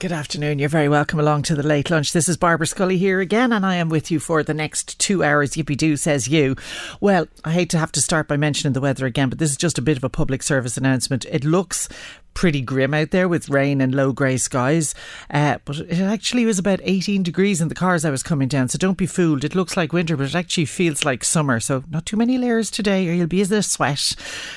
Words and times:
Good 0.00 0.12
afternoon. 0.12 0.58
You're 0.58 0.70
very 0.70 0.88
welcome 0.88 1.20
along 1.20 1.42
to 1.42 1.54
the 1.54 1.62
late 1.62 1.90
lunch. 1.90 2.14
This 2.14 2.26
is 2.26 2.38
Barbara 2.38 2.66
Scully 2.66 2.96
here 2.96 3.20
again, 3.20 3.52
and 3.52 3.66
I 3.66 3.74
am 3.74 3.90
with 3.90 4.10
you 4.10 4.18
for 4.18 4.42
the 4.42 4.54
next 4.54 4.98
two 4.98 5.22
hours. 5.22 5.50
Yippee 5.50 5.76
doo, 5.76 5.98
says 5.98 6.26
you. 6.26 6.56
Well, 7.02 7.28
I 7.44 7.52
hate 7.52 7.68
to 7.68 7.78
have 7.78 7.92
to 7.92 8.00
start 8.00 8.26
by 8.26 8.38
mentioning 8.38 8.72
the 8.72 8.80
weather 8.80 9.04
again, 9.04 9.28
but 9.28 9.38
this 9.38 9.50
is 9.50 9.58
just 9.58 9.76
a 9.76 9.82
bit 9.82 9.98
of 9.98 10.04
a 10.04 10.08
public 10.08 10.42
service 10.42 10.78
announcement. 10.78 11.26
It 11.26 11.44
looks 11.44 11.86
pretty 12.34 12.60
grim 12.60 12.94
out 12.94 13.10
there 13.10 13.28
with 13.28 13.48
rain 13.48 13.80
and 13.80 13.94
low 13.94 14.12
grey 14.12 14.36
skies. 14.36 14.94
Uh, 15.30 15.58
but 15.64 15.78
it 15.78 16.00
actually 16.00 16.44
was 16.44 16.58
about 16.58 16.80
18 16.82 17.22
degrees 17.22 17.60
in 17.60 17.68
the 17.68 17.74
cars 17.74 18.04
I 18.04 18.10
was 18.10 18.22
coming 18.22 18.48
down, 18.48 18.68
so 18.68 18.78
don't 18.78 18.96
be 18.96 19.06
fooled. 19.06 19.44
It 19.44 19.54
looks 19.54 19.76
like 19.76 19.92
winter, 19.92 20.16
but 20.16 20.26
it 20.26 20.34
actually 20.34 20.66
feels 20.66 21.04
like 21.04 21.24
summer. 21.24 21.60
So 21.60 21.84
not 21.90 22.06
too 22.06 22.16
many 22.16 22.38
layers 22.38 22.70
today, 22.70 23.08
or 23.08 23.12
you'll 23.12 23.26
be 23.26 23.42
in 23.42 23.52
a 23.52 23.62
sweat. 23.62 24.14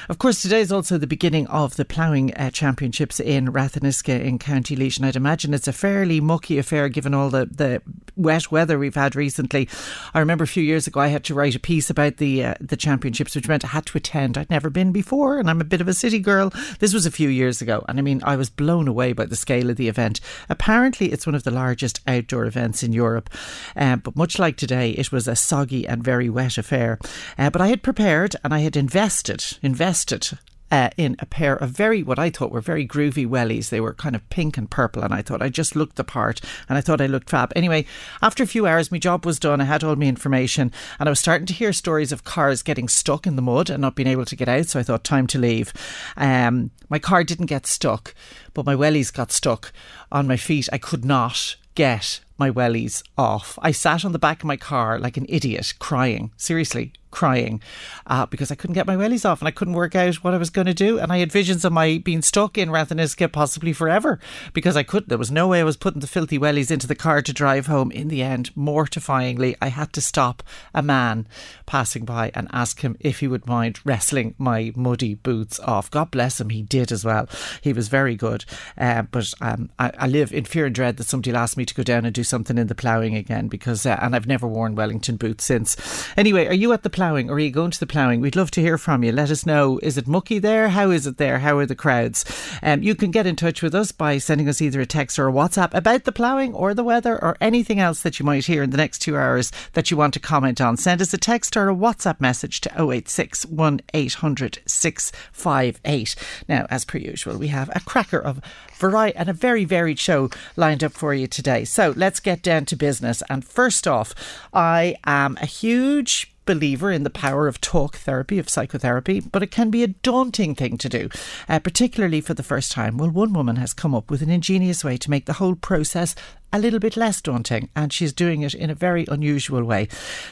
Of 0.10 0.18
course, 0.18 0.42
today 0.42 0.62
is 0.62 0.72
also 0.72 0.98
the 0.98 1.08
beginning 1.08 1.48
of 1.48 1.76
the 1.76 1.86
ploughing 1.86 2.34
uh, 2.36 2.52
championships 2.52 3.20
in 3.20 3.48
Ratheniska 3.52 4.24
in 4.24 4.40
County 4.40 4.76
Laois, 4.76 4.98
and 4.98 5.06
I'd 5.06 5.16
imagine 5.16 5.54
it's 5.54 5.68
a 5.68 5.74
fairly 5.74 6.20
mucky 6.22 6.58
affair 6.58 6.90
given 6.90 7.14
all 7.14 7.30
the, 7.30 7.46
the 7.46 7.82
wet 8.16 8.52
weather 8.52 8.78
we've 8.78 8.96
had 8.96 9.16
recently. 9.16 9.68
I 10.14 10.20
remember 10.20 10.44
a 10.44 10.48
few 10.48 10.64
years 10.64 10.88
ago 10.88 11.00
I 11.00 11.08
had 11.08 11.24
to 11.26 11.34
write 11.34 11.56
a 11.56 11.60
piece 11.60 11.90
about 11.90 12.18
the 12.18 12.44
uh, 12.44 12.54
the 12.60 12.78
championships, 12.78 13.36
which 13.36 13.48
meant 13.48 13.66
I 13.66 13.70
had 13.70 13.86
to 13.88 13.98
attend. 13.98 14.38
I'd 14.38 14.50
never 14.50 14.70
been 14.70 14.92
before, 14.92 15.40
and 15.40 15.50
I'm 15.50 15.62
a 15.62 15.66
bit 15.66 15.82
of 15.82 15.88
a 15.88 15.94
city 15.94 16.20
girl. 16.20 16.52
This 16.80 16.94
was 16.94 17.06
a 17.06 17.12
few 17.12 17.30
years 17.30 17.62
ago, 17.62 17.73
and 17.88 18.00
I 18.00 18.02
mean, 18.02 18.22
I 18.24 18.36
was 18.36 18.50
blown 18.50 18.88
away 18.88 19.14
by 19.14 19.26
the 19.26 19.36
scale 19.36 19.70
of 19.70 19.78
the 19.78 19.88
event. 19.88 20.20
Apparently, 20.50 21.12
it's 21.12 21.26
one 21.26 21.36
of 21.36 21.44
the 21.44 21.52
largest 21.52 22.00
outdoor 22.08 22.46
events 22.46 22.84
in 22.84 22.94
Europe, 22.94 23.30
uh, 23.76 23.96
but 23.98 24.16
much 24.16 24.40
like 24.40 24.58
today, 24.58 24.92
it 24.92 25.12
was 25.12 25.28
a 25.28 25.36
soggy 25.36 25.88
and 25.88 26.04
very 26.04 26.30
wet 26.30 26.58
affair. 26.58 27.00
Uh, 27.38 27.50
but 27.50 27.62
I 27.62 27.68
had 27.68 27.84
prepared 27.84 28.36
and 28.44 28.54
I 28.54 28.60
had 28.60 28.76
invested, 28.76 29.58
invested 29.62 30.38
uh, 30.74 30.90
in 30.98 31.16
a 31.20 31.26
pair 31.28 31.56
of 31.56 31.70
very, 31.70 32.02
what 32.02 32.18
I 32.18 32.32
thought 32.32 32.52
were 32.52 32.60
very 32.60 32.88
groovy 32.88 33.28
wellies. 33.28 33.70
They 33.70 33.80
were 33.80 33.94
kind 33.94 34.16
of 34.16 34.28
pink 34.32 34.58
and 34.58 34.68
purple, 34.68 35.04
and 35.04 35.14
I 35.14 35.22
thought 35.22 35.44
I 35.44 35.50
just 35.50 35.76
looked 35.76 35.98
the 35.98 36.04
part 36.04 36.42
and 36.68 36.76
I 36.76 36.82
thought 36.82 37.00
I 37.00 37.06
looked 37.06 37.30
fab. 37.30 37.54
Anyway, 37.56 37.86
after 38.24 38.42
a 38.42 38.48
few 38.48 38.66
hours, 38.66 38.92
my 38.92 38.98
job 38.98 39.24
was 39.24 39.38
done. 39.38 39.62
I 39.62 39.66
had 39.66 39.84
all 39.84 39.96
my 39.96 40.08
information, 40.08 40.72
and 41.00 41.08
I 41.08 41.12
was 41.12 41.20
starting 41.20 41.46
to 41.46 41.54
hear 41.54 41.74
stories 41.74 42.12
of 42.12 42.24
cars 42.24 42.64
getting 42.64 42.88
stuck 42.88 43.28
in 43.28 43.36
the 43.36 43.42
mud 43.44 43.70
and 43.70 43.82
not 43.82 43.94
being 43.94 44.08
able 44.08 44.26
to 44.26 44.36
get 44.36 44.50
out. 44.50 44.66
So 44.66 44.80
I 44.80 44.84
thought, 44.84 45.04
time 45.04 45.28
to 45.28 45.38
leave. 45.38 45.74
Um, 46.18 46.72
my 46.90 46.98
car 46.98 47.24
didn't 47.24 47.46
get 47.46 47.68
stuck, 47.68 48.16
but 48.56 48.66
my 48.66 48.74
wellies 48.74 49.14
got 49.14 49.32
stuck 49.32 49.74
on 50.12 50.28
my 50.28 50.38
feet. 50.38 50.70
I 50.74 50.80
could 50.80 51.06
not 51.06 51.56
get 51.76 52.20
my 52.40 52.50
wellies 52.50 53.04
off. 53.16 53.60
I 53.62 53.72
sat 53.72 54.04
on 54.04 54.12
the 54.12 54.18
back 54.18 54.40
of 54.40 54.48
my 54.48 54.58
car 54.58 54.98
like 54.98 55.18
an 55.18 55.28
idiot, 55.30 55.76
crying. 55.78 56.32
Seriously, 56.36 56.94
crying 57.14 57.62
uh, 58.08 58.26
because 58.26 58.52
I 58.52 58.56
couldn't 58.56 58.74
get 58.74 58.88
my 58.88 58.96
wellies 58.96 59.24
off 59.24 59.40
and 59.40 59.48
I 59.48 59.52
couldn't 59.52 59.76
work 59.76 59.96
out 59.96 60.16
what 60.16 60.34
I 60.34 60.38
was 60.38 60.50
going 60.50 60.68
to 60.68 60.74
do. 60.74 61.00
And 61.00 61.12
I 61.12 61.20
had 61.20 61.32
visions 61.32 61.64
of 61.64 61.72
my 61.72 62.02
being 62.04 62.24
stuck 62.24 62.58
in 62.58 62.70
Ratheniska 62.70 63.32
possibly 63.32 63.72
forever 63.72 64.20
because 64.52 64.76
I 64.76 64.84
couldn't. 64.84 65.10
There 65.10 65.18
was 65.18 65.32
no 65.32 65.48
way 65.48 65.62
I 65.62 65.64
was 65.64 65.78
putting 65.78 66.02
the 66.02 66.08
filthy 66.08 66.40
wellies 66.40 66.72
into 66.72 66.88
the 66.88 66.96
car 66.96 67.22
to 67.22 67.32
drive 67.32 67.68
home. 67.68 67.92
In 67.92 68.08
the 68.08 68.24
end, 68.24 68.54
mortifyingly, 68.56 69.56
I 69.62 69.68
had 69.68 69.94
to 69.94 70.02
stop 70.02 70.42
a 70.74 70.82
man 70.82 71.28
passing 71.66 72.04
by 72.04 72.32
and 72.34 72.48
ask 72.52 72.82
him 72.82 72.98
if 73.00 73.20
he 73.20 73.28
would 73.28 73.46
mind 73.46 73.80
wrestling 73.86 74.34
my 74.40 74.74
muddy 74.76 75.14
boots 75.14 75.60
off. 75.60 75.92
God 75.92 76.10
bless 76.10 76.42
him, 76.42 76.50
he 76.50 76.64
did 76.64 76.92
as 76.92 77.06
well. 77.06 77.30
He 77.62 77.74
was 77.74 77.90
very 77.90 78.16
good. 78.16 78.44
Uh, 78.78 79.04
but 79.04 79.32
um, 79.40 79.70
I, 79.78 79.92
I, 80.00 80.08
live 80.08 80.34
in 80.34 80.46
fear 80.46 80.66
and 80.66 80.74
dread 80.74 80.98
that 80.98 81.06
somebody 81.06 81.32
will 81.32 81.38
ask 81.38 81.58
me 81.58 81.66
to 81.66 81.74
go 81.76 81.84
down 81.84 82.06
and 82.06 82.14
do 82.14 82.24
something 82.24 82.58
in 82.58 82.68
the 82.68 82.76
ploughing 82.76 83.16
again 83.16 83.48
because, 83.48 83.86
uh, 83.86 84.00
and 84.02 84.16
I've 84.16 84.28
never 84.28 84.48
worn 84.48 84.76
Wellington 84.76 85.18
boots 85.18 85.44
since. 85.46 85.78
Anyway, 86.18 86.48
are 86.48 86.54
you 86.54 86.74
at 86.74 86.84
the 86.84 86.90
ploughing 86.90 87.03
or 87.04 87.34
are 87.34 87.40
you 87.40 87.52
going 87.52 87.72
to 87.72 87.80
the 87.80 87.86
ploughing? 87.86 88.22
We'd 88.22 88.38
love 88.38 88.50
to 88.52 88.62
hear 88.62 88.78
from 88.78 89.04
you. 89.04 89.12
Let 89.12 89.30
us 89.30 89.46
know. 89.46 89.78
Is 89.84 89.98
it 89.98 90.08
mucky 90.08 90.40
there? 90.40 90.70
How 90.70 90.90
is 90.90 91.06
it 91.06 91.18
there? 91.18 91.40
How 91.40 91.58
are 91.58 91.66
the 91.66 91.76
crowds? 91.76 92.24
Um, 92.64 92.82
you 92.82 92.96
can 92.96 93.12
get 93.12 93.28
in 93.28 93.36
touch 93.36 93.62
with 93.62 93.76
us 93.76 93.92
by 93.92 94.18
sending 94.20 94.48
us 94.48 94.62
either 94.62 94.80
a 94.80 94.86
text 94.86 95.20
or 95.20 95.28
a 95.28 95.32
WhatsApp 95.34 95.74
about 95.74 96.06
the 96.06 96.14
ploughing 96.14 96.54
or 96.54 96.74
the 96.74 96.84
weather 96.84 97.22
or 97.22 97.36
anything 97.42 97.80
else 97.80 98.02
that 98.04 98.20
you 98.20 98.26
might 98.26 98.46
hear 98.46 98.64
in 98.64 98.70
the 98.70 98.78
next 98.78 99.00
two 99.00 99.18
hours 99.18 99.52
that 99.74 99.92
you 99.92 99.98
want 99.98 100.14
to 100.14 100.20
comment 100.22 100.62
on. 100.62 100.78
Send 100.78 101.02
us 101.02 101.14
a 101.14 101.18
text 101.18 101.58
or 101.58 101.70
a 101.70 101.76
WhatsApp 101.76 102.22
message 102.22 102.62
to 102.62 102.72
086 102.82 103.48
1800 103.48 104.60
658. 104.66 106.16
Now, 106.48 106.68
as 106.70 106.86
per 106.86 107.00
usual, 107.00 107.38
we 107.38 107.50
have 107.50 107.70
a 107.76 107.82
cracker 107.82 108.20
of 108.20 108.40
variety 108.76 109.18
and 109.18 109.30
a 109.30 109.34
very 109.34 109.66
varied 109.66 110.00
show 110.00 110.30
lined 110.56 110.84
up 110.84 110.94
for 110.94 111.14
you 111.14 111.28
today. 111.28 111.66
So 111.66 111.94
let's 111.98 112.20
get 112.20 112.42
down 112.42 112.66
to 112.66 112.76
business. 112.76 113.22
And 113.30 113.44
first 113.44 113.88
off, 113.88 114.14
I 114.54 114.96
am 115.06 115.38
a 115.42 115.46
huge 115.46 116.33
believer 116.46 116.92
in 116.92 117.04
the 117.04 117.10
power 117.10 117.48
of 117.48 117.62
talk 117.62 117.96
therapy, 117.98 118.40
of 118.40 118.50
psychotherapy, 118.50 119.20
but 119.20 119.44
it 119.44 119.52
can 119.52 119.70
be 119.70 119.84
a 119.84 119.88
daunting 119.88 120.56
thing 120.56 120.78
to 120.78 120.90
do, 120.90 121.10
uh, 121.48 121.60
particularly 121.60 122.22
for 122.22 122.34
the 122.34 122.44
first 122.44 122.72
time. 122.72 122.98
Well, 122.98 123.10
one 123.10 123.34
woman 123.34 123.56
has 123.58 123.74
come 123.74 123.96
up 123.96 124.10
with 124.10 124.22
an 124.22 124.30
ingenious 124.30 124.84
way 124.84 124.98
to 124.98 125.10
make 125.10 125.26
the 125.26 125.34
whole 125.34 125.56
process 125.56 126.16
a 126.52 126.60
little 126.60 126.80
bit 126.80 126.96
less 126.96 127.22
daunting, 127.22 127.70
and 127.76 127.92
she's 127.92 128.14
doing 128.14 128.44
it 128.44 128.54
in 128.54 128.70
a 128.70 128.76
very 128.76 129.06
unusual 129.10 129.64
way. 129.64 129.88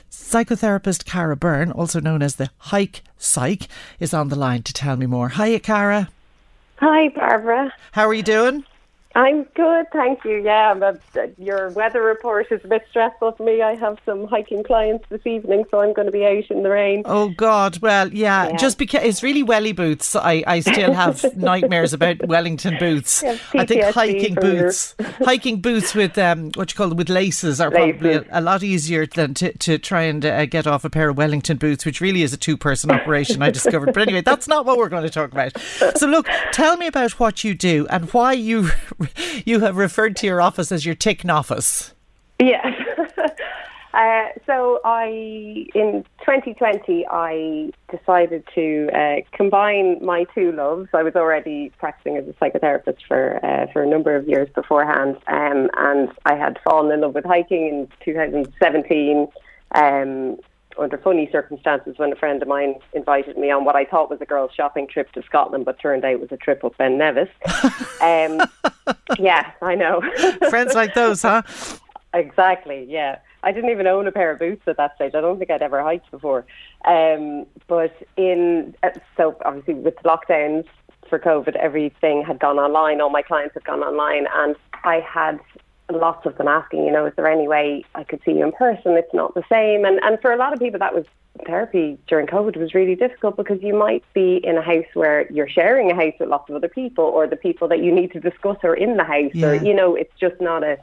Psychotherapist 0.10 1.06
Cara 1.06 1.36
Byrne, 1.36 1.72
also 1.72 2.00
known 2.00 2.22
as 2.22 2.36
the 2.36 2.50
Hike 2.58 3.02
Psych, 3.18 3.68
is 4.00 4.14
on 4.14 4.30
the 4.30 4.38
line 4.38 4.64
to 4.64 4.74
tell 4.74 4.96
me 4.96 5.06
more. 5.06 5.30
Hiya, 5.30 5.60
Cara. 5.62 6.10
Hi, 6.78 7.10
Barbara. 7.10 7.74
How 7.92 8.08
are 8.08 8.14
you 8.14 8.24
doing? 8.24 8.64
I'm 9.14 9.44
good, 9.56 9.88
thank 9.92 10.24
you. 10.24 10.42
Yeah, 10.44 10.74
but 10.74 11.02
your 11.38 11.70
weather 11.72 12.02
report 12.02 12.48
is 12.52 12.62
a 12.64 12.68
bit 12.68 12.86
stressful 12.90 13.34
for 13.34 13.44
me. 13.44 13.62
I 13.62 13.76
have 13.76 14.00
some 14.06 14.26
hiking 14.28 14.64
clients 14.64 15.06
this 15.10 15.26
evening, 15.26 15.66
so 15.70 15.82
I'm 15.82 15.94
going 15.94 16.06
to 16.06 16.12
be 16.12 16.26
out 16.26 16.50
in 16.50 16.64
the 16.64 16.70
rain. 16.70 17.04
Oh 17.06 17.30
God! 17.30 17.80
Well, 17.80 18.12
yeah, 18.14 18.50
yeah. 18.50 18.58
just 18.58 18.78
because 18.78 19.04
it's 19.04 19.22
really 19.22 19.44
welly 19.44 19.74
boots. 19.74 20.16
I, 20.16 20.44
I 20.48 20.60
still 20.62 20.94
have 20.94 21.26
nightmares 21.36 21.92
about 21.92 22.26
Wellington 22.26 22.78
boots. 22.80 23.22
I 23.24 23.66
think 23.66 23.84
hiking 23.94 24.36
boots, 24.36 24.96
hiking 25.20 25.60
boots 25.60 25.94
with 25.94 26.18
um, 26.18 26.52
what 26.56 26.72
you 26.72 26.78
call 26.78 26.88
them 26.88 26.98
with 26.98 27.10
laces 27.10 27.60
are 27.60 27.70
laces. 27.70 28.00
probably 28.00 28.14
a, 28.16 28.40
a, 28.40 28.42
lot 28.42 28.64
easier 28.64 29.06
than 29.06 29.34
to, 29.36 29.58
to 29.58 29.78
try 29.78 30.04
and 30.04 30.26
uh, 30.26 30.46
get 30.46 30.68
off 30.68 30.86
a 30.86 30.90
pair 30.90 31.10
of 31.10 31.18
Wellington 31.18 31.58
boots, 31.58 31.86
which 31.86 32.00
really 32.00 32.22
is 32.22 32.32
a 32.32 32.38
two 32.38 32.56
person 32.56 32.90
operation. 32.92 33.42
I 33.42 33.50
discovered, 33.50 33.94
but 33.94 34.04
anyway, 34.04 34.22
that's 34.22 34.48
not 34.48 34.66
what 34.66 34.78
we're 34.78 34.90
going 34.90 35.04
to 35.04 35.10
talk 35.10 35.34
about. 35.34 35.60
So 35.98 36.08
look, 36.08 36.28
tell 36.54 36.78
me 36.78 36.88
about 36.88 37.20
what 37.20 37.44
you 37.44 37.54
do 37.54 37.88
and 37.90 38.10
why 38.14 38.34
you 38.34 38.70
you 39.46 39.60
have 39.62 39.78
referred 39.78 40.16
to 40.18 40.28
your 40.28 40.42
office 40.42 40.72
as 40.72 40.86
your 40.86 40.96
tick 40.96 41.28
office. 41.28 41.94
Yes. 42.40 42.66
uh, 43.94 44.24
so 44.46 44.80
I, 44.84 45.08
in 45.76 46.04
2020, 46.22 47.06
I 47.10 47.72
decided 47.90 48.48
to 48.56 48.90
uh, 48.94 49.16
combine 49.32 50.04
my 50.04 50.26
two 50.36 50.52
loves. 50.52 50.90
I 50.94 51.04
was 51.04 51.16
already 51.16 51.72
practicing 51.78 52.18
as 52.18 52.28
a 52.28 52.34
psychotherapist 52.34 52.98
for 53.08 53.40
uh, 53.46 53.72
for 53.72 53.84
a 53.84 53.88
number 53.88 54.16
of 54.16 54.28
years 54.28 54.50
beforehand, 54.56 55.18
um, 55.28 55.70
and 55.78 56.10
I 56.26 56.36
had 56.36 56.58
fallen 56.64 56.92
in 56.92 57.02
love 57.02 57.14
with 57.14 57.26
hiking 57.26 57.68
in 57.68 57.88
2017. 58.04 59.28
Um, 59.74 60.38
under 60.78 60.98
funny 60.98 61.30
circumstances 61.32 61.98
when 61.98 62.12
a 62.12 62.16
friend 62.16 62.42
of 62.42 62.48
mine 62.48 62.76
invited 62.94 63.38
me 63.38 63.52
on 63.52 63.66
what 63.66 63.76
I 63.76 63.86
thought 63.86 64.10
was 64.10 64.22
a 64.22 64.26
girls' 64.26 64.52
shopping 64.56 64.88
trip 64.88 65.12
to 65.14 65.24
Scotland, 65.24 65.66
but 65.66 65.80
turned 65.80 66.04
out 66.06 66.14
it 66.14 66.20
was 66.20 66.32
a 66.32 66.38
trip 66.38 66.64
up 66.64 66.78
Ben 66.78 66.98
Nevis. 66.98 67.30
um, 68.02 68.42
yeah, 69.20 69.52
I 69.62 69.76
know. 69.76 70.02
Friends 70.50 70.74
like 70.74 70.94
those, 70.94 71.22
huh? 71.22 71.42
Exactly. 72.14 72.86
Yeah, 72.90 73.20
I 73.44 73.52
didn't 73.52 73.70
even 73.70 73.88
own 73.88 74.08
a 74.08 74.12
pair 74.12 74.32
of 74.32 74.40
boots 74.40 74.64
at 74.68 74.78
that 74.78 74.96
stage. 74.96 75.14
I 75.16 75.22
don't 75.22 75.40
think 75.40 75.50
I'd 75.50 75.62
ever 75.62 75.82
hiked 75.82 76.12
before. 76.12 76.46
Um, 76.86 77.46
but 77.68 77.96
in 78.18 78.76
uh, 78.84 78.90
so 79.16 79.38
obviously 79.46 79.76
with 79.76 79.96
lockdowns 80.04 80.66
for 81.10 81.20
COVID, 81.20 81.56
everything 81.56 82.24
had 82.26 82.40
gone 82.40 82.58
online. 82.58 83.02
All 83.02 83.10
my 83.10 83.22
clients 83.22 83.54
had 83.54 83.64
gone 83.64 83.82
online, 83.82 84.28
and 84.36 84.56
I 84.84 85.00
had 85.00 85.40
lots 85.96 86.26
of 86.26 86.38
them 86.38 86.48
asking, 86.48 86.86
you 86.86 86.92
know, 86.92 87.06
is 87.06 87.14
there 87.16 87.28
any 87.28 87.48
way 87.48 87.84
I 87.96 88.04
could 88.04 88.22
see 88.26 88.32
you 88.32 88.44
in 88.44 88.52
person? 88.52 88.94
It's 88.98 89.14
not 89.14 89.34
the 89.34 89.44
same. 89.50 89.86
And 89.86 90.00
and 90.04 90.20
for 90.22 90.32
a 90.32 90.38
lot 90.38 90.54
of 90.54 90.60
people, 90.60 90.80
that 90.80 90.94
was 90.96 91.06
therapy 91.46 91.98
during 92.08 92.28
COVID 92.28 92.58
was 92.58 92.74
really 92.74 92.96
difficult 92.96 93.38
because 93.38 93.62
you 93.62 93.74
might 93.74 94.04
be 94.14 94.42
in 94.44 94.58
a 94.58 94.62
house 94.62 94.86
where 94.94 95.32
you're 95.32 95.48
sharing 95.50 95.90
a 95.90 95.96
house 95.96 96.14
with 96.20 96.30
lots 96.30 96.50
of 96.50 96.56
other 96.56 96.68
people, 96.68 97.06
or 97.06 97.28
the 97.28 97.36
people 97.38 97.68
that 97.70 97.82
you 97.84 97.92
need 97.92 98.12
to 98.12 98.20
discuss 98.20 98.58
are 98.64 98.76
in 98.76 98.98
the 98.98 99.04
house, 99.04 99.32
Yeah. 99.34 99.48
or 99.48 99.56
you 99.56 99.74
know, 99.74 99.96
it's 99.96 100.14
just 100.20 100.40
not 100.42 100.64
a 100.64 100.78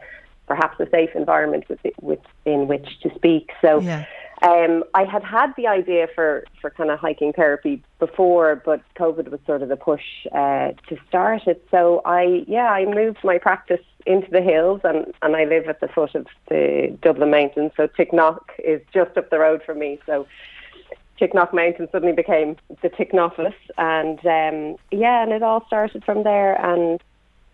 perhaps 0.46 0.80
a 0.80 0.88
safe 0.90 1.10
environment 1.14 1.64
within 2.00 2.66
which 2.68 3.00
to 3.02 3.14
speak. 3.14 3.50
So. 3.60 3.80
Yeah. 3.80 4.04
Um, 4.40 4.84
I 4.94 5.02
had 5.02 5.24
had 5.24 5.52
the 5.56 5.66
idea 5.66 6.06
for, 6.14 6.44
for 6.60 6.70
kind 6.70 6.92
of 6.92 7.00
hiking 7.00 7.32
therapy 7.32 7.82
before, 7.98 8.62
but 8.64 8.80
COVID 8.96 9.32
was 9.32 9.40
sort 9.46 9.62
of 9.62 9.68
the 9.68 9.76
push 9.76 10.04
uh, 10.30 10.70
to 10.88 10.96
start 11.08 11.48
it. 11.48 11.66
So 11.72 12.02
I, 12.04 12.44
yeah, 12.46 12.70
I 12.70 12.84
moved 12.84 13.18
my 13.24 13.38
practice 13.38 13.84
into 14.08 14.30
the 14.30 14.40
hills, 14.40 14.80
and, 14.84 15.12
and 15.22 15.36
I 15.36 15.44
live 15.44 15.68
at 15.68 15.80
the 15.80 15.88
foot 15.88 16.14
of 16.14 16.26
the 16.48 16.96
Dublin 17.02 17.30
Mountains. 17.30 17.72
So 17.76 17.86
Ticknock 17.86 18.40
is 18.64 18.80
just 18.92 19.16
up 19.18 19.28
the 19.30 19.38
road 19.38 19.62
from 19.62 19.78
me. 19.78 20.00
So 20.06 20.26
Ticknock 21.20 21.52
Mountain 21.52 21.88
suddenly 21.92 22.14
became 22.14 22.56
the 22.82 22.88
Ticknopolis, 22.88 23.54
and 23.76 24.18
um, 24.24 24.76
yeah, 24.90 25.22
and 25.22 25.32
it 25.32 25.42
all 25.42 25.64
started 25.66 26.04
from 26.04 26.22
there. 26.24 26.54
And 26.64 27.00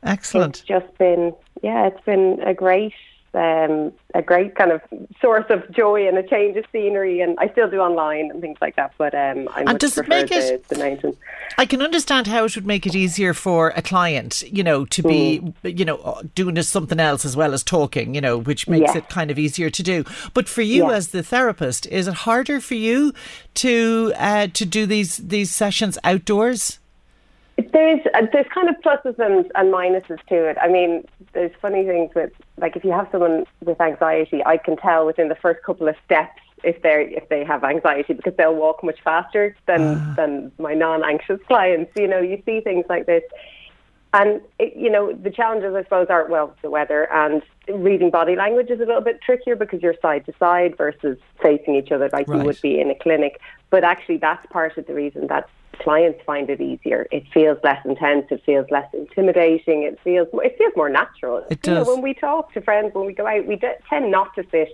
Excellent. 0.03 0.57
it's 0.57 0.65
just 0.65 0.97
been, 0.99 1.35
yeah, 1.63 1.87
it's 1.89 2.05
been 2.05 2.41
a 2.47 2.55
great, 2.55 2.95
um, 3.35 3.93
a 4.15 4.23
great 4.23 4.55
kind 4.55 4.71
of 4.73 4.81
source 5.21 5.45
of 5.51 5.69
joy 5.71 6.07
and 6.09 6.17
a 6.17 6.23
change 6.23 6.57
of 6.57 6.65
scenery. 6.73 7.21
And 7.21 7.37
I 7.39 7.49
still 7.51 7.69
do 7.69 7.79
online 7.79 8.31
and 8.31 8.41
things 8.41 8.59
like 8.61 8.77
that, 8.77 8.93
but 8.99 9.15
um, 9.15 9.49
I 9.55 9.65
much 9.65 9.81
does 9.81 9.99
it 9.99 10.09
make 10.09 10.31
it- 10.31 10.67
the, 10.69 10.75
the 10.77 10.85
mountain. 10.85 11.17
I 11.59 11.67
can 11.67 11.83
understand 11.83 12.27
how 12.27 12.45
it 12.45 12.55
would 12.57 12.67
make 12.67 12.87
it 12.87 12.95
easier 12.95 13.35
for 13.35 13.69
a 13.77 13.83
client, 13.83 14.43
you 14.51 14.65
know, 14.65 14.85
to 14.87 15.03
be, 15.03 15.53
you 15.63 15.85
know, 15.85 16.23
doing 16.35 16.61
something 16.63 16.99
else 16.99 17.25
as 17.25 17.37
well 17.37 17.53
as 17.53 17.63
talking, 17.63 18.15
you 18.15 18.21
know, 18.21 18.39
which 18.39 18.67
makes 18.67 18.93
Yeah. 18.93 18.99
it 18.99 19.09
kind 19.09 19.31
of 19.31 19.39
easier 19.39 19.71
to 19.71 19.83
do. 19.83 20.05
But 20.33 20.49
for 20.49 20.63
you 20.63 20.89
Yeah. 20.89 20.97
as 20.97 21.09
the 21.09 21.23
therapist, 21.23 21.87
is 21.87 22.09
it 22.09 22.15
harder 22.15 22.61
for 22.61 22.75
you 22.75 23.13
to 23.55 24.13
uh, 24.17 24.47
to 24.53 24.65
do 24.65 24.87
these 24.87 25.19
these 25.19 25.55
sessions 25.55 25.99
outdoors? 26.03 26.79
There's 27.57 28.01
uh, 28.15 28.27
there's 28.33 28.47
kind 28.53 28.69
of 28.69 28.77
pluses 28.85 29.19
and, 29.19 29.51
and 29.55 29.73
minuses 29.73 30.19
to 30.29 30.45
it. 30.49 30.57
I 30.61 30.69
mean, 30.69 31.05
there's 31.35 31.53
funny 31.63 31.85
things 31.85 32.11
with 32.15 32.33
like 32.57 32.75
if 32.75 32.85
you 32.85 32.91
have 32.91 33.09
someone 33.13 33.45
with 33.65 33.81
anxiety, 33.81 34.45
I 34.45 34.57
can 34.57 34.77
tell 34.77 35.07
within 35.07 35.29
the 35.29 35.37
first 35.37 35.63
couple 35.63 35.87
of 35.87 35.95
steps 36.05 36.41
if 36.65 36.83
they 36.83 37.13
if 37.17 37.29
they 37.29 37.45
have 37.45 37.63
anxiety 37.63 38.13
because 38.15 38.35
they'll 38.37 38.55
walk 38.57 38.83
much 38.83 39.01
faster 39.03 39.55
than 39.67 40.15
than 40.17 40.51
my 40.59 40.75
non-anxious 40.75 41.41
clients. 41.47 41.93
You 41.97 42.09
know, 42.09 42.21
you 42.21 42.43
see 42.45 42.61
things 42.61 42.87
like 42.89 43.07
this. 43.07 43.23
And 44.13 44.41
it, 44.59 44.77
you 44.77 44.91
know 44.91 45.13
the 45.13 45.31
challenges, 45.31 45.75
I 45.75 45.83
suppose, 45.85 46.09
are 46.09 46.27
well 46.29 46.57
the 46.63 46.71
weather 46.71 47.09
and 47.13 47.43
reading 47.69 48.11
body 48.11 48.37
language 48.37 48.71
is 48.71 48.81
a 48.81 48.85
little 48.85 49.01
bit 49.01 49.21
trickier 49.23 49.57
because 49.57 49.83
you're 49.83 49.97
side 50.03 50.27
to 50.27 50.33
side 50.39 50.77
versus 50.77 51.19
facing 51.41 51.77
each 51.77 51.93
other 51.93 52.11
like 52.13 52.29
Right. 52.29 52.39
you 52.39 52.45
would 52.45 52.61
be 52.61 52.81
in 52.81 52.91
a 52.91 52.95
clinic. 52.95 53.41
But 53.71 53.85
actually, 53.85 54.19
that's 54.19 54.45
part 54.47 54.77
of 54.77 54.87
the 54.87 54.95
reason 54.95 55.29
that 55.29 55.49
clients 55.81 56.21
find 56.25 56.49
it 56.51 56.61
easier. 56.61 57.07
It 57.11 57.25
feels 57.33 57.59
less 57.65 57.85
intense. 57.85 58.27
It 58.31 58.43
feels 58.45 58.67
less 58.71 58.89
intimidating. 58.93 59.83
It 59.83 59.99
feels 60.05 60.29
it 60.35 60.57
feels 60.59 60.73
more 60.77 60.89
natural. 60.89 61.45
It 61.51 61.67
You 61.67 61.75
know, 61.75 61.85
does. 61.85 61.89
when 61.89 62.03
we 62.03 62.15
talk 62.15 62.53
to 62.55 62.61
friends, 62.61 62.95
when 62.95 63.07
we 63.07 63.13
go 63.13 63.27
out, 63.27 63.47
we 63.47 63.57
d- 63.57 63.69
tend 63.89 64.11
not 64.11 64.35
to 64.37 64.45
sit. 64.51 64.69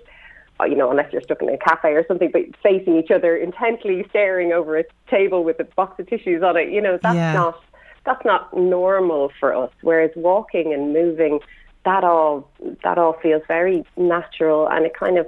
uh, 0.60 0.64
You 0.64 0.76
know, 0.76 0.90
unless 0.90 1.10
you're 1.12 1.22
stuck 1.22 1.40
in 1.42 1.48
a 1.48 1.56
cafe 1.58 1.92
or 1.94 2.04
something, 2.06 2.30
but 2.30 2.42
facing 2.62 2.96
each 2.98 3.10
other 3.10 3.34
intently, 3.36 4.04
staring 4.10 4.52
over 4.52 4.78
a 4.78 4.84
table 5.08 5.42
with 5.42 5.58
a 5.60 5.64
box 5.64 5.98
of 5.98 6.06
tissues 6.08 6.42
on 6.42 6.56
it. 6.56 6.68
You 6.70 6.80
know, 6.82 6.98
that's 7.02 7.14
Yeah. 7.16 7.32
not 7.32 7.62
that's 8.04 8.24
not 8.24 8.56
normal 8.56 9.30
for 9.40 9.54
us. 9.54 9.70
Whereas 9.82 10.10
walking 10.16 10.72
and 10.74 10.92
moving, 10.92 11.40
that 11.84 12.02
all 12.04 12.48
that 12.84 12.98
all 12.98 13.14
feels 13.14 13.42
very 13.48 13.84
natural, 13.96 14.66
and 14.68 14.84
it 14.86 14.94
kind 14.94 15.16
of 15.18 15.26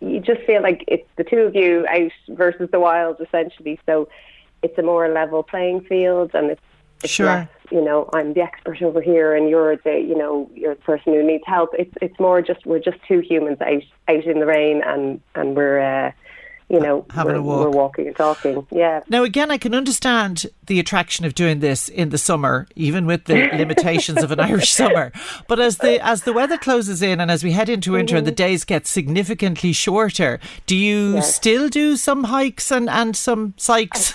you 0.00 0.20
just 0.20 0.42
feel 0.42 0.60
like 0.60 0.84
it's 0.86 1.08
the 1.16 1.24
two 1.24 1.38
of 1.38 1.54
you 1.54 1.86
out 1.88 2.12
versus 2.28 2.68
the 2.70 2.78
wild, 2.80 3.20
essentially. 3.20 3.78
So 3.86 4.08
it's 4.64 4.78
a 4.78 4.82
more 4.82 5.06
level 5.20 5.42
playing 5.42 5.80
field, 5.82 6.30
and 6.34 6.50
it's, 6.52 6.66
it's 7.02 7.12
Sure. 7.12 7.26
less, 7.26 7.48
you 7.70 7.82
know, 7.88 8.08
I'm 8.14 8.34
the 8.34 8.42
expert 8.48 8.80
over 8.82 9.00
here, 9.00 9.34
and 9.36 9.48
you're 9.50 9.76
the, 9.76 9.96
you 10.10 10.16
know, 10.22 10.50
you're 10.54 10.74
the 10.74 10.80
person 10.82 11.12
who 11.14 11.22
needs 11.22 11.44
help. 11.46 11.70
It's 11.82 11.94
it's 12.06 12.18
more 12.18 12.38
just 12.50 12.64
we're 12.66 12.84
just 12.90 12.98
two 13.08 13.20
humans 13.20 13.58
out 13.60 13.82
out 14.12 14.24
in 14.32 14.40
the 14.40 14.46
rain, 14.46 14.82
and 14.84 15.20
and 15.34 15.56
we're. 15.56 15.80
Uh, 15.80 16.12
you 16.68 16.80
know, 16.80 17.04
Having 17.10 17.32
we're, 17.34 17.38
a 17.38 17.42
walk. 17.42 17.60
we're 17.64 17.70
walking 17.70 18.06
and 18.08 18.16
talking. 18.16 18.66
Yeah. 18.70 19.00
Now, 19.08 19.22
again, 19.22 19.50
I 19.50 19.58
can 19.58 19.74
understand 19.74 20.46
the 20.66 20.80
attraction 20.80 21.24
of 21.26 21.34
doing 21.34 21.60
this 21.60 21.88
in 21.88 22.08
the 22.08 22.16
summer, 22.18 22.66
even 22.74 23.04
with 23.06 23.24
the 23.24 23.34
limitations 23.52 24.22
of 24.22 24.30
an 24.32 24.40
Irish 24.40 24.70
summer. 24.70 25.12
But 25.46 25.60
as 25.60 25.78
the 25.78 26.04
as 26.04 26.22
the 26.22 26.32
weather 26.32 26.56
closes 26.56 27.02
in 27.02 27.20
and 27.20 27.30
as 27.30 27.44
we 27.44 27.52
head 27.52 27.68
into 27.68 27.92
winter 27.92 28.16
and 28.16 28.26
the 28.26 28.30
days 28.32 28.64
get 28.64 28.86
significantly 28.86 29.72
shorter, 29.72 30.40
do 30.66 30.76
you 30.76 30.94
Mm-hmm. 31.04 31.16
Yes. 31.16 31.34
still 31.34 31.68
do 31.68 31.96
some 31.96 32.24
hikes 32.24 32.70
and, 32.70 32.88
and 32.88 33.14
some 33.16 33.52
psychs 33.54 34.14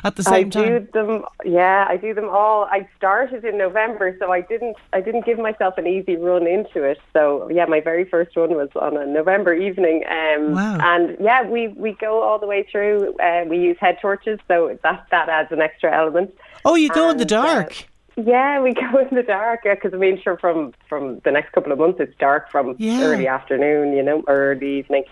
at 0.04 0.16
the 0.16 0.22
same 0.22 0.32
I 0.34 0.38
same 0.40 0.48
do 0.50 0.62
time? 0.62 0.88
them. 0.92 1.24
Yeah, 1.44 1.86
I 1.88 1.96
do 1.96 2.14
them 2.14 2.28
all. 2.30 2.64
I 2.64 2.88
started 2.96 3.44
in 3.44 3.58
November, 3.58 4.16
so 4.18 4.32
I 4.32 4.40
didn't. 4.40 4.76
I 4.92 5.00
didn't 5.00 5.24
give 5.26 5.38
myself 5.38 5.76
an 5.78 5.86
easy 5.86 6.16
run 6.16 6.46
into 6.46 6.82
it. 6.82 6.98
So 7.12 7.48
yeah, 7.50 7.66
my 7.66 7.80
very 7.80 8.04
first 8.04 8.36
one 8.36 8.50
was 8.54 8.68
on 8.76 8.96
a 8.96 9.06
November 9.06 9.52
evening. 9.54 10.04
Um, 10.08 10.54
Wow. 10.54 10.78
And 10.80 11.16
yeah, 11.20 11.42
we 11.48 11.68
we 11.68 11.89
go 11.92 12.22
all 12.22 12.38
the 12.38 12.46
way 12.46 12.66
through. 12.70 13.14
Uh, 13.18 13.44
we 13.46 13.58
use 13.58 13.76
head 13.80 13.98
torches, 14.00 14.38
so 14.48 14.78
that 14.82 15.06
that 15.10 15.28
adds 15.28 15.50
an 15.52 15.60
extra 15.60 15.94
element. 15.96 16.34
Oh, 16.64 16.74
you 16.74 16.88
go 16.90 17.10
in 17.10 17.16
the 17.16 17.22
And, 17.22 17.32
uh, 17.32 17.42
dark. 17.42 17.86
Yeah, 18.16 18.60
we 18.60 18.74
go 18.92 18.98
in 18.98 19.14
the 19.14 19.22
dark 19.22 19.60
because 19.64 19.94
I 19.94 19.96
mean, 19.96 20.20
sure, 20.22 20.36
from 20.38 20.74
from 20.88 21.20
the 21.24 21.30
next 21.30 21.52
couple 21.52 21.72
of 21.72 21.78
months, 21.78 22.00
it's 22.00 22.16
dark 22.18 22.50
from 22.50 22.74
Yeah. 22.78 23.00
early 23.02 23.26
afternoon, 23.26 23.92
you 23.96 24.02
know, 24.02 24.22
early 24.28 24.78
evening, 24.78 25.04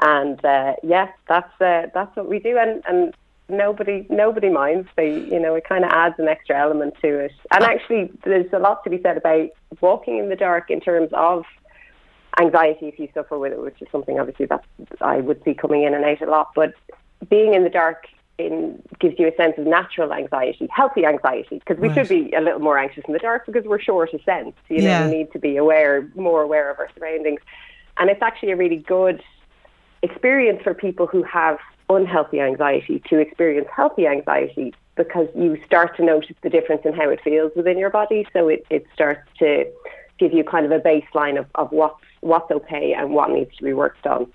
and 0.00 0.42
uh, 0.44 0.74
yeah, 0.82 1.08
that's 1.28 1.60
uh, 1.60 1.86
that's 1.94 2.14
what 2.16 2.28
we 2.28 2.38
do, 2.38 2.58
and 2.58 2.82
and 2.86 3.14
nobody 3.48 4.06
nobody 4.10 4.50
minds. 4.50 4.88
They, 4.96 5.10
you 5.30 5.38
know, 5.40 5.54
it 5.54 5.64
kind 5.68 5.84
of 5.84 5.90
adds 5.92 6.16
an 6.18 6.28
extra 6.28 6.58
element 6.58 6.94
to 7.02 7.18
it, 7.18 7.32
and 7.52 7.64
actually, 7.64 8.10
there's 8.24 8.52
a 8.52 8.58
lot 8.58 8.84
to 8.84 8.90
be 8.90 9.00
said 9.02 9.16
about 9.16 9.48
walking 9.80 10.18
in 10.18 10.28
the 10.28 10.36
dark 10.36 10.70
in 10.70 10.80
terms 10.80 11.10
of 11.12 11.44
anxiety 12.40 12.88
if 12.88 12.98
you 12.98 13.08
suffer 13.14 13.38
with 13.38 13.52
it, 13.52 13.60
which 13.60 13.80
is 13.80 13.88
something 13.92 14.18
obviously 14.18 14.46
that 14.46 14.64
I 15.00 15.18
would 15.18 15.42
see 15.44 15.54
coming 15.54 15.82
in 15.84 15.94
and 15.94 16.04
out 16.04 16.20
a 16.22 16.30
lot. 16.30 16.48
But 16.54 16.74
being 17.28 17.54
in 17.54 17.62
the 17.64 17.70
dark 17.70 18.06
in, 18.38 18.82
gives 18.98 19.18
you 19.18 19.28
a 19.28 19.36
sense 19.36 19.54
of 19.58 19.66
natural 19.66 20.12
anxiety, 20.12 20.68
healthy 20.70 21.04
anxiety, 21.04 21.58
because 21.58 21.78
we 21.78 21.88
Right. 21.88 21.94
should 21.94 22.08
be 22.08 22.32
a 22.32 22.40
little 22.40 22.60
more 22.60 22.78
anxious 22.78 23.04
in 23.06 23.12
the 23.12 23.18
dark 23.18 23.46
because 23.46 23.64
we're 23.64 23.80
short 23.80 24.14
of 24.14 24.22
sense. 24.22 24.54
You 24.68 24.82
know, 24.82 24.90
Yeah. 24.90 25.04
we 25.04 25.16
need 25.18 25.32
to 25.32 25.38
be 25.38 25.56
aware, 25.56 26.08
more 26.14 26.42
aware 26.42 26.70
of 26.70 26.78
our 26.78 26.88
surroundings, 26.98 27.40
and 27.98 28.08
it's 28.10 28.22
actually 28.22 28.52
a 28.52 28.56
really 28.56 28.78
good 28.78 29.22
experience 30.02 30.60
for 30.62 30.74
people 30.74 31.06
who 31.06 31.22
have 31.22 31.58
unhealthy 31.88 32.40
anxiety 32.40 33.02
to 33.10 33.18
experience 33.18 33.68
healthy 33.74 34.06
anxiety 34.06 34.72
because 34.96 35.28
you 35.36 35.58
start 35.64 35.96
to 35.96 36.04
notice 36.04 36.36
the 36.42 36.50
difference 36.50 36.82
in 36.84 36.92
how 36.92 37.08
it 37.08 37.20
feels 37.22 37.52
within 37.54 37.78
your 37.78 37.90
body. 37.90 38.26
So 38.32 38.48
it, 38.48 38.64
it 38.70 38.86
starts 38.94 39.28
to 39.38 39.64
give 40.18 40.32
you 40.32 40.44
kind 40.44 40.64
of 40.66 40.72
a 40.72 40.80
baseline 40.80 41.38
of, 41.38 41.46
of 41.54 41.70
what's, 41.72 41.96
what's 42.22 42.50
okay 42.50 42.94
and 42.96 43.10
what 43.10 43.30
needs 43.30 43.54
to 43.56 43.62
be 43.64 43.72
worked 43.72 44.06
on. 44.06 44.26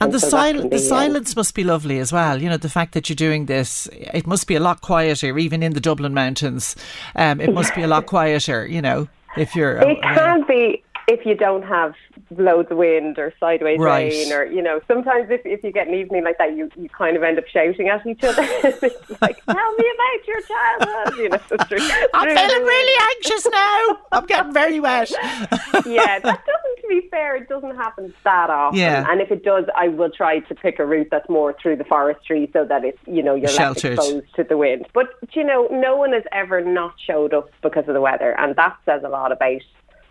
And 0.00 0.12
the, 0.12 0.18
so 0.20 0.28
sil- 0.32 0.68
the 0.70 0.78
silence 0.78 1.36
must 1.36 1.54
be 1.54 1.62
lovely 1.62 1.98
as 1.98 2.10
well. 2.10 2.40
You 2.40 2.48
know, 2.48 2.56
the 2.56 2.70
fact 2.70 2.94
that 2.94 3.10
you're 3.10 3.16
doing 3.16 3.46
this, 3.46 3.86
it 3.92 4.26
must 4.26 4.46
be 4.46 4.54
a 4.54 4.60
lot 4.60 4.80
quieter, 4.80 5.36
even 5.36 5.62
in 5.62 5.74
the 5.74 5.80
Dublin 5.80 6.14
mountains. 6.14 6.74
Um, 7.16 7.38
it 7.40 7.52
must 7.52 7.74
be 7.74 7.82
a 7.82 7.86
lot 7.86 8.06
quieter, 8.14 8.66
you 8.66 8.80
know, 8.80 9.08
if 9.36 9.54
you're. 9.54 9.76
It 9.76 9.98
uh, 10.02 10.14
can 10.14 10.46
be 10.48 10.82
if 11.10 11.26
you 11.26 11.34
don't 11.34 11.62
have 11.64 11.92
loads 12.36 12.70
of 12.70 12.76
wind 12.78 13.18
or 13.18 13.34
sideways 13.40 13.78
Right. 13.80 14.12
rain 14.12 14.32
or 14.32 14.44
you 14.44 14.62
know 14.62 14.80
sometimes 14.86 15.28
if, 15.30 15.40
if 15.44 15.64
you 15.64 15.72
get 15.72 15.88
an 15.88 15.94
evening 15.94 16.22
like 16.22 16.38
that 16.38 16.54
you, 16.56 16.70
you 16.76 16.88
kind 16.88 17.16
of 17.16 17.24
end 17.24 17.36
up 17.38 17.46
shouting 17.48 17.88
at 17.88 18.06
each 18.06 18.22
other 18.22 18.42
like 19.20 19.44
tell 19.44 19.72
me 19.72 19.84
about 19.96 20.26
your 20.28 20.40
childhood 20.42 21.18
you 21.18 21.28
know 21.30 21.38
through, 21.66 21.88
I'm 22.14 22.28
feeling 22.36 22.62
really 22.62 23.02
anxious 23.16 23.46
now. 23.50 23.98
I'm 24.12 24.26
getting 24.26 24.52
very 24.52 24.78
wet. 24.78 25.10
yeah, 25.10 26.18
that 26.20 26.22
doesn't, 26.22 26.69
be 26.90 27.08
fair, 27.10 27.36
it 27.36 27.48
doesn't 27.48 27.76
happen 27.76 28.12
that 28.24 28.50
often. 28.50 28.78
Yeah. 28.78 29.06
And 29.08 29.20
if 29.20 29.30
it 29.30 29.44
does, 29.44 29.64
I 29.76 29.88
will 29.88 30.10
try 30.10 30.40
to 30.40 30.54
pick 30.54 30.78
a 30.78 30.84
route 30.84 31.08
that's 31.10 31.28
more 31.28 31.54
through 31.62 31.76
the 31.76 31.84
forestry 31.84 32.50
so 32.52 32.64
that 32.66 32.84
it's, 32.84 32.98
you 33.06 33.22
know, 33.22 33.34
you're 33.34 33.48
Sheltered. 33.48 33.96
less 33.96 34.06
exposed 34.08 34.34
to 34.36 34.44
the 34.44 34.56
wind. 34.58 34.86
But, 34.92 35.06
you 35.32 35.44
know, 35.44 35.68
no 35.70 35.96
one 35.96 36.12
has 36.12 36.24
ever 36.32 36.62
not 36.62 36.94
showed 37.06 37.32
up 37.32 37.50
because 37.62 37.88
of 37.88 37.94
the 37.94 38.00
weather. 38.00 38.38
And 38.38 38.54
that 38.56 38.76
says 38.84 39.02
a 39.04 39.08
lot 39.08 39.32
about, 39.32 39.62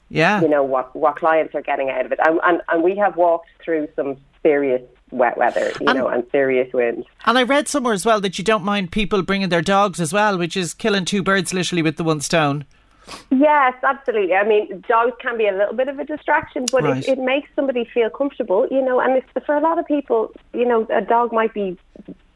Yeah. 0.10 0.42
you 0.42 0.48
know, 0.50 0.64
what, 0.64 0.96
what 0.96 1.18
clients 1.18 1.54
are 1.54 1.62
getting 1.62 1.90
out 1.90 2.06
of 2.06 2.12
it. 2.12 2.20
And, 2.26 2.40
and, 2.44 2.62
and 2.70 2.82
we 2.84 2.96
have 2.98 3.16
walked 3.18 3.50
through 3.64 3.90
some 3.96 4.18
serious 4.42 4.82
wet 5.12 5.38
weather, 5.38 5.72
you 5.82 5.94
know, 5.94 6.08
and 6.08 6.24
serious 6.32 6.72
wind. 6.74 7.04
And 7.26 7.38
I 7.38 7.44
read 7.44 7.68
somewhere 7.68 7.94
as 7.94 8.06
well 8.06 8.22
that 8.22 8.38
you 8.38 8.44
don't 8.44 8.64
mind 8.64 8.92
people 8.92 9.22
bringing 9.22 9.50
their 9.50 9.62
dogs 9.62 10.00
as 10.00 10.14
well, 10.14 10.38
which 10.38 10.56
is 10.56 10.74
killing 10.74 11.04
two 11.06 11.24
birds 11.24 11.54
literally 11.54 11.82
with 11.82 11.98
the 11.98 12.04
one 12.04 12.22
stone. 12.22 12.66
Yes, 13.32 13.74
absolutely. 13.84 14.34
I 14.34 14.44
mean, 14.44 14.84
dogs 14.88 15.14
can 15.22 15.38
be 15.38 15.48
a 15.48 15.52
little 15.52 15.76
bit 15.76 15.88
of 15.88 16.00
a 16.00 16.04
distraction, 16.06 16.68
but 16.72 16.84
Right. 16.84 17.04
it, 17.08 17.12
it 17.12 17.20
makes 17.20 17.50
somebody 17.56 17.86
feel 17.94 18.10
comfortable, 18.10 18.68
you 18.72 18.82
know. 18.82 19.00
And 19.00 19.18
it's, 19.18 19.46
for 19.46 19.56
a 19.56 19.62
lot 19.62 19.78
of 19.78 19.86
people, 19.86 20.32
you 20.54 20.66
know, 20.66 20.88
a 20.90 21.02
dog 21.02 21.32
might 21.32 21.54
be 21.54 21.78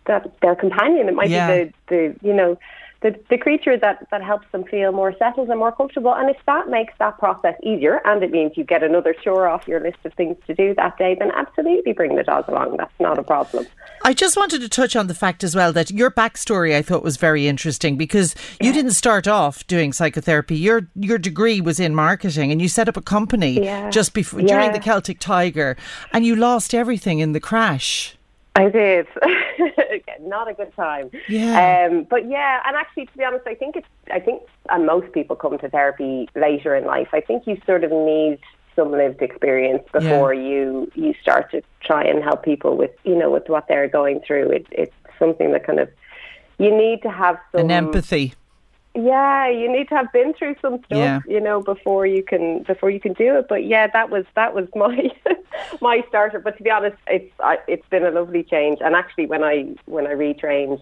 that 0.06 0.32
their 0.42 0.56
companion. 0.56 1.08
It 1.10 1.15
might 1.15 1.32
Yeah. 1.32 1.48
be 1.48 1.74
the, 1.88 2.15
the 2.22 2.27
you 2.27 2.34
know 2.34 2.58
the, 3.03 3.15
the 3.29 3.38
creature 3.38 3.77
that, 3.77 4.07
that 4.10 4.24
helps 4.24 4.48
them 4.51 4.63
feel 4.63 4.91
more 4.91 5.13
settled 5.19 5.50
and 5.50 5.60
more 5.60 5.72
comfortable. 5.72 6.13
And 6.15 6.29
if 6.29 6.38
that 6.48 6.69
makes 6.69 6.93
that 7.00 7.19
process 7.19 7.53
easier 7.62 8.01
and 8.05 8.24
it 8.24 8.31
means 8.31 8.53
you 8.55 8.63
get 8.63 8.81
another 8.81 9.13
chore 9.13 9.48
off 9.48 9.67
your 9.67 9.79
list 9.81 9.98
of 10.05 10.13
things 10.13 10.38
to 10.48 10.55
do 10.55 10.74
that 10.75 10.98
day, 10.98 11.15
then 11.19 11.29
absolutely 11.36 11.93
bring 11.93 12.15
the 12.15 12.24
dog 12.24 12.48
along. 12.48 12.77
That's 12.77 13.00
not 13.00 13.19
a 13.19 13.24
problem. 13.24 13.67
I 14.03 14.13
just 14.13 14.36
wanted 14.38 14.62
to 14.62 14.69
touch 14.69 14.95
on 14.95 15.07
the 15.07 15.13
fact 15.13 15.43
as 15.43 15.55
well 15.55 15.72
that 15.74 15.91
your 15.91 16.10
backstory 16.10 16.75
I 16.75 16.81
thought 16.81 17.03
was 17.03 17.17
very 17.17 17.48
interesting 17.48 17.98
because 17.98 18.33
you 18.62 18.74
didn't 18.74 18.91
start 18.91 19.27
off 19.27 19.67
doing 19.67 19.93
psychotherapy. 19.93 20.55
Your 20.55 20.88
your 20.95 21.17
degree 21.17 21.62
was 21.62 21.79
in 21.79 21.93
marketing 21.93 22.51
and 22.51 22.62
you 22.62 22.67
set 22.67 22.89
up 22.89 22.98
a 22.98 23.01
company 23.01 23.63
Yeah. 23.63 23.89
just 23.89 24.13
before 24.13 24.39
Yeah. 24.41 24.48
during 24.48 24.72
the 24.72 24.79
Celtic 24.79 25.19
Tiger 25.19 25.75
and 26.12 26.25
you 26.25 26.36
lost 26.36 26.74
everything 26.74 27.19
in 27.19 27.33
the 27.33 27.39
crash. 27.39 28.15
I 28.55 28.69
did. 28.69 29.07
Not 30.22 30.48
a 30.48 30.53
good 30.53 30.74
time. 30.75 31.10
Yeah. 31.27 31.88
Um, 31.89 32.05
but 32.07 32.29
yeah, 32.29 32.62
and 32.65 32.75
actually, 32.75 33.07
to 33.07 33.17
be 33.17 33.24
honest, 33.24 33.48
I 33.48 33.55
think 33.55 33.75
it's. 33.75 33.88
I 34.12 34.19
think, 34.19 34.43
and 34.69 34.86
most 34.86 35.12
people 35.12 35.36
come 35.36 35.57
to 35.57 35.69
therapy 35.69 36.29
later 36.36 36.75
in 36.75 36.86
life. 36.86 37.10
I 37.13 37.22
think 37.22 37.48
you 37.48 37.60
sort 37.65 37.83
of 37.83 37.91
need 37.91 38.39
some 38.75 38.91
lived 38.91 39.22
experience 39.22 39.83
before 39.91 40.33
you 40.33 40.91
you 40.95 41.13
start 41.22 41.51
to 41.51 41.62
try 41.81 42.03
and 42.03 42.24
help 42.24 42.43
people 42.43 42.77
with 42.77 42.91
you 43.03 43.15
know 43.15 43.31
with 43.31 43.48
what 43.48 43.67
they're 43.67 43.88
going 43.88 44.22
through. 44.25 44.51
It, 44.51 44.67
it's 44.72 44.95
something 45.17 45.51
that 45.51 45.65
kind 45.65 45.79
of 45.79 45.89
you 46.60 46.75
need 46.75 47.01
to 47.01 47.10
have 47.10 47.38
some 47.51 47.62
An 47.62 47.72
empathy. 47.72 48.33
Yeah, 48.95 49.50
you 49.50 49.71
need 49.71 49.89
to 49.89 49.95
have 49.95 50.12
been 50.12 50.33
through 50.33 50.55
some 50.62 50.77
stuff, 50.85 50.97
Yeah. 50.97 51.19
you 51.27 51.39
know, 51.39 51.62
before 51.62 52.05
you 52.05 52.21
can 52.23 52.63
before 52.63 52.89
you 52.91 53.00
can 53.00 53.13
do 53.13 53.38
it. 53.38 53.47
But 53.50 53.65
yeah, 53.65 53.88
that 53.88 54.09
was 54.09 54.25
that 54.35 54.53
was 54.53 54.67
my 54.75 55.09
my 55.81 56.03
starter. 56.09 56.39
But 56.39 56.57
to 56.57 56.63
be 56.63 56.69
honest, 56.69 56.97
it's 57.07 57.31
I, 57.39 57.57
it's 57.67 57.88
been 57.89 58.05
a 58.05 58.12
lovely 58.12 58.43
change. 58.43 58.79
And 58.81 58.95
actually, 58.95 59.25
when 59.25 59.43
I 59.43 59.75
when 59.85 60.05
I 60.05 60.12
retrained, 60.12 60.81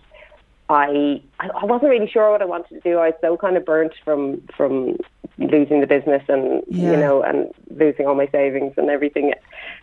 I 0.70 1.22
I 1.40 1.66
wasn't 1.66 1.90
really 1.92 2.10
sure 2.10 2.32
what 2.32 2.42
I 2.42 2.46
wanted 2.46 2.70
to 2.76 2.80
do. 2.82 2.98
I 2.98 3.08
was 3.08 3.16
so 3.22 3.38
kind 3.38 3.56
of 3.56 3.66
burnt 3.66 3.94
from 4.04 4.42
from 4.58 4.98
losing 5.38 5.80
the 5.80 5.88
business 5.88 6.22
and 6.28 6.64
Yeah. 6.68 6.92
you 6.92 6.98
know 6.98 7.22
and 7.24 7.50
losing 7.70 8.08
all 8.08 8.16
my 8.16 8.28
savings 8.28 8.74
and 8.78 8.90
everything 8.90 9.34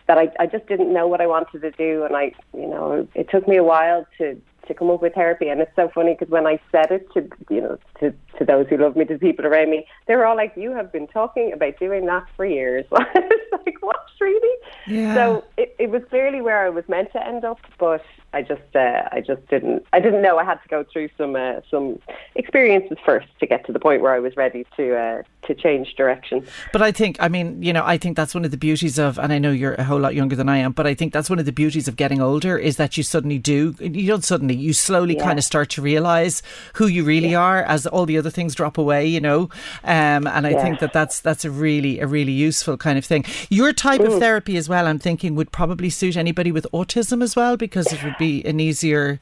that 0.07 0.17
I 0.19 0.31
I 0.39 0.45
just 0.45 0.67
didn't 0.67 0.93
know 0.93 1.07
what 1.07 1.19
I 1.19 1.25
wanted 1.25 1.61
to 1.61 1.71
do. 1.71 2.03
And 2.05 2.15
I 2.15 2.33
you 2.55 2.67
know 2.67 3.07
it 3.15 3.29
took 3.31 3.47
me 3.47 3.57
a 3.57 3.63
while 3.63 4.05
to 4.19 4.39
to 4.69 4.73
come 4.73 4.89
up 4.89 5.01
with 5.01 5.13
therapy. 5.13 5.49
And 5.49 5.59
it's 5.59 5.75
so 5.75 5.89
funny 5.93 6.13
because 6.13 6.31
when 6.31 6.47
I 6.47 6.59
said 6.71 6.91
it 6.91 7.11
to 7.13 7.27
you 7.49 7.61
know 7.61 7.77
to 7.99 8.13
to 8.37 8.45
those 8.45 8.67
who 8.69 8.77
love 8.77 8.95
me, 8.95 9.03
to 9.05 9.13
the 9.13 9.19
people 9.19 9.45
around 9.45 9.69
me, 9.69 9.85
they 10.07 10.15
were 10.15 10.25
all 10.25 10.37
like, 10.37 10.53
"You 10.55 10.71
have 10.71 10.91
been 10.91 11.07
talking 11.07 11.51
about 11.51 11.77
doing 11.77 12.05
that 12.05 12.25
for 12.37 12.45
years." 12.45 12.85
I 12.93 13.05
was 13.13 13.61
like, 13.65 13.75
"What, 13.81 13.97
really?" 14.21 14.57
Yeah. 14.87 15.13
So 15.13 15.43
it, 15.57 15.75
it 15.77 15.89
was 15.89 16.01
clearly 16.09 16.41
where 16.41 16.65
I 16.65 16.69
was 16.69 16.87
meant 16.87 17.11
to 17.11 17.25
end 17.25 17.43
up, 17.43 17.59
but 17.77 18.03
I 18.33 18.41
just 18.43 18.75
uh, 18.75 19.03
I 19.11 19.21
just 19.25 19.45
didn't 19.47 19.85
I 19.93 19.99
didn't 19.99 20.21
know 20.21 20.37
I 20.37 20.43
had 20.43 20.61
to 20.61 20.67
go 20.69 20.83
through 20.91 21.09
some 21.17 21.35
uh, 21.35 21.61
some 21.71 21.99
experiences 22.35 22.97
first 23.05 23.27
to 23.39 23.47
get 23.47 23.65
to 23.65 23.71
the 23.71 23.79
point 23.79 24.01
where 24.01 24.13
I 24.13 24.19
was 24.19 24.35
ready 24.37 24.65
to 24.77 24.95
uh, 24.95 25.23
to 25.47 25.55
change 25.55 25.95
direction. 25.95 26.45
But 26.71 26.81
I 26.81 26.91
think, 26.91 27.17
I 27.19 27.27
mean, 27.27 27.63
you 27.63 27.73
know, 27.73 27.83
I 27.83 27.97
think 27.97 28.15
that's 28.15 28.35
one 28.35 28.45
of 28.45 28.51
the 28.51 28.57
beauties 28.57 28.99
of, 28.99 29.17
and 29.17 29.33
I 29.33 29.39
know 29.39 29.51
you're 29.51 29.73
a 29.75 29.83
whole 29.83 29.99
lot 29.99 30.13
younger 30.13 30.35
than 30.35 30.47
I 30.49 30.57
am, 30.57 30.73
but 30.73 30.85
I 30.85 30.93
think 30.93 31.11
that's 31.13 31.29
one 31.29 31.39
of 31.39 31.45
the 31.45 31.51
beauties 31.51 31.87
of 31.87 31.95
getting 31.95 32.21
older 32.21 32.57
is 32.57 32.77
that 32.77 32.97
you 32.97 33.03
suddenly 33.03 33.39
do, 33.39 33.73
you 33.79 34.05
don't 34.07 34.23
suddenly, 34.23 34.55
you 34.55 34.73
slowly 34.73 35.15
Yeah. 35.15 35.23
kind 35.23 35.39
of 35.39 35.45
start 35.45 35.69
to 35.71 35.81
realize 35.81 36.43
who 36.75 36.85
you 36.87 37.03
really 37.03 37.33
are 37.33 37.63
as 37.63 37.87
all 37.87 38.05
the 38.05 38.17
other 38.17 38.29
things 38.29 38.53
drop 38.53 38.77
away, 38.77 39.07
you 39.07 39.19
know. 39.19 39.49
Um, 39.83 40.27
and 40.27 40.45
I 40.45 40.51
Yeah. 40.51 40.61
think 40.61 40.79
that 40.79 40.93
that's 40.93 41.19
that's 41.21 41.45
a 41.45 41.49
really 41.51 41.99
a 41.99 42.05
really 42.05 42.33
useful 42.33 42.77
kind 42.77 42.97
of 42.99 43.05
thing. 43.05 43.23
Your 43.49 43.73
type 43.73 44.01
Mm. 44.01 44.13
of 44.13 44.19
therapy 44.19 44.55
as 44.57 44.69
well, 44.69 44.85
I'm 44.85 44.99
thinking, 44.99 45.33
would 45.35 45.51
probably 45.51 45.89
suit 45.89 46.15
anybody 46.15 46.51
with 46.51 46.67
autism 46.73 47.23
as 47.23 47.35
well 47.35 47.57
because 47.57 47.91
it 47.93 48.03
would 48.03 48.17
be 48.19 48.45
an 48.45 48.59
easier. 48.59 49.19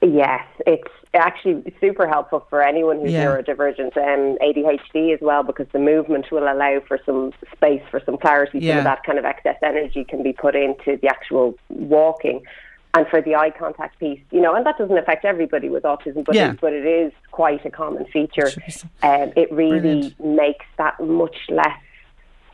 Yes, 0.00 0.46
it's 0.66 0.88
actually 1.12 1.74
super 1.80 2.08
helpful 2.08 2.46
for 2.48 2.62
anyone 2.62 3.00
who's 3.00 3.12
Yeah. 3.12 3.26
neurodivergent 3.26 3.96
and 3.96 4.38
ADHD 4.40 5.12
as 5.12 5.20
well 5.20 5.42
because 5.42 5.66
the 5.72 5.78
movement 5.78 6.30
will 6.30 6.44
allow 6.50 6.80
for 6.80 6.98
some 7.04 7.32
space 7.52 7.82
for 7.90 8.00
some 8.06 8.16
clarity. 8.16 8.66
Some 8.66 8.78
of 8.78 8.84
that 8.84 9.02
kind 9.04 9.18
of 9.18 9.26
excess 9.26 9.58
energy 9.62 10.04
can 10.04 10.22
be 10.22 10.32
put 10.32 10.56
into 10.56 10.96
the 10.96 11.08
actual 11.08 11.54
walking. 11.68 12.42
And 12.94 13.06
for 13.06 13.20
the 13.20 13.36
eye 13.36 13.50
contact 13.50 14.00
piece, 14.00 14.18
you 14.32 14.40
know, 14.40 14.54
and 14.56 14.66
that 14.66 14.76
doesn't 14.76 14.98
affect 14.98 15.24
everybody 15.24 15.68
with 15.68 15.84
autism, 15.84 16.24
but 16.24 16.34
Yeah. 16.34 16.52
it, 16.52 16.60
but 16.60 16.72
it 16.72 16.84
is 16.84 17.12
quite 17.30 17.64
a 17.64 17.70
common 17.70 18.04
feature. 18.06 18.48
Should 18.50 18.64
be 18.64 18.72
so- 18.72 18.88
Um, 19.04 19.32
it 19.36 19.52
really 19.52 19.78
Brilliant. 19.80 20.24
makes 20.24 20.66
that 20.76 20.98
much 20.98 21.36
less. 21.50 21.68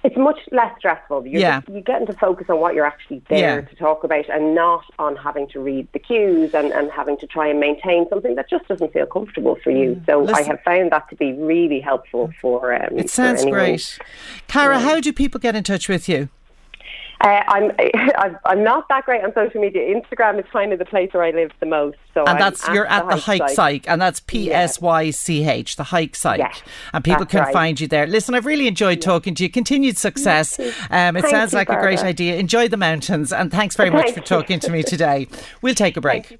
It's 0.06 0.16
much 0.16 0.38
less 0.52 0.72
stressful. 0.78 1.26
You're 1.26 1.40
Yeah. 1.40 1.60
just- 1.62 1.68
you 1.74 1.80
getting 1.80 2.06
to 2.06 2.12
focus 2.12 2.46
on 2.48 2.60
what 2.60 2.76
you're 2.76 2.86
actually 2.86 3.22
there 3.28 3.56
Yeah. 3.56 3.60
to 3.62 3.74
talk 3.74 4.04
about 4.04 4.28
and 4.28 4.54
not 4.54 4.84
on 5.00 5.16
having 5.16 5.48
to 5.48 5.58
read 5.58 5.88
the 5.92 5.98
cues 5.98 6.54
and, 6.54 6.70
and 6.72 6.92
having 6.92 7.16
to 7.18 7.26
try 7.26 7.48
and 7.48 7.58
maintain 7.58 8.08
something 8.08 8.36
that 8.36 8.48
just 8.48 8.68
doesn't 8.68 8.92
feel 8.92 9.06
comfortable 9.06 9.56
for 9.64 9.70
you. 9.72 10.00
So 10.06 10.22
I 10.28 10.42
Mm. 10.42 10.46
Have 10.46 10.60
found 10.62 10.92
that 10.92 11.08
to 11.10 11.16
be 11.16 11.32
really 11.32 11.80
helpful 11.80 12.30
for. 12.40 12.72
Um, 12.72 12.96
It 12.98 13.10
sounds 13.10 13.42
for 13.42 13.50
great. 13.50 13.98
Cara, 14.46 14.78
how 14.78 15.00
do 15.00 15.12
people 15.12 15.40
get 15.40 15.56
in 15.56 15.64
touch 15.64 15.88
with 15.88 16.08
you? 16.08 16.28
Uh, 17.20 17.42
I'm 17.48 17.72
I'm- 18.44 18.62
not 18.64 18.88
that 18.88 19.04
great 19.04 19.22
on 19.24 19.32
social 19.34 19.60
media. 19.60 19.82
Instagram 19.94 20.38
is 20.38 20.44
kind 20.52 20.72
of 20.72 20.78
the 20.78 20.84
place 20.84 21.10
where 21.12 21.22
I 21.22 21.30
live 21.30 21.50
the 21.60 21.66
most. 21.66 21.96
So 22.14 22.20
And 22.20 22.30
I'm 22.30 22.38
that's 22.38 22.66
you're 22.68 22.86
at 22.86 23.08
the 23.08 23.16
Hike 23.16 23.40
site. 23.40 23.50
Psych, 23.50 23.88
and 23.88 24.00
that's 24.00 24.20
P 24.20 24.52
S 24.52 24.80
Y 24.80 25.10
C 25.10 25.48
H, 25.48 25.76
the 25.76 25.84
Hike 25.84 26.14
Psych, 26.16 26.38
Yeah, 26.38 26.52
and 26.92 27.04
people 27.04 27.26
can 27.26 27.40
right. 27.40 27.52
find 27.52 27.80
you 27.80 27.86
there. 27.86 28.06
Listen, 28.06 28.34
I've 28.34 28.46
really 28.46 28.66
enjoyed 28.66 29.00
talking 29.00 29.34
to 29.36 29.42
you. 29.44 29.50
Continued 29.50 29.96
success. 29.98 30.58
Um, 30.90 31.16
it 31.16 31.22
Thank 31.22 31.26
sounds 31.28 31.52
you, 31.52 31.58
like 31.58 31.68
a 31.70 31.76
great 31.80 32.00
idea. 32.00 32.36
Enjoy 32.36 32.68
the 32.68 32.76
mountains, 32.76 33.32
and 33.32 33.50
thanks 33.50 33.76
very 33.76 33.90
much 33.90 34.04
Thank 34.06 34.14
for 34.14 34.20
you. 34.20 34.26
talking 34.26 34.60
to 34.60 34.70
me 34.70 34.82
today. 34.82 35.26
We'll 35.62 35.74
take 35.74 35.96
a 35.96 36.00
break. 36.00 36.38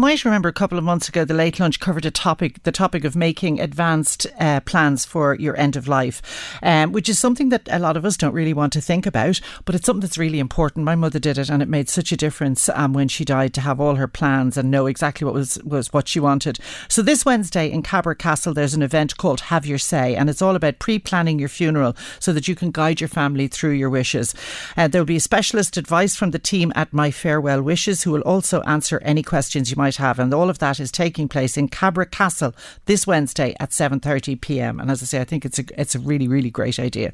You 0.00 0.06
might 0.06 0.24
remember 0.24 0.48
a 0.48 0.52
couple 0.54 0.78
of 0.78 0.84
months 0.84 1.10
ago, 1.10 1.26
the 1.26 1.34
late 1.34 1.60
lunch 1.60 1.78
covered 1.78 2.06
a 2.06 2.10
topic, 2.10 2.62
the 2.62 2.72
topic 2.72 3.04
of 3.04 3.14
making 3.14 3.60
advanced 3.60 4.26
uh, 4.38 4.60
plans 4.60 5.04
for 5.04 5.34
your 5.34 5.54
end 5.58 5.76
of 5.76 5.88
life, 5.88 6.22
um, 6.62 6.92
which 6.92 7.06
is 7.06 7.18
something 7.18 7.50
that 7.50 7.68
a 7.70 7.78
lot 7.78 7.98
of 7.98 8.06
us 8.06 8.16
don't 8.16 8.32
really 8.32 8.54
want 8.54 8.72
to 8.72 8.80
think 8.80 9.04
about, 9.04 9.42
but 9.66 9.74
it's 9.74 9.84
something 9.84 10.00
that's 10.00 10.16
really 10.16 10.38
important. 10.38 10.86
My 10.86 10.94
mother 10.94 11.18
did 11.18 11.36
it, 11.36 11.50
and 11.50 11.62
it 11.62 11.68
made 11.68 11.90
such 11.90 12.12
a 12.12 12.16
difference 12.16 12.70
um, 12.70 12.94
when 12.94 13.08
she 13.08 13.26
died 13.26 13.52
to 13.54 13.60
have 13.60 13.78
all 13.78 13.96
her 13.96 14.08
plans 14.08 14.56
and 14.56 14.70
know 14.70 14.86
exactly 14.86 15.26
what 15.26 15.34
was 15.34 15.62
was 15.64 15.92
what 15.92 16.08
she 16.08 16.18
wanted. 16.18 16.60
So 16.88 17.02
this 17.02 17.26
Wednesday 17.26 17.70
in 17.70 17.82
Cabra 17.82 18.16
Castle, 18.16 18.54
there's 18.54 18.74
an 18.74 18.82
event 18.82 19.18
called 19.18 19.40
Have 19.40 19.66
Your 19.66 19.76
Say, 19.76 20.14
and 20.14 20.30
it's 20.30 20.40
all 20.40 20.56
about 20.56 20.78
pre-planning 20.78 21.38
your 21.38 21.50
funeral 21.50 21.94
so 22.20 22.32
that 22.32 22.48
you 22.48 22.54
can 22.54 22.70
guide 22.70 23.02
your 23.02 23.08
family 23.08 23.48
through 23.48 23.72
your 23.72 23.90
wishes. 23.90 24.34
Uh, 24.78 24.88
there 24.88 25.02
will 25.02 25.06
be 25.06 25.18
specialist 25.18 25.76
advice 25.76 26.16
from 26.16 26.30
the 26.30 26.38
team 26.38 26.72
at 26.74 26.94
My 26.94 27.10
Farewell 27.10 27.60
Wishes, 27.60 28.04
who 28.04 28.12
will 28.12 28.22
also 28.22 28.62
answer 28.62 28.98
any 29.04 29.22
questions 29.22 29.69
you 29.70 29.76
might 29.76 29.96
have, 29.96 30.18
and 30.18 30.32
all 30.32 30.50
of 30.50 30.58
that 30.58 30.80
is 30.80 30.90
taking 30.90 31.28
place 31.28 31.56
in 31.56 31.68
Cabra 31.68 32.06
Castle 32.06 32.54
this 32.86 33.06
Wednesday 33.06 33.54
at 33.60 33.70
7:30 33.70 34.40
p.m. 34.40 34.80
And 34.80 34.90
as 34.90 35.02
I 35.02 35.06
say, 35.06 35.20
I 35.20 35.24
think 35.24 35.44
it's 35.44 35.58
a 35.58 35.64
it's 35.80 35.94
a 35.94 35.98
really 35.98 36.28
really 36.28 36.50
great 36.50 36.78
idea. 36.78 37.12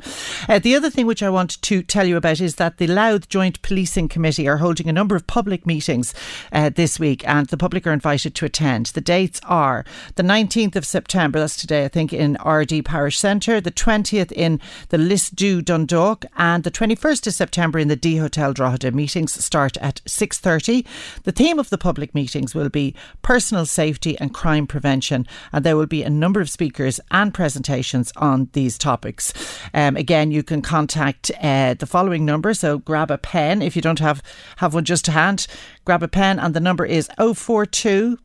Uh, 0.49 0.59
the 0.59 0.75
other 0.75 0.91
thing 0.91 1.07
which 1.07 1.23
I 1.23 1.31
want 1.31 1.61
to 1.63 1.83
tell 1.83 2.07
you 2.07 2.17
about 2.17 2.41
is 2.41 2.57
that 2.57 2.79
the 2.79 2.87
Louth 2.87 3.29
Joint 3.29 3.63
Policing 3.63 4.09
Committee 4.09 4.49
are 4.49 4.59
holding 4.59 4.89
a 4.89 4.93
number 4.93 5.17
of 5.17 5.27
public 5.27 5.67
meetings 5.67 6.15
uh, 6.53 6.71
this 6.71 6.99
week, 6.99 7.27
and 7.27 7.47
the 7.49 7.57
public 7.57 7.87
are 7.87 7.93
invited 7.93 8.35
to 8.35 8.47
attend. 8.47 8.87
The 8.87 9.01
dates 9.01 9.41
are 9.45 9.85
the 10.17 10.23
19th 10.23 10.77
of 10.77 10.87
September, 10.87 11.39
that's 11.39 11.57
today, 11.57 11.85
I 11.85 11.89
think, 11.89 12.13
in 12.13 12.37
Ardee 12.41 12.85
Parish 12.85 13.19
Centre, 13.19 13.61
the 13.61 13.71
20th 13.71 14.33
in 14.33 14.61
the 14.89 14.97
Lisdoo 14.97 15.65
Dundalk, 15.65 16.25
and 16.37 16.65
the 16.65 16.71
21st 16.71 17.27
of 17.27 17.35
September 17.35 17.79
in 17.79 17.89
the 17.89 17.97
D 17.97 18.17
Hotel 18.17 18.53
Drogheda. 18.53 18.93
Meetings 18.93 19.33
start 19.45 19.77
at 19.79 20.01
6.30. 20.07 20.87
The 21.25 21.33
theme 21.33 21.59
of 21.59 21.71
the 21.71 21.79
public 21.79 22.15
will 22.55 22.69
be 22.69 22.95
personal 23.23 23.67
safety 23.67 24.19
and 24.19 24.35
crime 24.35 24.67
prevention, 24.67 25.27
and 25.53 25.65
there 25.65 25.77
will 25.77 25.87
be 25.87 26.03
a 26.03 26.11
number 26.11 26.41
of 26.41 26.51
speakers 26.51 27.01
and 27.11 27.33
presentations 27.33 28.13
on 28.17 28.49
these 28.53 28.79
topics. 28.79 29.33
Um, 29.75 29.97
again, 29.97 30.31
you 30.31 30.43
can 30.43 30.63
contact 30.63 31.31
uh, 31.43 31.75
the 31.75 31.87
following 31.87 32.25
number, 32.25 32.55
so 32.55 32.79
grab 32.79 33.11
a 33.11 33.19
pen 33.19 33.63
if 33.63 33.77
you 33.77 33.83
don't 33.83 34.01
have, 34.01 34.23
have 34.57 34.75
one 34.75 34.85
just 34.85 35.05
to 35.07 35.13
hand. 35.13 35.47
Grab 35.85 36.03
a 36.03 36.09
pen, 36.09 36.39
and 36.39 36.55
the 36.55 36.61
number 36.61 36.85
is 36.85 37.09
042 37.19 38.19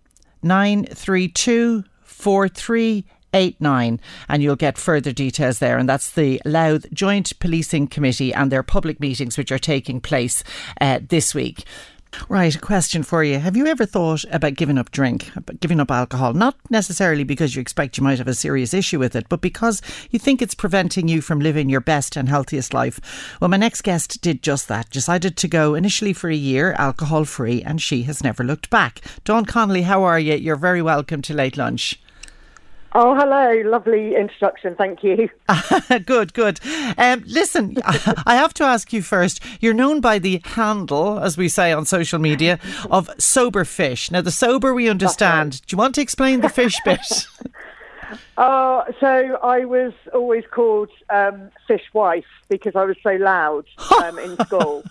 932 0.43 1.83
4389 2.03 3.99
and 4.29 4.43
you'll 4.43 4.55
get 4.55 4.77
further 4.77 5.11
details 5.11 5.59
there 5.59 5.77
and 5.77 5.89
that's 5.89 6.11
the 6.11 6.41
Louth 6.45 6.85
Joint 6.93 7.37
Policing 7.39 7.87
Committee 7.87 8.33
and 8.33 8.51
their 8.51 8.63
public 8.63 8.99
meetings 8.99 9.37
which 9.37 9.51
are 9.51 9.59
taking 9.59 9.99
place 9.99 10.43
uh, 10.79 10.99
this 11.07 11.33
week. 11.33 11.63
Right, 12.27 12.55
a 12.55 12.59
question 12.59 13.03
for 13.03 13.23
you. 13.23 13.39
Have 13.39 13.55
you 13.55 13.67
ever 13.67 13.85
thought 13.85 14.25
about 14.31 14.55
giving 14.55 14.77
up 14.77 14.91
drink, 14.91 15.31
about 15.35 15.59
giving 15.59 15.79
up 15.79 15.91
alcohol? 15.91 16.33
Not 16.33 16.55
necessarily 16.69 17.23
because 17.23 17.55
you 17.55 17.61
expect 17.61 17.97
you 17.97 18.03
might 18.03 18.17
have 18.17 18.27
a 18.27 18.33
serious 18.33 18.73
issue 18.73 18.99
with 18.99 19.15
it, 19.15 19.27
but 19.29 19.41
because 19.41 19.81
you 20.09 20.19
think 20.19 20.41
it's 20.41 20.55
preventing 20.55 21.07
you 21.07 21.21
from 21.21 21.39
living 21.39 21.69
your 21.69 21.81
best 21.81 22.17
and 22.17 22.27
healthiest 22.27 22.73
life. 22.73 22.99
Well, 23.39 23.49
my 23.49 23.57
next 23.57 23.81
guest 23.81 24.21
did 24.21 24.43
just 24.43 24.67
that. 24.67 24.89
Decided 24.89 25.37
to 25.37 25.47
go 25.47 25.73
initially 25.73 26.13
for 26.13 26.29
a 26.29 26.35
year, 26.35 26.73
alcohol 26.73 27.25
free, 27.25 27.63
and 27.63 27.81
she 27.81 28.03
has 28.03 28.23
never 28.23 28.43
looked 28.43 28.69
back. 28.69 29.01
Dawn 29.23 29.45
Connolly, 29.45 29.83
how 29.83 30.03
are 30.03 30.19
you? 30.19 30.35
You're 30.35 30.55
very 30.57 30.81
welcome 30.81 31.21
to 31.23 31.33
Late 31.33 31.57
Lunch. 31.57 31.99
Oh, 32.93 33.15
hello. 33.15 33.69
Lovely 33.69 34.15
introduction. 34.17 34.75
Thank 34.75 35.01
you. 35.01 35.29
good, 36.05 36.33
good. 36.33 36.59
Um, 36.97 37.23
listen, 37.25 37.77
I 37.85 38.35
have 38.35 38.53
to 38.55 38.65
ask 38.65 38.91
you 38.91 39.01
first. 39.01 39.41
You're 39.61 39.73
known 39.73 40.01
by 40.01 40.19
the 40.19 40.41
handle, 40.43 41.17
as 41.19 41.37
we 41.37 41.47
say 41.47 41.71
on 41.71 41.85
social 41.85 42.19
media, 42.19 42.59
of 42.89 43.09
sober 43.17 43.63
fish. 43.63 44.11
Now, 44.11 44.21
the 44.21 44.31
sober 44.31 44.73
we 44.73 44.89
understand. 44.89 45.53
Right. 45.53 45.61
Do 45.67 45.73
you 45.73 45.77
want 45.77 45.95
to 45.95 46.01
explain 46.01 46.41
the 46.41 46.49
fish 46.49 46.75
bit? 46.83 46.99
Uh, 48.35 48.83
so 48.99 49.39
I 49.41 49.63
was 49.63 49.93
always 50.13 50.43
called 50.51 50.89
um, 51.09 51.49
fish 51.67 51.93
wife 51.93 52.25
because 52.49 52.75
I 52.75 52.83
was 52.83 52.97
so 53.01 53.11
loud 53.11 53.67
um, 54.03 54.19
in 54.19 54.37
school. 54.45 54.83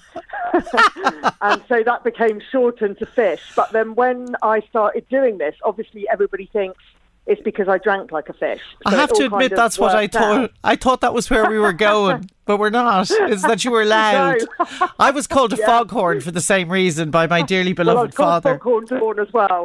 and 1.43 1.63
so 1.69 1.83
that 1.83 2.03
became 2.03 2.41
shortened 2.51 2.99
to 3.01 3.07
fish. 3.07 3.43
But 3.55 3.73
then 3.73 3.95
when 3.95 4.37
I 4.43 4.61
started 4.61 5.07
doing 5.11 5.37
this, 5.37 5.55
obviously 5.63 6.09
everybody 6.09 6.47
thinks 6.47 6.83
it's 7.31 7.41
because 7.43 7.69
I 7.69 7.79
drank 7.79 8.11
like 8.11 8.29
a 8.29 8.33
fish. 8.33 8.61
So 8.83 8.93
I 8.93 8.97
have 8.97 9.13
to 9.13 9.27
admit 9.27 9.55
that's 9.55 9.79
what 9.79 9.95
I 9.95 10.09
thought. 10.09 10.43
Out. 10.43 10.53
I 10.65 10.75
thought 10.75 11.01
that 11.03 11.15
was 11.15 11.31
where 11.31 11.49
we 11.49 11.61
were 11.61 11.73
going, 11.73 12.29
but 12.45 12.59
we're 12.59 12.71
not. 12.71 13.09
It's 13.09 13.43
that 13.43 13.65
you 13.65 13.71
were 13.71 13.85
loud. 13.87 14.39
No. 14.59 14.89
I 14.99 15.13
was 15.13 15.29
called 15.29 15.53
a 15.53 15.57
yeah. 15.57 15.65
foghorn 15.65 16.21
for 16.23 16.33
the 16.33 16.41
same 16.41 16.73
reason 16.73 17.13
by 17.13 17.29
my 17.29 17.43
dearly 17.43 17.73
beloved 17.73 18.19
well, 18.19 18.41
father. 18.41 18.59
Foghorn 18.59 19.21
as 19.21 19.33
well. 19.33 19.65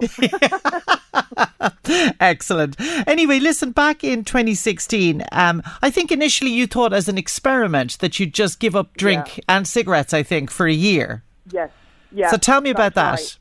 Excellent. 2.19 2.79
Anyway, 3.07 3.39
listen. 3.39 3.71
Back 3.71 4.03
in 4.03 4.23
2016, 4.23 5.23
um, 5.31 5.63
I 5.81 5.89
think 5.89 6.11
initially 6.11 6.51
you 6.51 6.67
thought 6.67 6.93
as 6.93 7.09
an 7.09 7.17
experiment 7.17 7.97
that 7.97 8.19
you'd 8.19 8.35
just 8.35 8.59
give 8.59 8.75
up 8.75 8.95
drink 8.95 9.37
yeah. 9.37 9.43
and 9.49 9.67
cigarettes. 9.67 10.13
I 10.13 10.21
think 10.21 10.51
for 10.51 10.67
a 10.67 10.73
year. 10.73 11.23
Yes. 11.51 11.71
Yeah. 12.11 12.29
So 12.29 12.37
tell 12.37 12.61
me 12.61 12.69
about 12.69 12.93
that. 12.93 13.37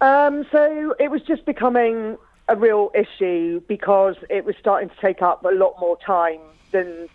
Right. 0.00 0.26
Um, 0.26 0.46
so 0.50 0.94
it 0.98 1.10
was 1.10 1.20
just 1.22 1.44
becoming 1.44 2.16
a 2.48 2.56
real 2.56 2.90
issue 2.94 3.60
because 3.68 4.16
it 4.28 4.44
was 4.44 4.54
starting 4.58 4.88
to 4.88 4.96
take 5.00 5.22
up 5.22 5.44
a 5.44 5.48
lot 5.48 5.74
more 5.80 5.96
time 5.98 6.40
than 6.72 7.08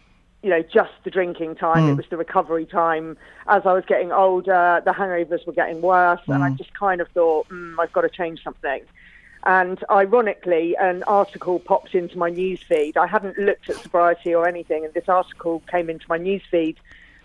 you 0.43 0.49
know 0.49 0.61
just 0.61 0.91
the 1.03 1.11
drinking 1.11 1.55
time. 1.55 1.85
Mm. 1.85 1.91
It 1.91 1.97
was 1.97 2.05
the 2.09 2.17
recovery 2.17 2.65
time. 2.65 3.17
As 3.47 3.65
I 3.65 3.73
was 3.73 3.83
getting 3.85 4.11
older, 4.11 4.81
the 4.85 4.91
hangovers 4.91 5.45
were 5.45 5.53
getting 5.53 5.81
worse, 5.81 6.21
mm. 6.27 6.35
and 6.35 6.43
I 6.43 6.49
mm. 6.49 6.57
just 6.57 6.73
kind 6.73 7.01
of 7.01 7.07
thought, 7.09 7.49
mm, 7.49 7.75
I've 7.79 7.91
got 7.91 8.01
to 8.01 8.09
change 8.09 8.43
something. 8.43 8.81
And 9.43 9.83
ironically, 9.89 10.75
an 10.77 11.03
article 11.03 11.59
popped 11.59 11.95
into 11.95 12.17
my 12.17 12.29
news 12.29 12.61
feed. 12.61 12.97
I 12.97 13.07
hadn't 13.07 13.37
looked 13.37 13.69
at 13.69 13.77
sobriety 13.77 14.33
or 14.33 14.47
anything, 14.47 14.83
and 14.83 14.93
this 14.93 15.07
article 15.07 15.61
came 15.71 15.89
into 15.89 16.05
my 16.09 16.17
news 16.17 16.41
feed, 16.49 16.77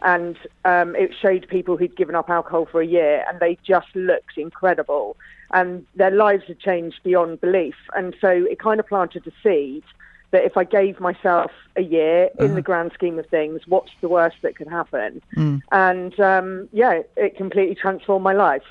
and 0.03 0.37
um, 0.65 0.95
it 0.95 1.15
showed 1.21 1.49
people 1.49 1.77
who'd 1.77 1.97
given 1.97 2.15
up 2.15 2.31
alcohol 2.31 2.67
for 2.67 2.81
a 2.81 2.87
year, 2.87 3.25
and 3.29 3.41
they 3.41 3.59
just 3.65 3.89
looked 3.95 4.37
incredible 4.37 5.17
and 5.53 5.87
their 5.95 6.11
lives 6.11 6.45
had 6.47 6.59
changed 6.59 7.01
beyond 7.03 7.41
belief. 7.41 7.77
And 7.95 8.15
so 8.21 8.29
it 8.29 8.59
kind 8.59 8.81
of 8.81 8.87
planted 8.87 9.27
a 9.27 9.33
seed 9.43 9.85
that 10.31 10.45
if 10.45 10.57
I 10.57 10.65
gave 10.65 10.99
myself 10.99 11.51
a 11.77 11.83
year 11.83 12.27
uh-huh. 12.27 12.47
in 12.47 12.55
the 12.55 12.63
grand 12.63 12.93
scheme 12.93 13.19
of 13.19 13.27
things, 13.27 13.61
what's 13.67 13.93
the 14.01 14.09
worst 14.09 14.37
that 14.43 14.57
could 14.57 14.69
happen? 14.69 15.23
Mm. 15.37 15.63
And 15.71 16.19
um, 16.21 16.69
yeah, 16.73 17.03
it 17.17 17.37
completely 17.37 17.75
transformed 17.75 18.25
my 18.25 18.33
life. 18.33 18.65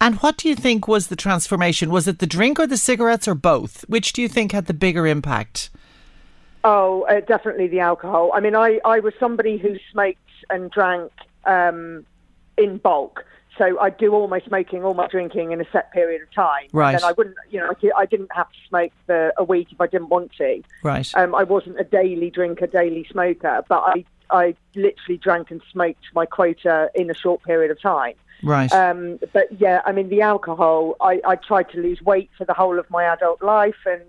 And 0.00 0.16
what 0.20 0.36
do 0.36 0.48
you 0.48 0.54
think 0.54 0.86
was 0.86 1.08
the 1.08 1.16
transformation? 1.16 1.90
Was 1.90 2.06
it 2.06 2.20
the 2.20 2.26
drink 2.26 2.60
or 2.60 2.68
the 2.68 2.76
cigarettes 2.76 3.26
or 3.26 3.34
both? 3.34 3.82
Which 3.88 4.12
do 4.12 4.22
you 4.22 4.28
think 4.28 4.52
had 4.52 4.66
the 4.66 4.74
bigger 4.74 5.06
impact? 5.06 5.70
Oh, 6.62 7.02
uh, 7.02 7.20
definitely 7.20 7.66
the 7.66 7.80
alcohol. 7.80 8.30
I 8.32 8.40
mean, 8.40 8.54
I, 8.54 8.80
I 8.84 9.00
was 9.00 9.12
somebody 9.18 9.58
who 9.58 9.76
smoked 9.90 10.18
and 10.50 10.70
drank 10.70 11.10
um, 11.44 12.06
in 12.56 12.78
bulk. 12.78 13.24
So 13.58 13.78
I'd 13.80 13.98
do 13.98 14.14
all 14.14 14.28
my 14.28 14.40
smoking, 14.40 14.84
all 14.84 14.94
my 14.94 15.08
drinking 15.08 15.50
in 15.50 15.60
a 15.60 15.64
set 15.72 15.92
period 15.92 16.22
of 16.22 16.32
time. 16.32 16.68
Right. 16.72 16.94
And 16.94 17.04
I 17.04 17.12
wouldn't, 17.12 17.36
you 17.50 17.58
know, 17.58 17.72
I 17.96 18.06
didn't 18.06 18.30
have 18.32 18.50
to 18.50 18.58
smoke 18.68 18.92
for 19.04 19.32
a 19.36 19.42
week 19.44 19.68
if 19.72 19.80
I 19.80 19.88
didn't 19.88 20.08
want 20.08 20.32
to. 20.38 20.62
Right. 20.84 21.12
Um, 21.14 21.34
I 21.34 21.42
wasn't 21.42 21.80
a 21.80 21.84
daily 21.84 22.30
drinker, 22.30 22.68
daily 22.68 23.06
smoker, 23.10 23.64
but 23.68 23.82
I, 23.84 24.04
I 24.30 24.54
literally 24.76 25.18
drank 25.18 25.50
and 25.50 25.60
smoked 25.72 26.04
my 26.14 26.24
quota 26.24 26.90
in 26.94 27.10
a 27.10 27.14
short 27.14 27.42
period 27.42 27.72
of 27.72 27.82
time. 27.82 28.14
Right. 28.44 28.72
Um, 28.72 29.18
but 29.32 29.48
yeah, 29.60 29.82
I 29.84 29.90
mean, 29.90 30.08
the 30.08 30.22
alcohol, 30.22 30.94
I, 31.00 31.20
I 31.26 31.34
tried 31.34 31.70
to 31.70 31.80
lose 31.80 32.00
weight 32.00 32.30
for 32.38 32.44
the 32.44 32.54
whole 32.54 32.78
of 32.78 32.88
my 32.88 33.04
adult 33.04 33.42
life 33.42 33.84
and 33.84 34.02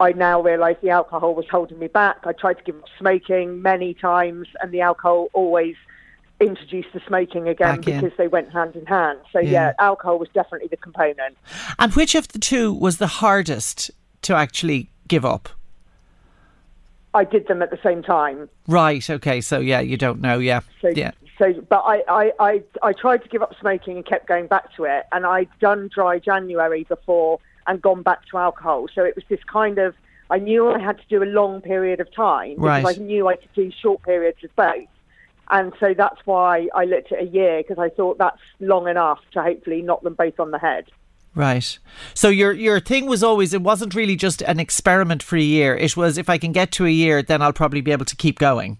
I 0.00 0.10
now 0.10 0.42
realise 0.42 0.76
the 0.82 0.90
alcohol 0.90 1.36
was 1.36 1.46
holding 1.48 1.78
me 1.78 1.86
back. 1.86 2.18
I 2.24 2.32
tried 2.32 2.54
to 2.54 2.64
give 2.64 2.74
up 2.74 2.88
smoking 2.98 3.62
many 3.62 3.94
times 3.94 4.48
and 4.60 4.72
the 4.72 4.80
alcohol 4.80 5.28
always– 5.32 5.76
introduce 6.40 6.86
the 6.92 7.00
smoking 7.06 7.48
again 7.48 7.76
Back 7.76 7.84
because 7.84 8.02
in. 8.02 8.12
they 8.18 8.28
went 8.28 8.52
hand 8.52 8.76
in 8.76 8.86
hand. 8.86 9.20
So 9.32 9.38
yeah. 9.38 9.50
yeah, 9.50 9.72
alcohol 9.78 10.18
was 10.18 10.28
definitely 10.34 10.68
the 10.68 10.76
component. 10.76 11.36
And 11.78 11.94
which 11.94 12.14
of 12.14 12.28
the 12.28 12.38
two 12.38 12.72
was 12.72 12.98
the 12.98 13.06
hardest 13.06 13.90
to 14.22 14.34
actually 14.34 14.90
give 15.08 15.24
up? 15.24 15.48
I 17.14 17.24
did 17.24 17.46
them 17.46 17.62
at 17.62 17.70
the 17.70 17.78
same 17.82 18.02
time. 18.02 18.48
Right. 18.66 19.08
Okay. 19.08 19.40
So 19.40 19.60
yeah, 19.60 19.80
you 19.80 19.96
don't 19.96 20.20
know. 20.20 20.38
Yeah. 20.38 20.60
So, 20.80 20.88
yeah. 20.88 21.12
So, 21.38 21.52
but 21.68 21.82
I, 21.84 22.02
I, 22.08 22.32
I, 22.40 22.62
I 22.82 22.92
tried 22.92 23.22
to 23.22 23.28
give 23.28 23.42
up 23.42 23.54
smoking 23.60 23.96
and 23.96 24.06
kept 24.06 24.26
going 24.26 24.46
back 24.46 24.74
to 24.76 24.84
it, 24.84 25.04
and 25.10 25.26
I'd 25.26 25.48
done 25.60 25.90
dry 25.92 26.20
January 26.20 26.84
before 26.84 27.40
and 27.66 27.82
gone 27.82 28.02
back 28.02 28.26
to 28.30 28.38
alcohol. 28.38 28.86
So 28.94 29.04
it 29.04 29.16
was 29.16 29.24
this 29.28 29.42
kind 29.44 29.78
of 29.78 29.94
I 30.30 30.38
knew 30.38 30.68
I 30.68 30.78
had 30.78 30.98
to 30.98 31.04
do 31.08 31.22
a 31.22 31.26
long 31.26 31.60
period 31.60 32.00
of 32.00 32.12
time 32.14 32.54
because 32.54 32.84
right. 32.84 32.98
I 32.98 33.02
knew 33.02 33.28
I 33.28 33.36
could 33.36 33.52
do 33.54 33.70
short 33.70 34.02
periods 34.02 34.42
of 34.42 34.54
both. 34.56 34.88
And 35.50 35.72
so 35.78 35.94
that's 35.94 36.20
why 36.24 36.68
I 36.74 36.84
looked 36.84 37.12
at 37.12 37.20
a 37.20 37.26
year 37.26 37.62
because 37.62 37.78
I 37.78 37.90
thought 37.90 38.18
that's 38.18 38.40
long 38.60 38.88
enough 38.88 39.20
to 39.32 39.42
hopefully 39.42 39.82
knock 39.82 40.02
them 40.02 40.14
both 40.14 40.40
on 40.40 40.50
the 40.50 40.58
head. 40.58 40.86
Right. 41.34 41.78
So 42.14 42.28
your 42.28 42.52
your 42.52 42.78
thing 42.80 43.06
was 43.06 43.22
always 43.24 43.52
it 43.52 43.62
wasn't 43.62 43.94
really 43.94 44.14
just 44.14 44.40
an 44.42 44.60
experiment 44.60 45.22
for 45.22 45.36
a 45.36 45.42
year. 45.42 45.76
It 45.76 45.96
was 45.96 46.16
if 46.16 46.28
I 46.28 46.38
can 46.38 46.52
get 46.52 46.70
to 46.72 46.86
a 46.86 46.90
year, 46.90 47.22
then 47.22 47.42
I'll 47.42 47.52
probably 47.52 47.80
be 47.80 47.90
able 47.90 48.04
to 48.04 48.16
keep 48.16 48.38
going. 48.38 48.78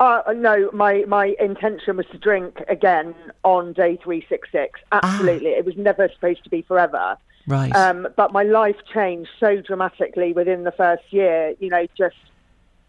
Uh, 0.00 0.32
no, 0.34 0.68
my, 0.72 1.04
my 1.06 1.36
intention 1.38 1.96
was 1.96 2.06
to 2.06 2.18
drink 2.18 2.60
again 2.68 3.14
on 3.44 3.72
day 3.72 3.96
366. 4.02 4.80
Ah. 4.90 5.00
Absolutely. 5.00 5.54
Ah. 5.54 5.58
It 5.58 5.64
was 5.64 5.76
never 5.76 6.08
supposed 6.12 6.42
to 6.42 6.50
be 6.50 6.62
forever. 6.62 7.16
Right. 7.46 7.74
Um, 7.74 8.08
but 8.16 8.32
my 8.32 8.42
life 8.42 8.76
changed 8.92 9.30
so 9.38 9.60
dramatically 9.60 10.32
within 10.32 10.64
the 10.64 10.72
first 10.72 11.04
year, 11.10 11.54
you 11.60 11.68
know, 11.68 11.86
just 11.96 12.16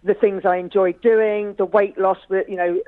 the 0.04 0.14
things 0.14 0.44
I 0.46 0.58
enjoy 0.58 0.94
doing, 0.94 1.54
the 1.58 1.66
weight 1.66 1.98
loss. 1.98 2.18
You 2.30 2.56
know, 2.56 2.82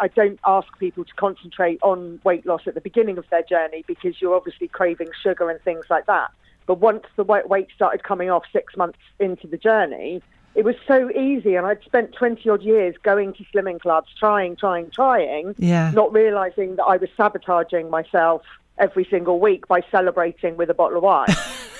I 0.00 0.08
don't 0.08 0.40
ask 0.44 0.66
people 0.78 1.04
to 1.04 1.14
concentrate 1.14 1.78
on 1.82 2.20
weight 2.24 2.46
loss 2.46 2.62
at 2.66 2.74
the 2.74 2.80
beginning 2.80 3.18
of 3.18 3.24
their 3.30 3.42
journey 3.42 3.84
because 3.86 4.20
you're 4.20 4.34
obviously 4.34 4.68
craving 4.68 5.08
sugar 5.22 5.50
and 5.50 5.60
things 5.62 5.84
like 5.88 6.06
that. 6.06 6.30
But 6.66 6.80
once 6.80 7.04
the 7.16 7.24
weight 7.24 7.68
started 7.74 8.02
coming 8.02 8.28
off 8.28 8.44
six 8.52 8.76
months 8.76 8.98
into 9.18 9.46
the 9.46 9.56
journey, 9.56 10.22
it 10.54 10.64
was 10.64 10.74
so 10.86 11.10
easy. 11.12 11.54
And 11.54 11.64
I'd 11.66 11.82
spent 11.84 12.12
20 12.14 12.48
odd 12.50 12.62
years 12.62 12.96
going 13.02 13.32
to 13.34 13.44
slimming 13.54 13.80
clubs, 13.80 14.08
trying, 14.18 14.56
trying, 14.56 14.90
trying, 14.90 15.54
yeah. 15.58 15.92
not 15.92 16.12
realizing 16.12 16.76
that 16.76 16.84
I 16.84 16.96
was 16.96 17.08
sabotaging 17.16 17.88
myself 17.88 18.42
every 18.76 19.06
single 19.08 19.40
week 19.40 19.68
by 19.68 19.82
celebrating 19.90 20.56
with 20.56 20.68
a 20.70 20.74
bottle 20.74 20.98
of 20.98 21.04
wine. 21.04 21.28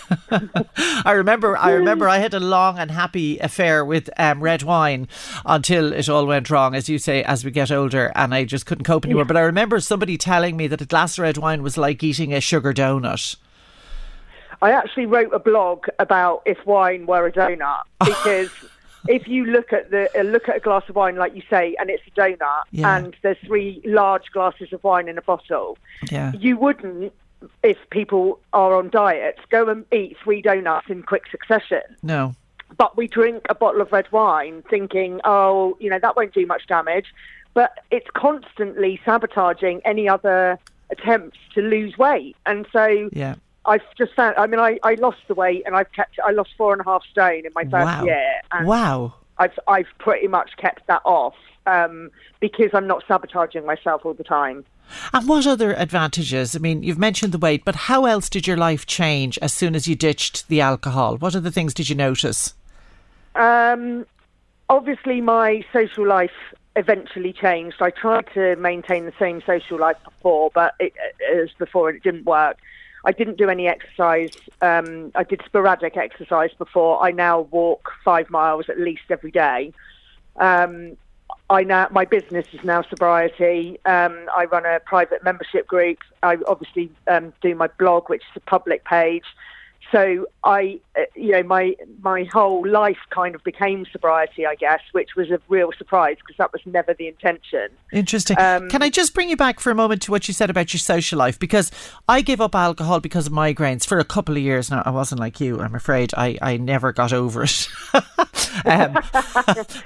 I 1.05 1.13
remember. 1.13 1.57
I 1.57 1.73
remember. 1.73 2.09
I 2.09 2.19
had 2.19 2.35
a 2.35 2.41
long 2.41 2.79
and 2.79 2.91
happy 2.91 3.39
affair 3.39 3.85
with 3.85 4.09
um, 4.19 4.43
red 4.43 4.63
wine 4.63 5.09
until 5.45 5.93
it 5.93 6.09
all 6.09 6.27
went 6.27 6.51
wrong, 6.51 6.75
as 6.75 6.89
you 6.89 6.99
say, 6.99 7.23
as 7.23 7.45
we 7.45 7.51
get 7.51 7.71
older, 7.71 8.13
and 8.15 8.35
I 8.35 8.45
just 8.45 8.67
couldn't 8.67 8.85
cope 8.85 9.05
anymore. 9.05 9.25
But 9.25 9.37
I 9.37 9.41
remember 9.41 9.81
somebody 9.81 10.17
telling 10.17 10.57
me 10.57 10.67
that 10.69 10.81
a 10.81 10.87
glass 10.87 11.19
of 11.19 11.23
red 11.23 11.39
wine 11.39 11.63
was 11.63 11.77
like 11.77 12.03
eating 12.03 12.33
a 12.33 12.41
sugar 12.41 12.73
donut. 12.73 13.37
I 14.61 14.73
actually 14.73 15.07
wrote 15.07 15.33
a 15.33 15.39
blog 15.39 15.87
about 15.99 16.43
if 16.45 16.65
wine 16.67 17.07
were 17.07 17.27
a 17.27 17.33
donut 17.33 17.83
because. 18.05 18.51
if 19.07 19.29
you 19.29 19.45
look 19.47 19.73
at 19.73 19.91
the 19.91 20.11
uh, 20.19 20.23
look 20.23 20.49
at 20.49 20.57
a 20.57 20.61
glass 20.61 20.83
of 20.89 20.97
wine, 20.97 21.15
like 21.15 21.35
you 21.35 21.43
say, 21.49 21.75
and 21.79 21.89
it's 21.89 22.03
a 22.09 22.11
donut, 22.21 22.65
yeah. 22.73 22.97
and 22.97 23.17
there's 23.23 23.39
three 23.47 23.81
large 23.85 24.25
glasses 24.33 24.73
of 24.73 24.83
wine 24.83 25.09
in 25.09 25.17
a 25.17 25.23
bottle, 25.23 25.79
yeah. 26.11 26.33
you 26.33 26.59
wouldn't 26.59 27.13
if 27.63 27.79
people 27.91 28.41
are 28.53 28.75
on 28.75 28.91
diets, 28.91 29.41
go 29.51 29.69
and 29.69 29.85
eat 29.93 30.17
three 30.23 30.43
donuts 30.43 30.89
in 30.89 31.03
quick 31.03 31.25
succession. 31.31 31.83
No. 32.03 32.35
But 32.77 32.97
we 32.97 33.09
drink 33.09 33.45
a 33.49 33.55
bottle 33.55 33.81
of 33.81 33.93
red 33.93 34.11
wine 34.13 34.63
thinking, 34.69 35.21
oh, 35.25 35.77
you 35.81 35.89
know, 35.91 35.99
that 36.01 36.17
won't 36.17 36.35
do 36.35 36.47
much 36.47 36.67
damage. 36.67 37.15
But 37.55 37.79
it's 37.91 38.09
constantly 38.15 39.01
sabotaging 39.05 39.81
any 39.85 40.09
other 40.09 40.59
attempts 40.91 41.39
to 41.55 41.63
lose 41.63 41.97
weight. 41.99 42.37
And 42.47 42.67
so 42.73 43.09
yeah. 43.13 43.37
I've 43.65 43.83
just 43.97 44.15
found, 44.15 44.37
I 44.37 44.47
mean, 44.47 44.61
I, 44.61 44.79
I 44.83 44.95
lost 44.95 45.19
the 45.29 45.35
weight 45.35 45.63
and 45.67 45.75
I've 45.75 45.91
kept, 45.93 46.19
I 46.25 46.33
lost 46.33 46.51
four 46.57 46.73
and 46.73 46.81
a 46.81 46.85
half 46.85 47.03
stone 47.11 47.47
in 47.47 47.53
my 47.55 47.65
first 47.65 47.73
wow. 47.73 48.05
year. 48.05 48.41
And 48.53 48.67
wow. 48.67 49.15
I've, 49.39 49.59
I've 49.67 49.89
pretty 49.99 50.29
much 50.29 50.57
kept 50.57 50.87
that 50.89 51.03
off 51.05 51.35
um, 51.67 52.11
because 52.41 52.71
I'm 52.75 52.87
not 52.87 53.03
sabotaging 53.07 53.65
myself 53.65 54.05
all 54.05 54.15
the 54.15 54.25
time. 54.25 54.65
And 55.13 55.29
what 55.29 55.47
other 55.47 55.75
advantages? 55.75 56.55
I 56.55 56.59
mean, 56.59 56.83
you've 56.83 56.99
mentioned 56.99 57.33
the 57.33 57.39
weight, 57.39 57.65
but 57.65 57.75
how 57.75 58.05
else 58.05 58.29
did 58.29 58.47
your 58.47 58.57
life 58.57 58.87
change 58.87 59.39
as 59.39 59.53
soon 59.53 59.75
as 59.75 59.89
you 59.89 59.95
ditched 59.95 60.49
the 60.49 60.61
alcohol? 60.61 61.17
What 61.17 61.37
other 61.37 61.51
things 61.51 61.75
did 61.75 61.89
you 61.89 61.95
notice? 61.95 62.55
Um, 63.35 64.07
obviously, 64.69 65.21
my 65.21 65.65
social 65.73 66.07
life 66.07 66.33
eventually 66.77 67.33
changed. 67.33 67.77
I 67.81 67.91
tried 67.91 68.27
to 68.35 68.57
maintain 68.57 69.05
the 69.05 69.13
same 69.19 69.43
social 69.45 69.79
life 69.79 69.97
before, 70.05 70.51
but 70.55 70.75
it, 70.79 70.93
as 71.35 71.51
before, 71.59 71.91
it 71.91 72.03
didn't 72.03 72.25
work. 72.25 72.59
I 73.05 73.13
didn't 73.13 73.39
do 73.39 73.49
any 73.49 73.69
exercise. 73.69 74.31
Um, 74.61 75.13
I 75.15 75.25
did 75.25 75.41
sporadic 75.45 75.97
exercise 75.97 76.51
before. 76.59 77.03
I 77.03 77.11
now 77.11 77.43
walk 77.43 77.93
five 78.05 78.29
miles 78.31 78.69
at 78.69 78.79
least 78.79 79.03
every 79.11 79.31
day. 79.31 79.73
Um, 80.37 80.97
I 81.51 81.63
now 81.65 81.89
my 81.91 82.05
business 82.05 82.47
is 82.53 82.63
now 82.63 82.83
sobriety. 82.83 83.79
Um, 83.87 84.29
I 84.37 84.45
run 84.45 84.67
a 84.67 84.81
private 84.81 85.25
membership 85.25 85.67
group. 85.67 85.99
I 86.23 86.37
obviously 86.47 86.91
um, 87.07 87.33
do 87.41 87.55
my 87.55 87.69
blog, 87.79 88.11
which 88.11 88.23
is 88.23 88.37
a 88.37 88.41
public 88.41 88.85
page. 88.85 89.25
So 89.91 90.27
I, 90.45 90.81
uh, 90.99 91.03
you 91.15 91.33
know, 91.33 91.43
my 91.45 91.75
my 92.03 92.25
whole 92.25 92.67
life 92.67 92.99
kind 93.09 93.35
of 93.35 93.43
became 93.43 93.87
sobriety, 93.91 94.47
I 94.47 94.55
guess, 94.55 94.81
which 94.93 95.17
was 95.17 95.31
a 95.31 95.41
real 95.49 95.71
surprise 95.79 96.17
because 96.19 96.37
that 96.37 96.53
was 96.53 96.61
never 96.67 96.93
the 96.93 97.09
intention. 97.09 97.69
Interesting. 97.93 98.39
Um, 98.39 98.69
Can 98.69 98.83
I 98.83 98.91
just 98.91 99.15
bring 99.15 99.31
you 99.31 99.37
back 99.37 99.61
for 99.61 99.71
a 99.71 99.75
moment 99.75 100.03
to 100.03 100.11
what 100.11 100.29
you 100.29 100.35
said 100.35 100.51
about 100.51 100.75
your 100.75 100.81
social 100.81 101.19
life? 101.19 101.39
Because 101.39 101.71
I 102.07 102.21
gave 102.21 102.41
up 102.41 102.55
alcohol 102.55 103.01
because 103.01 103.27
of 103.29 103.33
migraines 103.33 103.87
for 103.87 103.99
a 103.99 104.05
couple 104.05 104.37
of 104.37 104.43
years 104.43 104.71
now. 104.71 104.83
I 104.85 104.91
wasn't 104.91 105.21
like 105.21 105.41
you, 105.41 105.61
I'm 105.61 105.75
afraid. 105.75 106.13
I, 106.17 106.39
I 106.43 106.57
never 106.59 106.93
got 106.93 107.13
over 107.13 107.45
it. 107.45 107.69
um, 108.65 108.99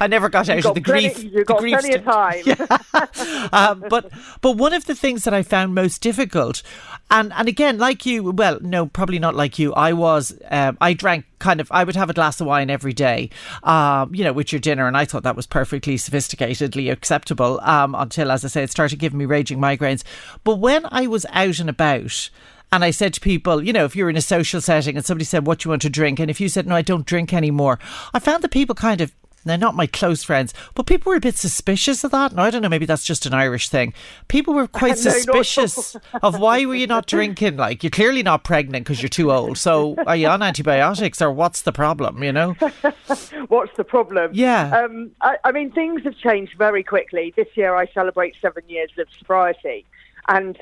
I 0.00 0.06
never 0.08 0.28
got 0.28 0.48
out 0.48 0.64
of 0.64 0.74
the 0.74 0.80
plenty, 0.80 1.12
grief. 1.12 1.32
You 1.32 1.44
got 1.44 1.58
grief 1.58 1.78
plenty 1.78 1.94
of 1.94 2.04
time. 2.04 2.42
Yeah. 2.44 3.48
um, 3.52 3.84
but 3.88 4.10
but 4.40 4.56
one 4.56 4.72
of 4.72 4.86
the 4.86 4.94
things 4.94 5.24
that 5.24 5.34
I 5.34 5.42
found 5.42 5.74
most 5.74 6.00
difficult, 6.02 6.62
and 7.10 7.32
and 7.32 7.48
again, 7.48 7.78
like 7.78 8.04
you, 8.04 8.30
well, 8.32 8.58
no, 8.60 8.86
probably 8.86 9.18
not 9.18 9.34
like 9.34 9.58
you. 9.58 9.72
I 9.74 9.91
was, 9.92 10.38
um, 10.50 10.78
I 10.80 10.92
drank 10.94 11.24
kind 11.38 11.60
of, 11.60 11.70
I 11.70 11.84
would 11.84 11.96
have 11.96 12.10
a 12.10 12.14
glass 12.14 12.40
of 12.40 12.46
wine 12.46 12.70
every 12.70 12.92
day, 12.92 13.30
um, 13.62 14.14
you 14.14 14.24
know, 14.24 14.32
with 14.32 14.52
your 14.52 14.60
dinner, 14.60 14.86
and 14.86 14.96
I 14.96 15.04
thought 15.04 15.22
that 15.24 15.36
was 15.36 15.46
perfectly 15.46 15.96
sophisticatedly 15.96 16.90
acceptable 16.90 17.60
um, 17.62 17.94
until, 17.94 18.30
as 18.30 18.44
I 18.44 18.48
say, 18.48 18.62
it 18.62 18.70
started 18.70 18.98
giving 18.98 19.18
me 19.18 19.24
raging 19.24 19.58
migraines. 19.58 20.04
But 20.44 20.56
when 20.56 20.86
I 20.90 21.06
was 21.06 21.26
out 21.30 21.58
and 21.58 21.70
about, 21.70 22.30
and 22.72 22.84
I 22.84 22.90
said 22.90 23.12
to 23.14 23.20
people, 23.20 23.62
you 23.62 23.72
know, 23.72 23.84
if 23.84 23.94
you're 23.94 24.10
in 24.10 24.16
a 24.16 24.22
social 24.22 24.60
setting 24.60 24.96
and 24.96 25.04
somebody 25.04 25.26
said, 25.26 25.46
What 25.46 25.58
do 25.58 25.66
you 25.66 25.70
want 25.70 25.82
to 25.82 25.90
drink? 25.90 26.18
And 26.18 26.30
if 26.30 26.40
you 26.40 26.48
said, 26.48 26.66
No, 26.66 26.74
I 26.74 26.82
don't 26.82 27.06
drink 27.06 27.32
anymore, 27.34 27.78
I 28.14 28.18
found 28.18 28.42
that 28.42 28.50
people 28.50 28.74
kind 28.74 29.00
of 29.00 29.12
they're 29.50 29.58
not 29.58 29.74
my 29.74 29.86
close 29.86 30.22
friends, 30.22 30.54
but 30.74 30.86
people 30.86 31.10
were 31.10 31.16
a 31.16 31.20
bit 31.20 31.36
suspicious 31.36 32.04
of 32.04 32.10
that. 32.12 32.34
Now, 32.34 32.44
I 32.44 32.50
don't 32.50 32.62
know, 32.62 32.68
maybe 32.68 32.86
that's 32.86 33.04
just 33.04 33.26
an 33.26 33.34
Irish 33.34 33.68
thing. 33.68 33.92
People 34.28 34.54
were 34.54 34.66
quite 34.66 34.98
suspicious 34.98 35.96
of 36.22 36.38
why 36.38 36.64
were 36.64 36.74
you 36.74 36.86
not 36.86 37.06
drinking? 37.06 37.56
Like, 37.56 37.82
you're 37.82 37.90
clearly 37.90 38.22
not 38.22 38.44
pregnant 38.44 38.84
because 38.84 39.02
you're 39.02 39.08
too 39.08 39.32
old. 39.32 39.58
So, 39.58 39.96
are 40.06 40.16
you 40.16 40.28
on 40.28 40.42
antibiotics 40.42 41.20
or 41.20 41.30
what's 41.30 41.62
the 41.62 41.72
problem, 41.72 42.22
you 42.22 42.32
know? 42.32 42.56
What's 43.48 43.76
the 43.76 43.84
problem? 43.84 44.30
Yeah. 44.34 44.70
Um, 44.76 45.10
I, 45.20 45.36
I 45.44 45.52
mean, 45.52 45.72
things 45.72 46.02
have 46.04 46.16
changed 46.16 46.56
very 46.56 46.82
quickly. 46.82 47.32
This 47.36 47.48
year, 47.54 47.74
I 47.74 47.86
celebrate 47.86 48.34
seven 48.40 48.62
years 48.68 48.90
of 48.98 49.08
sobriety, 49.18 49.84
and 50.28 50.58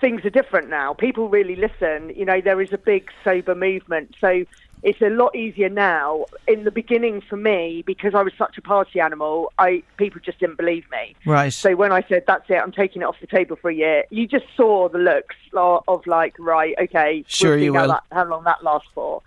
things 0.00 0.24
are 0.24 0.30
different 0.30 0.68
now. 0.68 0.94
People 0.94 1.28
really 1.28 1.56
listen. 1.56 2.12
You 2.14 2.24
know, 2.24 2.40
there 2.40 2.60
is 2.60 2.72
a 2.72 2.78
big 2.78 3.10
sober 3.24 3.54
movement, 3.54 4.14
so 4.20 4.44
it's 4.82 5.00
a 5.02 5.10
lot 5.10 5.34
easier 5.34 5.68
now. 5.68 6.26
In 6.46 6.64
the 6.64 6.70
beginning, 6.70 7.20
for 7.20 7.36
me, 7.36 7.82
because 7.86 8.14
I 8.14 8.22
was 8.22 8.32
such 8.38 8.58
a 8.58 8.62
party 8.62 9.00
animal, 9.00 9.52
I 9.58 9.82
people 9.96 10.20
just 10.24 10.38
didn't 10.38 10.56
believe 10.56 10.84
me. 10.90 11.14
Right. 11.26 11.52
So 11.52 11.74
when 11.76 11.92
I 11.92 12.02
said 12.08 12.24
that's 12.26 12.48
it, 12.48 12.54
I'm 12.54 12.72
taking 12.72 13.02
it 13.02 13.04
off 13.06 13.16
the 13.20 13.26
table 13.26 13.56
for 13.56 13.70
a 13.70 13.74
year, 13.74 14.04
you 14.10 14.26
just 14.26 14.46
saw 14.56 14.88
the 14.88 14.98
looks 14.98 15.36
of 15.54 16.06
like, 16.06 16.36
right, 16.38 16.74
okay, 16.80 17.24
Sure 17.26 17.50
we'll 17.56 17.64
you 17.64 17.74
how, 17.74 17.82
will. 17.82 17.88
that, 17.88 18.02
how 18.12 18.24
long 18.24 18.44
that 18.44 18.62
lasts 18.62 18.88
for. 18.94 19.22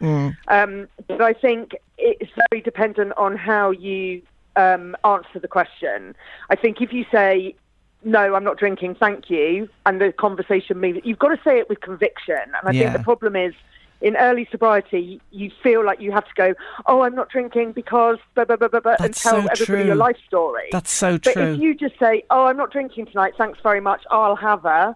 Um, 0.48 0.88
but 1.08 1.22
I 1.22 1.34
think 1.34 1.76
it's 1.98 2.32
very 2.50 2.62
dependent 2.62 3.14
on 3.18 3.36
how 3.36 3.72
you 3.72 4.22
um, 4.56 4.96
answer 5.04 5.40
the 5.40 5.48
question. 5.48 6.16
I 6.50 6.56
think 6.56 6.82
if 6.82 6.94
you 6.94 7.06
say, 7.12 7.56
no, 8.04 8.34
I'm 8.36 8.44
not 8.44 8.58
drinking, 8.58 8.96
thank 8.96 9.30
you, 9.30 9.70
and 9.86 10.00
the 10.00 10.12
conversation 10.12 10.80
moves, 10.80 11.00
you've 11.04 11.20
got 11.20 11.30
to 11.30 11.40
say 11.44 11.60
it 11.60 11.70
with 11.70 11.82
conviction. 11.82 12.36
And 12.38 12.68
I 12.68 12.72
Yeah. 12.72 12.84
think 12.84 12.94
the 12.94 13.04
problem 13.04 13.36
is, 13.36 13.54
in 14.02 14.16
early 14.18 14.48
sobriety, 14.52 15.22
you 15.32 15.52
feel 15.62 15.86
like 15.86 16.02
you 16.02 16.12
have 16.12 16.26
to 16.26 16.34
go, 16.36 16.54
oh, 16.88 17.02
I'm 17.02 17.16
not 17.16 17.30
drinking 17.30 17.74
because 17.74 18.18
blah, 18.36 18.46
blah, 18.46 18.56
blah, 18.56 18.68
blah, 18.68 18.80
blah, 18.80 18.96
and 19.00 19.14
tell 19.14 19.42
so 19.42 19.48
everybody 19.52 19.66
true. 19.66 19.86
your 19.86 19.96
life 19.96 20.18
story. 20.28 20.70
That's 20.72 20.92
so 20.92 21.14
but 21.14 21.24
true. 21.24 21.34
But 21.36 21.50
if 21.50 21.60
you 21.60 21.76
just 21.76 21.98
say, 22.00 22.24
oh, 22.30 22.46
I'm 22.46 22.58
not 22.58 22.72
drinking 22.72 23.08
tonight, 23.08 23.34
thanks 23.38 23.60
very 23.62 23.82
much, 23.82 24.04
I'll 24.10 24.36
have 24.36 24.66
a, 24.66 24.96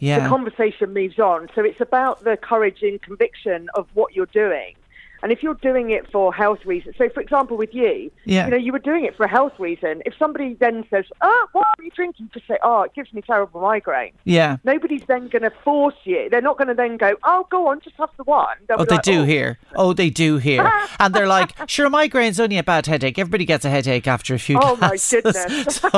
the 0.00 0.28
conversation 0.28 0.92
moves 0.92 1.18
on. 1.18 1.48
So 1.54 1.62
it's 1.62 1.80
about 1.80 2.24
the 2.24 2.36
courage 2.36 2.82
and 2.82 3.00
conviction 3.00 3.68
of 3.74 3.88
what 3.94 4.14
you're 4.14 4.26
doing. 4.26 4.74
And 5.22 5.30
if 5.30 5.42
you're 5.42 5.54
doing 5.54 5.90
it 5.90 6.10
for 6.10 6.32
health 6.34 6.64
reasons, 6.64 6.96
so 6.98 7.08
for 7.10 7.20
example, 7.20 7.56
with 7.56 7.72
you, 7.74 8.10
Yeah. 8.24 8.46
you 8.46 8.50
know, 8.50 8.56
you 8.56 8.72
were 8.72 8.78
doing 8.80 9.04
it 9.04 9.16
for 9.16 9.24
a 9.24 9.28
health 9.28 9.52
reason. 9.58 10.02
If 10.04 10.14
somebody 10.18 10.54
then 10.54 10.84
says, 10.90 11.04
"Oh, 11.20 11.46
why 11.52 11.62
are 11.62 11.84
you 11.84 11.90
drinking?" 11.90 12.30
Just 12.34 12.48
say, 12.48 12.58
"Oh, 12.62 12.82
it 12.82 12.92
gives 12.94 13.12
me 13.12 13.22
terrible 13.22 13.60
migraine." 13.60 14.12
yeah. 14.24 14.56
Nobody's 14.64 15.02
then 15.06 15.28
going 15.28 15.42
to 15.42 15.52
force 15.62 15.94
you. 16.04 16.28
They're 16.30 16.40
not 16.40 16.58
going 16.58 16.68
to 16.68 16.74
then 16.74 16.96
go, 16.96 17.14
"Oh, 17.24 17.46
go 17.50 17.68
on, 17.68 17.80
just 17.80 17.96
have 17.98 18.10
the 18.16 18.24
one." 18.24 18.56
They'll 18.68 18.80
Oh, 18.80 18.84
they 18.84 18.96
like, 18.96 19.04
do 19.04 19.20
"Oh, 19.20 19.24
here. 19.24 19.58
Oh, 19.76 19.92
they 19.92 20.10
do 20.10 20.38
here. 20.38 20.68
and 20.98 21.14
they're 21.14 21.26
like, 21.28 21.52
sure, 21.68 21.88
migraine's 21.88 22.40
only 22.40 22.58
a 22.58 22.62
bad 22.64 22.86
headache. 22.86 23.18
Everybody 23.18 23.44
gets 23.44 23.64
a 23.64 23.70
headache 23.70 24.08
after 24.08 24.34
a 24.34 24.38
few 24.38 24.58
Oh, 24.60 24.76
my 24.76 24.96
goodness. 25.10 25.76
so, 25.76 25.88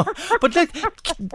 but 0.41 0.55
look, 0.55 0.69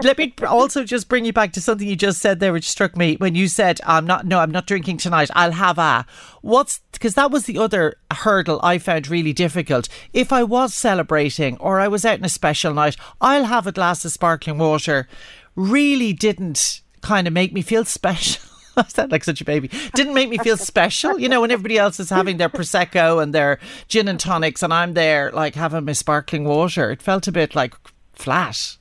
let 0.04 0.18
me 0.18 0.34
also 0.48 0.84
just 0.84 1.10
bring 1.10 1.26
you 1.26 1.34
back 1.34 1.54
to 1.54 1.62
something 1.62 1.88
you 1.88 1.96
just 1.96 2.22
said 2.22 2.40
there, 2.40 2.54
which 2.54 2.70
struck 2.70 2.96
me 2.96 3.16
when 3.18 3.34
you 3.34 3.48
said, 3.48 3.82
"I'm 3.86 4.06
not. 4.06 4.26
No, 4.28 4.40
I'm 4.40 4.52
not 4.52 4.68
drinking 4.68 4.98
tonight. 4.98 5.30
I'll 5.36 5.54
have 5.54 5.80
a." 5.80 6.06
What's 6.42 6.82
because 6.94 7.16
that 7.16 7.32
was 7.32 7.46
the 7.46 7.58
other 7.58 7.79
hurdle 8.12 8.60
I 8.64 8.78
found 8.78 9.08
really 9.08 9.34
difficult. 9.34 9.88
If 10.14 10.32
I 10.32 10.44
was 10.44 10.74
celebrating 10.74 11.58
or 11.58 11.80
I 11.80 11.88
was 11.88 12.06
out 12.06 12.20
in 12.20 12.26
a 12.26 12.30
special 12.30 12.74
night, 12.74 12.96
I'll 13.22 13.46
have 13.46 13.68
a 13.68 13.72
glass 13.72 14.04
of 14.06 14.12
sparkling 14.12 14.58
water. 14.58 15.08
Really 15.56 16.14
didn't 16.14 16.82
kind 17.02 17.28
of 17.28 17.34
make 17.34 17.54
me 17.54 17.62
feel 17.62 17.86
special. 18.00 18.44
I 18.78 18.84
sound 18.84 19.12
like 19.12 19.24
such 19.24 19.42
a 19.42 19.46
baby. 19.46 19.70
Didn't 19.94 20.14
make 20.14 20.30
me 20.30 20.38
feel 20.38 20.58
special, 20.58 21.20
you 21.20 21.28
know, 21.28 21.42
when 21.42 21.52
everybody 21.52 21.78
else 21.78 22.00
is 22.00 22.10
having 22.10 22.38
their 22.38 22.50
prosecco 22.50 23.22
and 23.22 23.34
their 23.34 23.60
gin 23.88 24.08
and 24.08 24.20
tonics, 24.20 24.64
and 24.64 24.74
I'm 24.74 24.94
there 24.94 25.32
like 25.32 25.56
having 25.56 25.86
my 25.86 25.92
sparkling 25.94 26.46
water. 26.46 26.92
It 26.92 27.02
felt 27.02 27.28
a 27.28 27.32
bit 27.32 27.56
like 27.56 27.76
flat. 28.14 28.78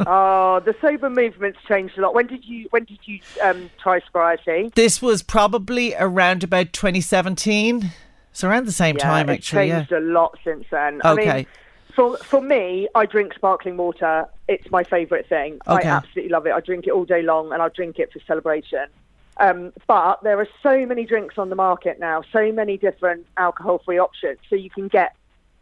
Oh, 0.06 0.62
the 0.64 0.74
sober 0.80 1.10
movement's 1.10 1.58
changed 1.68 1.98
a 1.98 2.00
lot. 2.00 2.14
When 2.14 2.26
did 2.26 2.42
you 2.46 2.68
when 2.70 2.84
did 2.84 3.00
you 3.04 3.20
um, 3.42 3.68
try 3.82 4.00
sobriety? 4.00 4.70
This 4.74 5.02
was 5.02 5.22
probably 5.22 5.94
around 5.94 6.42
about 6.42 6.72
2017, 6.72 7.90
around 8.44 8.66
the 8.66 8.72
same 8.72 8.96
time 8.96 9.28
it's 9.28 9.38
actually. 9.38 9.68
Yeah. 9.68 9.78
changed 9.78 9.92
a 9.92 10.00
lot 10.00 10.38
since 10.44 10.64
then. 10.70 11.00
I 11.04 11.12
Okay. 11.12 11.34
mean, 11.34 11.46
for 11.94 12.16
for 12.18 12.40
me, 12.40 12.88
I 12.94 13.06
drink 13.06 13.34
sparkling 13.34 13.76
water. 13.76 14.26
It's 14.48 14.70
my 14.70 14.84
favourite 14.84 15.28
thing. 15.28 15.60
Okay. 15.66 15.88
I 15.88 15.92
absolutely 15.92 16.30
love 16.30 16.46
it. 16.46 16.52
I 16.52 16.60
drink 16.60 16.86
it 16.86 16.92
all 16.92 17.04
day 17.04 17.22
long, 17.22 17.52
and 17.52 17.60
I 17.60 17.68
drink 17.68 17.98
it 17.98 18.12
for 18.12 18.20
celebration. 18.26 18.86
Um, 19.38 19.72
but 19.86 20.22
there 20.22 20.38
are 20.38 20.48
so 20.62 20.84
many 20.86 21.04
drinks 21.06 21.38
on 21.38 21.48
the 21.48 21.56
market 21.56 21.98
now, 21.98 22.22
so 22.30 22.52
many 22.52 22.76
different 22.76 23.26
alcohol-free 23.38 23.98
options. 23.98 24.38
So 24.50 24.54
you 24.54 24.68
can 24.68 24.88
get, 24.88 25.14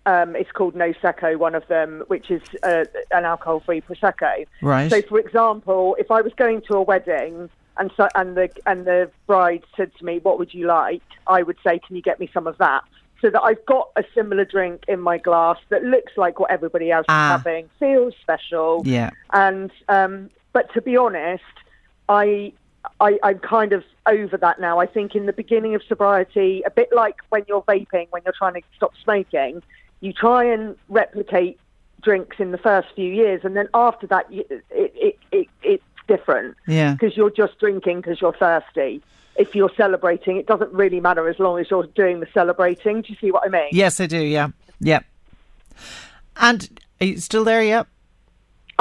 um, 0.04 0.34
it's 0.34 0.50
called 0.50 0.74
Nosecco, 0.74 1.36
one 1.38 1.54
of 1.54 1.64
them, 1.68 2.02
which 2.08 2.28
is 2.30 2.42
uh, 2.64 2.86
an 3.12 3.24
alcohol-free 3.24 3.82
prosecco. 3.82 4.46
Right. 4.62 4.90
So, 4.90 5.00
for 5.02 5.20
example, 5.20 5.96
if 5.98 6.10
I 6.10 6.22
was 6.22 6.32
going 6.34 6.62
to 6.62 6.74
a 6.74 6.82
wedding 6.82 7.48
and 7.78 7.90
so, 7.96 8.08
and 8.14 8.36
the 8.36 8.48
and 8.66 8.84
the 8.86 9.10
bride 9.26 9.64
said 9.76 9.90
to 9.98 10.04
me, 10.04 10.18
"What 10.20 10.38
would 10.38 10.52
you 10.52 10.66
like?" 10.66 11.02
I 11.26 11.42
would 11.42 11.58
say, 11.64 11.78
"Can 11.78 11.96
you 11.96 12.02
get 12.02 12.18
me 12.20 12.30
some 12.32 12.46
of 12.46 12.58
that?" 12.58 12.82
So 13.20 13.30
that 13.30 13.42
I've 13.42 13.64
got 13.66 13.90
a 13.96 14.04
similar 14.14 14.44
drink 14.44 14.84
in 14.86 15.00
my 15.00 15.18
glass 15.18 15.58
that 15.70 15.82
looks 15.82 16.12
like 16.16 16.38
what 16.38 16.50
everybody 16.50 16.90
else 16.90 17.06
Ah. 17.08 17.34
is 17.34 17.42
having, 17.42 17.68
feels 17.78 18.14
special. 18.20 18.82
Yeah. 18.84 19.10
And 19.32 19.70
um, 19.88 20.30
but 20.52 20.72
to 20.74 20.80
be 20.82 20.96
honest, 20.96 21.42
I, 22.08 22.52
I 23.00 23.18
I'm 23.22 23.40
kind 23.40 23.72
of 23.72 23.82
over 24.06 24.36
that 24.36 24.60
now. 24.60 24.78
I 24.78 24.86
think 24.86 25.14
in 25.14 25.26
the 25.26 25.32
beginning 25.32 25.74
of 25.74 25.82
sobriety, 25.88 26.62
a 26.64 26.70
bit 26.70 26.90
like 26.92 27.16
when 27.30 27.44
you're 27.48 27.62
vaping, 27.62 28.06
when 28.10 28.22
you're 28.24 28.34
trying 28.36 28.54
to 28.54 28.62
stop 28.76 28.92
smoking, 29.02 29.62
you 30.00 30.12
try 30.12 30.44
and 30.44 30.76
replicate 30.88 31.58
drinks 32.00 32.36
in 32.38 32.52
the 32.52 32.58
first 32.58 32.88
few 32.94 33.12
years, 33.12 33.40
and 33.42 33.56
then 33.56 33.68
after 33.74 34.06
that, 34.06 34.26
it, 34.30 34.62
it, 34.70 35.18
it 35.32 35.48
it's 35.62 35.82
different 36.08 36.56
Yeah. 36.66 36.92
because 36.94 37.16
you're 37.16 37.30
just 37.30 37.58
drinking 37.60 38.00
because 38.00 38.20
you're 38.20 38.32
thirsty. 38.32 39.02
If 39.36 39.54
you're 39.54 39.70
celebrating, 39.76 40.36
it 40.36 40.46
doesn't 40.46 40.72
really 40.72 40.98
matter 40.98 41.28
as 41.28 41.38
long 41.38 41.60
as 41.60 41.70
you're 41.70 41.86
doing 41.86 42.18
the 42.18 42.26
celebrating. 42.34 43.02
Do 43.02 43.12
you 43.12 43.16
see 43.20 43.30
what 43.30 43.44
I 43.46 43.48
mean? 43.48 43.68
Yes, 43.70 44.00
I 44.00 44.06
do. 44.06 44.18
Yeah. 44.18 44.48
Yeah. 44.80 45.00
And 46.36 46.68
are 47.00 47.06
you 47.06 47.18
still 47.18 47.44
there? 47.44 47.62
Yeah. 47.62 47.84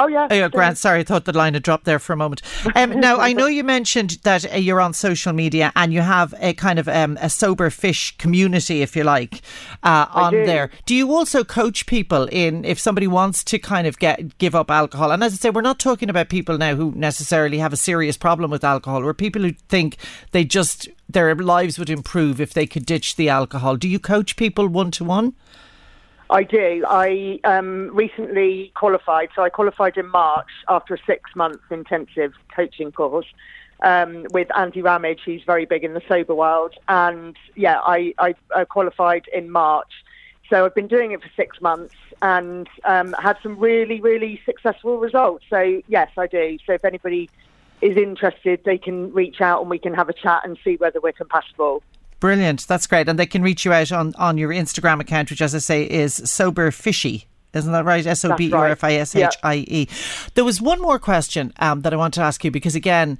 Oh 0.00 0.06
yeah. 0.06 0.28
Oh, 0.30 0.34
yeah, 0.34 0.48
Grant. 0.48 0.78
Sorry, 0.78 1.00
I 1.00 1.02
thought 1.02 1.24
the 1.24 1.36
line 1.36 1.54
had 1.54 1.64
dropped 1.64 1.84
there 1.84 1.98
for 1.98 2.12
a 2.12 2.16
moment. 2.16 2.40
Um, 2.76 2.90
now, 3.00 3.18
I 3.18 3.32
know 3.32 3.46
you 3.46 3.64
mentioned 3.64 4.18
that 4.22 4.52
uh, 4.52 4.56
you're 4.56 4.80
on 4.80 4.94
social 4.94 5.32
media 5.32 5.72
and 5.74 5.92
you 5.92 6.02
have 6.02 6.32
a 6.38 6.54
kind 6.54 6.78
of 6.78 6.86
um, 6.86 7.18
a 7.20 7.28
sober 7.28 7.68
fish 7.68 8.16
community, 8.16 8.80
if 8.80 8.94
you 8.94 9.02
like, 9.02 9.42
uh, 9.82 10.06
on 10.12 10.32
do. 10.34 10.46
there. 10.46 10.70
Do 10.86 10.94
you 10.94 11.12
also 11.12 11.42
coach 11.42 11.86
people 11.86 12.28
in 12.30 12.64
if 12.64 12.78
somebody 12.78 13.08
wants 13.08 13.42
to 13.44 13.58
kind 13.58 13.88
of 13.88 13.98
get 13.98 14.38
give 14.38 14.54
up 14.54 14.70
alcohol? 14.70 15.10
And 15.10 15.24
as 15.24 15.32
I 15.32 15.36
say, 15.36 15.50
we're 15.50 15.62
not 15.62 15.80
talking 15.80 16.08
about 16.08 16.28
people 16.28 16.56
now 16.58 16.76
who 16.76 16.92
necessarily 16.94 17.58
have 17.58 17.72
a 17.72 17.76
serious 17.76 18.16
problem 18.16 18.52
with 18.52 18.62
alcohol. 18.62 19.02
We're 19.02 19.14
people 19.14 19.42
who 19.42 19.52
think 19.68 19.96
they 20.30 20.44
just 20.44 20.88
their 21.08 21.34
lives 21.34 21.76
would 21.76 21.90
improve 21.90 22.40
if 22.40 22.54
they 22.54 22.66
could 22.66 22.86
ditch 22.86 23.16
the 23.16 23.28
alcohol. 23.28 23.74
Do 23.74 23.88
you 23.88 23.98
coach 23.98 24.36
people 24.36 24.68
one 24.68 24.92
to 24.92 25.04
one? 25.04 25.34
I 26.30 26.42
do. 26.42 26.84
I 26.86 27.40
um, 27.44 27.90
recently 27.94 28.72
qualified, 28.74 29.30
so 29.34 29.42
I 29.42 29.48
qualified 29.48 29.96
in 29.96 30.08
March 30.08 30.50
after 30.68 30.94
a 30.94 30.98
six-month 31.06 31.60
intensive 31.70 32.34
coaching 32.54 32.92
course. 32.92 33.26
um, 33.82 34.26
with 34.32 34.48
Andy 34.56 34.82
Ramage, 34.82 35.20
who's 35.24 35.42
very 35.44 35.64
big 35.64 35.84
in 35.84 35.94
the 35.94 36.02
sober 36.08 36.34
world. 36.34 36.74
And 36.88 37.36
yeah, 37.54 37.80
I, 37.80 38.14
I, 38.18 38.34
I 38.54 38.64
qualified 38.64 39.26
in 39.32 39.50
March. 39.50 39.92
So 40.50 40.64
I've 40.64 40.74
been 40.74 40.88
doing 40.88 41.12
it 41.12 41.22
for 41.22 41.30
six 41.36 41.60
months 41.60 41.94
and 42.22 42.68
um, 42.84 43.14
had 43.18 43.36
some 43.42 43.58
really, 43.58 44.00
really 44.00 44.40
successful 44.46 44.98
results. 44.98 45.44
So 45.50 45.82
yes, 45.88 46.10
I 46.16 46.26
do. 46.26 46.58
So 46.66 46.72
if 46.72 46.84
anybody 46.84 47.28
is 47.80 47.96
interested, 47.96 48.60
they 48.64 48.78
can 48.78 49.12
reach 49.12 49.40
out 49.40 49.60
and 49.60 49.70
we 49.70 49.78
can 49.78 49.94
have 49.94 50.08
a 50.08 50.14
chat 50.14 50.42
and 50.44 50.58
see 50.64 50.76
whether 50.76 51.00
we're 51.00 51.12
compatible. 51.12 51.82
Brilliant. 52.20 52.66
That's 52.66 52.86
great. 52.86 53.08
And 53.08 53.18
they 53.18 53.26
can 53.26 53.42
reach 53.42 53.64
you 53.64 53.72
out 53.72 53.92
on, 53.92 54.14
on 54.16 54.38
your 54.38 54.50
Instagram 54.50 55.00
account, 55.00 55.30
which, 55.30 55.40
as 55.40 55.54
I 55.54 55.58
say, 55.58 55.84
is 55.84 56.14
Sober 56.14 56.70
Fishie. 56.70 57.24
Isn't 57.54 57.72
that 57.72 57.84
right? 57.84 58.04
S 58.06 58.24
O 58.24 58.36
B 58.36 58.48
E 58.48 58.52
R 58.52 58.68
F 58.68 58.84
I 58.84 58.94
S 58.94 59.16
H 59.16 59.34
I 59.42 59.64
E. 59.68 59.88
There 60.34 60.44
was 60.44 60.60
one 60.60 60.80
more 60.82 60.98
question 60.98 61.52
um, 61.58 61.82
that 61.82 61.94
I 61.94 61.96
want 61.96 62.14
to 62.14 62.20
ask 62.20 62.44
you 62.44 62.50
because, 62.50 62.74
again, 62.74 63.18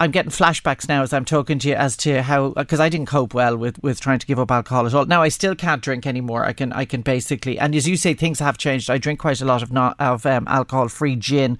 I'm 0.00 0.10
getting 0.10 0.32
flashbacks 0.32 0.88
now 0.88 1.02
as 1.02 1.12
I'm 1.12 1.24
talking 1.24 1.60
to 1.60 1.68
you 1.68 1.74
as 1.74 1.96
to 1.98 2.22
how 2.22 2.50
because 2.50 2.80
I 2.80 2.88
didn't 2.88 3.06
cope 3.06 3.32
well 3.32 3.56
with, 3.56 3.80
with 3.80 4.00
trying 4.00 4.18
to 4.18 4.26
give 4.26 4.40
up 4.40 4.50
alcohol 4.50 4.86
at 4.86 4.94
all. 4.94 5.06
Now 5.06 5.22
I 5.22 5.28
still 5.28 5.54
can't 5.54 5.82
drink 5.82 6.04
anymore. 6.04 6.44
I 6.44 6.52
can 6.52 6.72
I 6.72 6.84
can 6.84 7.02
basically 7.02 7.60
and 7.60 7.74
as 7.76 7.86
you 7.86 7.96
say 7.96 8.12
things 8.12 8.40
have 8.40 8.58
changed. 8.58 8.90
I 8.90 8.98
drink 8.98 9.20
quite 9.20 9.40
a 9.40 9.44
lot 9.44 9.62
of 9.62 9.72
not 9.72 9.94
of 10.00 10.26
um, 10.26 10.48
alcohol 10.48 10.88
free 10.88 11.14
gin. 11.14 11.58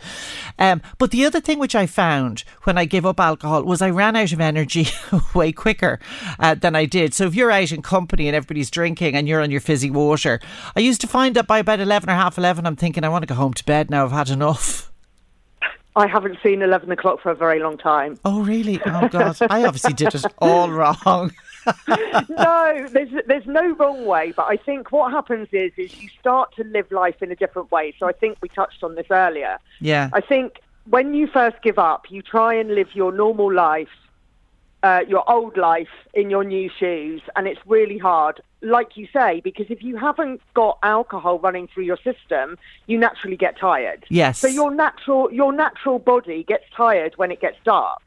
Um, 0.59 0.83
but 0.99 1.13
the 1.13 1.25
other 1.25 1.41
thing 1.41 1.61
which 1.61 1.77
I 1.77 1.87
found 1.87 2.43
when 2.65 2.77
I 2.77 2.87
gave 2.87 3.07
up 3.07 3.21
alcohol 3.21 3.63
was 3.63 3.81
I 3.81 3.91
ran 3.91 4.17
out 4.17 4.33
of 4.33 4.41
energy 4.41 4.89
way 5.35 5.53
quicker 5.53 6.01
uh, 6.41 6.57
than 6.57 6.75
I 6.75 6.87
did. 6.87 7.15
So 7.15 7.27
if 7.27 7.37
you're 7.37 7.53
out 7.53 7.71
in 7.71 7.83
company 7.83 8.27
and 8.27 8.35
everybody's 8.35 8.71
drinking 8.71 9.15
and 9.15 9.29
you're 9.29 9.43
on 9.43 9.53
your 9.53 9.61
fizzy 9.61 9.91
water, 9.91 10.41
I 10.75 10.81
used 10.81 11.01
to 11.03 11.07
find 11.07 11.37
that 11.37 11.47
by 11.47 11.59
about 11.59 11.79
eleven 11.79 12.11
or 12.11 12.15
half 12.15 12.37
eleven, 12.37 12.67
I'm 12.67 12.77
thinking 12.77 13.05
I 13.05 13.11
want 13.11 13.23
to 13.23 13.29
go 13.33 13.37
home 13.37 13.55
to 13.55 13.65
bed 13.65 13.91
now. 13.91 14.05
I've 14.05 14.13
had 14.13 14.29
enough. 14.29 14.91
I 15.97 16.07
haven't 16.07 16.39
seen 16.43 16.63
11 16.63 16.91
o'clock 16.91 17.21
for 17.21 17.31
a 17.31 17.35
very 17.35 17.61
long 17.61 17.79
time. 17.79 18.19
Oh, 18.25 18.43
really? 18.43 18.81
Oh, 18.85 19.09
God. 19.13 19.37
I 19.49 19.65
obviously 19.65 19.93
did 19.93 20.15
it 20.15 20.25
all 20.39 20.71
wrong. 20.71 21.33
no, 21.89 22.87
there's 22.93 23.09
there's 23.27 23.47
no 23.47 23.75
wrong 23.77 24.05
way, 24.05 24.33
but 24.37 24.45
I 24.47 24.57
think 24.57 24.93
what 24.93 25.13
happens 25.13 25.49
is 25.53 25.73
is 25.79 25.99
you 25.99 26.11
start 26.21 26.55
to 26.57 26.65
live 26.65 26.91
life 26.93 27.23
in 27.23 27.33
a 27.33 27.37
different 27.37 27.71
way. 27.71 27.95
So 27.99 28.07
I 28.07 28.13
think 28.13 28.37
we 28.43 28.49
touched 28.51 28.83
on 28.83 28.97
this 28.97 29.07
earlier. 29.11 29.59
Yeah. 29.81 30.11
I 30.13 30.21
think 30.21 30.61
when 30.91 31.15
you 31.15 31.27
first 31.27 31.57
give 31.63 31.79
up, 31.79 32.11
you 32.11 32.21
try 32.23 32.55
and 32.55 32.75
live 32.75 32.89
your 32.95 33.13
normal 33.13 33.53
life, 33.53 33.89
uh, 34.85 35.01
your 35.09 35.29
old 35.31 35.57
life 35.57 35.89
in 36.13 36.29
your 36.29 36.45
new 36.45 36.71
shoes, 36.79 37.23
and 37.35 37.49
it's 37.49 37.61
really 37.67 37.97
hard. 37.97 38.43
Like 38.61 38.99
you 38.99 39.09
say, 39.15 39.41
because 39.41 39.67
if 39.71 39.83
you 39.83 39.97
haven't 39.97 40.43
got 40.53 40.79
alcohol 40.83 41.39
running 41.39 41.69
through 41.69 41.85
your 41.85 41.97
system, 42.05 42.59
you 42.87 42.99
naturally 42.99 43.39
get 43.39 43.59
tired. 43.59 44.05
Yes. 44.11 44.39
So 44.39 44.47
your 44.47 44.71
natural 44.71 45.33
your 45.33 45.53
natural 45.55 45.99
body 45.99 46.45
gets 46.45 46.65
tired 46.77 47.15
when 47.17 47.31
it 47.33 47.41
gets 47.41 47.57
dark. 47.65 48.03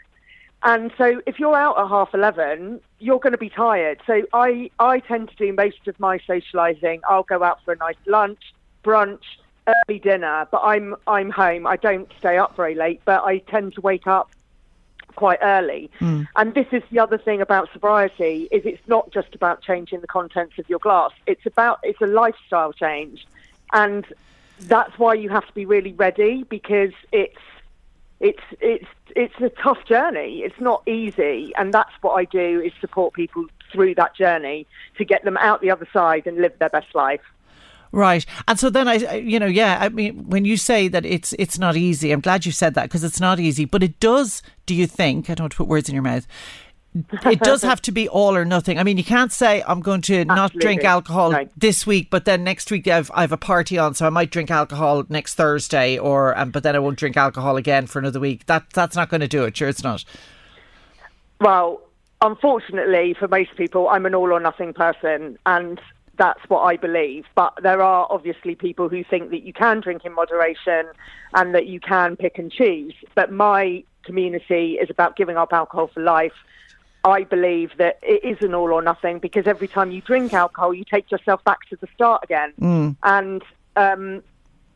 And 0.64 0.92
so 1.00 1.22
if 1.26 1.40
you're 1.40 1.56
out 1.56 1.80
at 1.80 1.88
half 1.88 2.14
11, 2.14 2.80
you're 3.00 3.20
going 3.20 3.34
to 3.34 3.38
be 3.40 3.50
tired. 3.50 4.02
So 4.06 4.24
I, 4.34 4.72
I 4.80 5.00
tend 5.00 5.30
to 5.30 5.36
do 5.36 5.54
most 5.54 5.88
of 5.88 6.00
my 6.00 6.18
socialising. 6.20 7.00
I'll 7.08 7.24
go 7.24 7.44
out 7.44 7.60
for 7.64 7.74
a 7.74 7.78
nice 7.78 7.96
lunch, 8.08 8.40
brunch, 8.84 9.22
early 9.68 10.00
dinner, 10.00 10.48
but 10.52 10.62
I'm, 10.64 10.96
I'm 11.06 11.30
home. 11.30 11.68
I 11.68 11.76
don't 11.76 12.12
stay 12.18 12.40
up 12.40 12.56
very 12.56 12.74
late, 12.74 13.02
but 13.06 13.24
I 13.24 13.38
tend 13.38 13.76
to 13.76 13.82
wake 13.82 14.08
up 14.08 14.32
quite 15.18 15.40
early. 15.42 15.92
Hmm. 16.00 16.24
And 16.38 16.54
this 16.54 16.68
is 16.72 16.84
the 16.90 17.00
other 17.00 17.18
thing 17.18 17.42
about 17.42 17.68
sobriety 17.74 18.48
is 18.52 18.66
it's 18.66 18.88
not 18.88 19.12
just 19.12 19.36
about 19.36 19.62
changing 19.62 20.00
the 20.00 20.08
contents 20.08 20.58
of 20.58 20.70
your 20.70 20.80
glass. 20.80 21.12
It's 21.26 21.46
about, 21.46 21.80
it's 21.84 22.00
a 22.02 22.08
lifestyle 22.08 22.72
change. 22.72 23.28
And 23.74 24.06
that's 24.62 24.98
why 24.98 25.16
you 25.16 25.30
have 25.30 25.46
to 25.46 25.54
be 25.54 25.66
really 25.66 25.92
ready 25.94 26.44
because 26.44 26.94
it's, 27.12 27.36
it's 28.20 28.42
it's 28.62 28.86
it's 29.16 29.40
a 29.42 29.50
tough 29.50 29.86
journey. 29.86 30.42
It's 30.44 30.60
not 30.60 30.82
easy, 30.88 31.54
and 31.56 31.72
that's 31.72 31.92
what 32.02 32.14
I 32.14 32.26
do 32.26 32.62
is 32.62 32.72
support 32.82 33.14
people 33.14 33.46
through 33.72 33.94
that 33.96 34.16
journey 34.16 34.66
to 34.98 35.06
get 35.06 35.24
them 35.24 35.38
out 35.38 35.62
the 35.62 35.70
other 35.70 35.88
side 35.94 36.26
and 36.26 36.38
live 36.38 36.58
their 36.58 36.70
best 36.70 36.96
life. 36.96 37.22
Right. 37.92 38.26
And 38.48 38.60
so 38.60 38.70
then 38.70 38.88
I, 38.88 39.16
you 39.16 39.40
know, 39.40 39.46
yeah, 39.46 39.78
I 39.82 39.90
mean, 39.90 40.30
when 40.30 40.46
you 40.46 40.58
say 40.58 40.88
that 40.88 41.06
it's 41.06 41.34
it's 41.40 41.58
not 41.58 41.76
easy, 41.76 42.12
I'm 42.12 42.22
glad 42.22 42.46
you 42.46 42.52
said 42.52 42.74
that 42.76 42.84
because 42.84 43.04
it's 43.04 43.20
not 43.20 43.40
easy, 43.40 43.66
but 43.66 43.84
it 43.84 44.00
does, 44.00 44.42
do 44.66 44.76
you 44.76 44.88
think, 44.88 45.30
I 45.30 45.36
don't 45.36 45.46
want 45.46 45.52
to 45.54 45.58
put 45.58 45.68
words 45.68 45.90
in 45.90 45.96
your 45.96 46.04
mouth, 46.04 46.28
it 47.26 47.40
does 47.40 47.62
have 47.72 47.82
to 47.84 47.92
be 47.92 48.08
all 48.10 48.36
or 48.36 48.46
nothing. 48.46 48.80
I 48.80 48.84
mean, 48.84 48.98
you 48.98 49.04
can't 49.04 49.32
say 49.32 49.64
I'm 49.68 49.82
going 49.82 50.02
to 50.04 50.26
not 50.26 50.54
drink 50.54 50.84
alcohol 50.84 51.32
No. 51.32 51.48
this 51.56 51.86
week, 51.86 52.10
but 52.10 52.26
then 52.26 52.44
next 52.44 52.72
week 52.72 52.88
I've 52.88 53.12
I've 53.14 53.32
a 53.32 53.38
party 53.38 53.78
on, 53.78 53.94
so 53.94 54.06
I 54.06 54.10
might 54.10 54.32
drink 54.32 54.52
alcohol 54.52 55.04
next 55.10 55.36
Thursday, 55.36 55.98
or 55.98 56.38
um, 56.38 56.52
but 56.52 56.64
then 56.64 56.76
I 56.76 56.80
won't 56.80 56.98
drink 56.98 57.18
alcohol 57.18 57.58
again 57.58 57.88
for 57.88 58.00
another 58.00 58.20
week. 58.20 58.46
That 58.48 58.72
that's 58.74 58.96
not 58.96 59.10
going 59.10 59.22
to 59.22 59.28
do 59.28 59.44
it. 59.44 59.56
Sure, 59.56 59.70
it's 59.70 59.84
not. 59.84 60.04
Well, 61.40 61.82
unfortunately 62.22 63.14
for 63.14 63.28
most 63.28 63.56
people, 63.56 63.90
I'm 63.90 64.06
an 64.06 64.16
all 64.16 64.32
or 64.34 64.40
nothing 64.40 64.74
person, 64.74 65.38
and 65.46 65.80
that's 66.18 66.42
what 66.50 66.62
I 66.62 66.78
believe. 66.78 67.26
But 67.36 67.54
there 67.62 67.82
are 67.82 68.08
obviously 68.10 68.56
people 68.56 68.90
who 68.90 69.04
think 69.04 69.30
that 69.30 69.44
you 69.44 69.54
can 69.54 69.80
drink 69.80 70.04
in 70.06 70.14
moderation 70.14 70.88
and 71.34 71.56
that 71.56 71.68
you 71.68 71.80
can 71.80 72.16
pick 72.16 72.38
and 72.38 72.52
choose. 72.52 72.94
But 73.16 73.32
my 73.32 73.84
community 74.04 74.74
is 74.74 74.90
about 74.90 75.16
giving 75.16 75.38
up 75.38 75.54
alcohol 75.54 75.88
for 75.88 76.02
life. 76.02 76.34
I 77.04 77.24
believe 77.24 77.72
that 77.78 78.00
it 78.02 78.24
is 78.24 78.44
an 78.44 78.54
all 78.54 78.74
or 78.74 78.82
nothing 78.82 79.20
because 79.20 79.48
every 79.48 79.68
time 79.68 79.92
you 79.92 80.02
drink 80.02 80.34
alcohol, 80.34 80.74
you 80.74 80.84
take 80.84 81.10
yourself 81.12 81.44
back 81.44 81.68
to 81.70 81.76
the 81.78 81.88
start 81.94 82.24
again. 82.24 82.54
And, 83.04 83.44
um, 83.76 84.24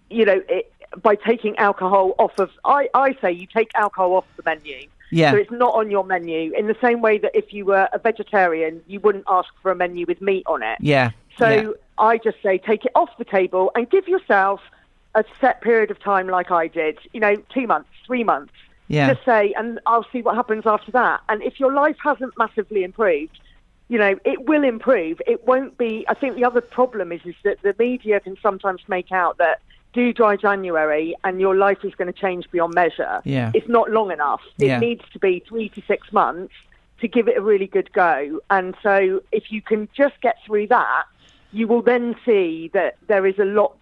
you 0.09 0.25
know, 0.25 0.41
it, 0.47 0.71
by 1.01 1.15
taking 1.15 1.57
alcohol 1.57 2.13
off 2.19 2.37
of, 2.39 2.51
I, 2.63 2.89
I 2.93 3.17
say 3.21 3.31
you 3.31 3.47
take 3.47 3.71
alcohol 3.75 4.15
off 4.15 4.25
the 4.37 4.43
menu. 4.45 4.87
Yeah. 5.11 5.31
So 5.31 5.37
it's 5.37 5.51
not 5.51 5.73
on 5.75 5.91
your 5.91 6.05
menu 6.05 6.53
in 6.53 6.67
the 6.67 6.75
same 6.81 7.01
way 7.01 7.17
that 7.17 7.35
if 7.35 7.53
you 7.53 7.65
were 7.65 7.89
a 7.91 7.99
vegetarian, 7.99 8.81
you 8.87 9.01
wouldn't 9.01 9.25
ask 9.27 9.49
for 9.61 9.71
a 9.71 9.75
menu 9.75 10.05
with 10.07 10.21
meat 10.21 10.43
on 10.47 10.63
it. 10.63 10.77
Yeah. 10.79 11.11
So 11.37 11.49
yeah. 11.49 11.69
I 11.97 12.17
just 12.17 12.37
say 12.43 12.57
take 12.57 12.85
it 12.85 12.91
off 12.95 13.09
the 13.17 13.25
table 13.25 13.71
and 13.75 13.89
give 13.89 14.07
yourself 14.07 14.61
a 15.15 15.23
set 15.39 15.61
period 15.61 15.91
of 15.91 15.99
time 15.99 16.27
like 16.27 16.51
I 16.51 16.67
did, 16.67 16.97
you 17.13 17.19
know, 17.19 17.35
two 17.53 17.67
months, 17.67 17.89
three 18.05 18.23
months. 18.23 18.53
Yeah. 18.87 19.13
Just 19.13 19.25
say, 19.25 19.53
and 19.57 19.79
I'll 19.85 20.05
see 20.11 20.21
what 20.21 20.35
happens 20.35 20.63
after 20.65 20.91
that. 20.91 21.21
And 21.29 21.41
if 21.43 21.59
your 21.59 21.73
life 21.73 21.95
hasn't 22.03 22.37
massively 22.37 22.83
improved, 22.83 23.39
you 23.87 23.97
know, 23.97 24.17
it 24.25 24.47
will 24.47 24.63
improve. 24.63 25.21
It 25.27 25.45
won't 25.47 25.77
be. 25.77 26.05
I 26.09 26.13
think 26.13 26.35
the 26.35 26.45
other 26.45 26.61
problem 26.61 27.11
is 27.11 27.21
is 27.25 27.35
that 27.43 27.61
the 27.61 27.75
media 27.77 28.19
can 28.19 28.37
sometimes 28.41 28.81
make 28.87 29.11
out 29.11 29.37
that 29.37 29.61
do 29.93 30.13
dry 30.13 30.37
January 30.37 31.15
and 31.25 31.41
your 31.41 31.55
life 31.55 31.79
is 31.83 31.93
going 31.95 32.11
to 32.11 32.17
change 32.17 32.49
beyond 32.51 32.73
measure. 32.73 33.21
Yeah. 33.25 33.51
It's 33.53 33.67
not 33.67 33.91
long 33.91 34.11
enough. 34.11 34.41
It 34.57 34.67
Yeah. 34.67 34.79
needs 34.79 35.03
to 35.11 35.19
be 35.19 35.43
three 35.47 35.69
to 35.69 35.81
six 35.87 36.11
months 36.13 36.53
to 37.01 37.07
give 37.07 37.27
it 37.27 37.37
a 37.37 37.41
really 37.41 37.67
good 37.67 37.91
go. 37.91 38.39
And 38.49 38.75
so 38.81 39.21
if 39.31 39.51
you 39.51 39.61
can 39.61 39.89
just 39.93 40.19
get 40.21 40.37
through 40.45 40.67
that, 40.67 41.03
you 41.51 41.67
will 41.67 41.81
then 41.81 42.15
see 42.25 42.69
that 42.73 42.97
there 43.07 43.25
is 43.25 43.37
a 43.39 43.45
lot 43.45 43.75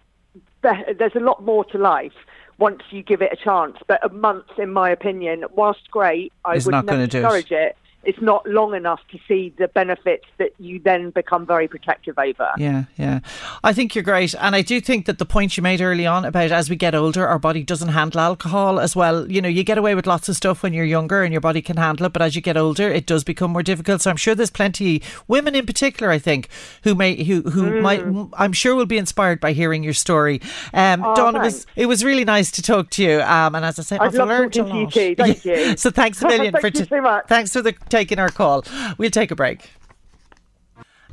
there's 0.62 1.16
a 1.16 1.20
lot 1.20 1.42
more 1.42 1.64
to 1.64 1.78
life 1.78 2.12
once 2.58 2.82
you 2.90 3.02
give 3.02 3.22
it 3.22 3.32
a 3.32 3.36
chance. 3.36 3.78
But 3.86 4.04
a 4.04 4.10
month, 4.10 4.58
in 4.58 4.70
my 4.70 4.90
opinion, 4.90 5.44
whilst 5.54 5.90
great, 5.90 6.32
I 6.44 6.56
It's 6.56 6.66
would 6.66 6.72
not 6.72 6.84
never 6.84 7.06
do 7.06 7.26
it. 7.56 7.76
It's 8.02 8.20
not 8.20 8.46
long 8.48 8.74
enough 8.74 9.00
to 9.12 9.18
see 9.28 9.52
the 9.58 9.68
benefits 9.68 10.24
that 10.38 10.52
you 10.58 10.78
then 10.78 11.10
become 11.10 11.44
very 11.46 11.68
protective 11.68 12.18
over. 12.18 12.50
Yeah, 12.56 12.84
yeah. 12.96 13.20
I 13.62 13.72
think 13.72 13.94
you're 13.94 14.04
great. 14.04 14.34
And 14.40 14.54
I 14.56 14.62
do 14.62 14.80
think 14.80 15.06
that 15.06 15.18
the 15.18 15.26
point 15.26 15.56
you 15.56 15.62
made 15.62 15.80
early 15.82 16.06
on 16.06 16.24
about 16.24 16.50
as 16.50 16.70
we 16.70 16.76
get 16.76 16.94
older, 16.94 17.26
our 17.26 17.38
body 17.38 17.62
doesn't 17.62 17.88
handle 17.90 18.20
alcohol 18.20 18.80
as 18.80 18.96
well. 18.96 19.30
You 19.30 19.42
know, 19.42 19.48
you 19.48 19.64
get 19.64 19.76
away 19.78 19.94
with 19.94 20.06
lots 20.06 20.28
of 20.28 20.36
stuff 20.36 20.62
when 20.62 20.72
you're 20.72 20.84
younger 20.86 21.22
and 21.22 21.32
your 21.32 21.42
body 21.42 21.60
can 21.60 21.76
handle 21.76 22.06
it. 22.06 22.12
But 22.14 22.22
as 22.22 22.34
you 22.34 22.40
get 22.40 22.56
older, 22.56 22.88
it 22.88 23.04
does 23.06 23.22
become 23.22 23.50
more 23.50 23.62
difficult. 23.62 24.00
So 24.00 24.10
I'm 24.10 24.16
sure 24.16 24.34
there's 24.34 24.50
plenty, 24.50 25.02
women 25.28 25.54
in 25.54 25.66
particular, 25.66 26.10
I 26.10 26.18
think, 26.18 26.48
who 26.84 26.94
may, 26.94 27.22
who, 27.22 27.42
who 27.42 27.70
Mm. 27.70 27.82
might, 27.82 28.30
I'm 28.38 28.52
sure 28.52 28.74
will 28.74 28.86
be 28.86 28.98
inspired 28.98 29.40
by 29.40 29.52
hearing 29.52 29.84
your 29.84 29.92
story. 29.92 30.40
Um, 30.72 31.04
Oh, 31.04 31.14
Dawn, 31.14 31.36
it 31.36 31.40
was, 31.40 31.66
it 31.76 31.86
was 31.86 32.04
really 32.04 32.24
nice 32.24 32.50
to 32.52 32.62
talk 32.62 32.90
to 32.90 33.02
you. 33.02 33.20
Um, 33.20 33.54
and 33.54 33.64
as 33.64 33.78
I 33.78 33.82
say, 33.82 33.96
I'd 33.98 34.08
I've 34.08 34.14
learned 34.28 34.56
a 34.56 34.62
to 34.62 34.68
you 34.68 34.84
lot. 34.84 34.92
too. 34.92 35.14
Thank 35.16 35.44
you. 35.44 35.76
so 35.76 35.90
thanks 35.90 36.22
a 36.22 36.28
million 36.28 36.52
Thank 36.54 36.74
for 36.74 36.78
you 36.80 36.86
so 36.86 37.00
much. 37.00 37.26
Thanks 37.28 37.52
for 37.52 37.62
the, 37.62 37.72
taking 37.90 38.18
our 38.18 38.30
call. 38.30 38.64
We'll 38.96 39.10
take 39.10 39.30
a 39.30 39.36
break. 39.36 39.68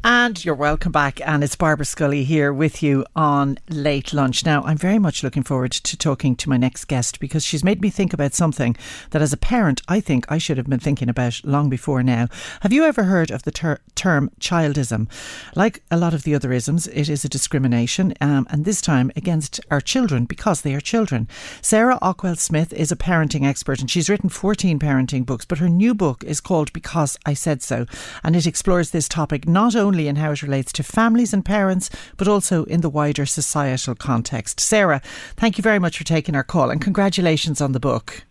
And 0.10 0.46
you're 0.46 0.56
welcome 0.56 0.94
back. 0.94 1.20
And 1.28 1.44
it's 1.44 1.58
Barbara 1.58 1.86
Scully 1.86 2.24
here 2.24 2.54
with 2.54 2.82
you 2.82 3.06
on 3.14 3.58
Late 3.68 4.14
Lunch. 4.14 4.46
Now, 4.46 4.64
I'm 4.64 4.78
very 4.78 5.00
much 5.00 5.22
looking 5.22 5.44
forward 5.44 5.74
to 5.74 5.98
talking 5.98 6.34
to 6.38 6.50
my 6.50 6.56
next 6.56 6.86
guest 6.86 7.20
because 7.20 7.44
she's 7.44 7.62
made 7.62 7.82
me 7.82 7.90
think 7.90 8.14
about 8.14 8.34
something 8.34 8.78
that, 9.10 9.22
as 9.22 9.34
a 9.34 9.38
parent, 9.38 9.82
I 9.90 10.00
think 10.00 10.24
I 10.32 10.38
should 10.38 10.56
have 10.56 10.70
been 10.70 10.80
thinking 10.80 11.10
about 11.10 11.42
long 11.44 11.70
before 11.70 12.04
now. 12.04 12.30
Have 12.62 12.72
you 12.72 12.86
ever 12.86 13.04
heard 13.04 13.32
of 13.32 13.44
the 13.44 13.52
ter- 13.52 13.82
term 13.96 14.32
childism? 14.40 15.10
Like 15.58 15.84
a 15.92 15.98
lot 15.98 16.14
of 16.14 16.24
the 16.24 16.36
other 16.36 16.54
isms, 16.54 16.88
it 16.88 17.10
is 17.10 17.26
a 17.26 17.30
discrimination, 17.30 18.14
um, 18.22 18.48
and 18.50 18.64
this 18.64 18.80
time 18.80 19.12
against 19.18 19.60
our 19.70 19.82
children 19.82 20.24
because 20.24 20.62
they 20.62 20.74
are 20.74 20.80
children. 20.80 21.28
Sarah 21.62 22.00
Ockwell 22.02 22.38
Smith 22.38 22.72
is 22.72 22.94
a 22.94 22.96
parenting 22.96 23.46
expert 23.46 23.82
and 23.82 23.92
she's 23.92 24.10
written 24.10 24.30
14 24.30 24.80
parenting 24.80 25.26
books, 25.26 25.44
but 25.44 25.58
her 25.58 25.68
new 25.68 25.94
book 25.94 26.24
is 26.24 26.40
called 26.40 26.72
Because 26.72 27.20
I 27.26 27.34
Said 27.34 27.62
So, 27.62 27.86
and 28.24 28.38
it 28.38 28.48
explores 28.48 28.92
this 28.92 29.10
topic 29.10 29.46
not 29.46 29.76
only 29.76 29.97
in 30.06 30.18
how 30.18 30.32
it 30.32 30.44
relates 30.44 30.74
to 30.74 30.84
families 30.84 31.34
and 31.34 31.46
parents, 31.46 31.90
but 32.18 32.28
also 32.28 32.66
in 32.66 32.82
the 32.82 32.90
wider 32.90 33.26
societal 33.26 33.96
context. 33.96 34.60
Sarah, 34.60 35.02
thank 35.38 35.58
you 35.58 35.62
very 35.62 35.80
much 35.80 35.98
for 35.98 36.04
taking 36.04 36.36
our 36.36 36.44
call 36.44 36.70
and 36.70 36.82
congratulations 36.82 37.62
on 37.62 37.72
the 37.72 37.80
book. 37.80 38.26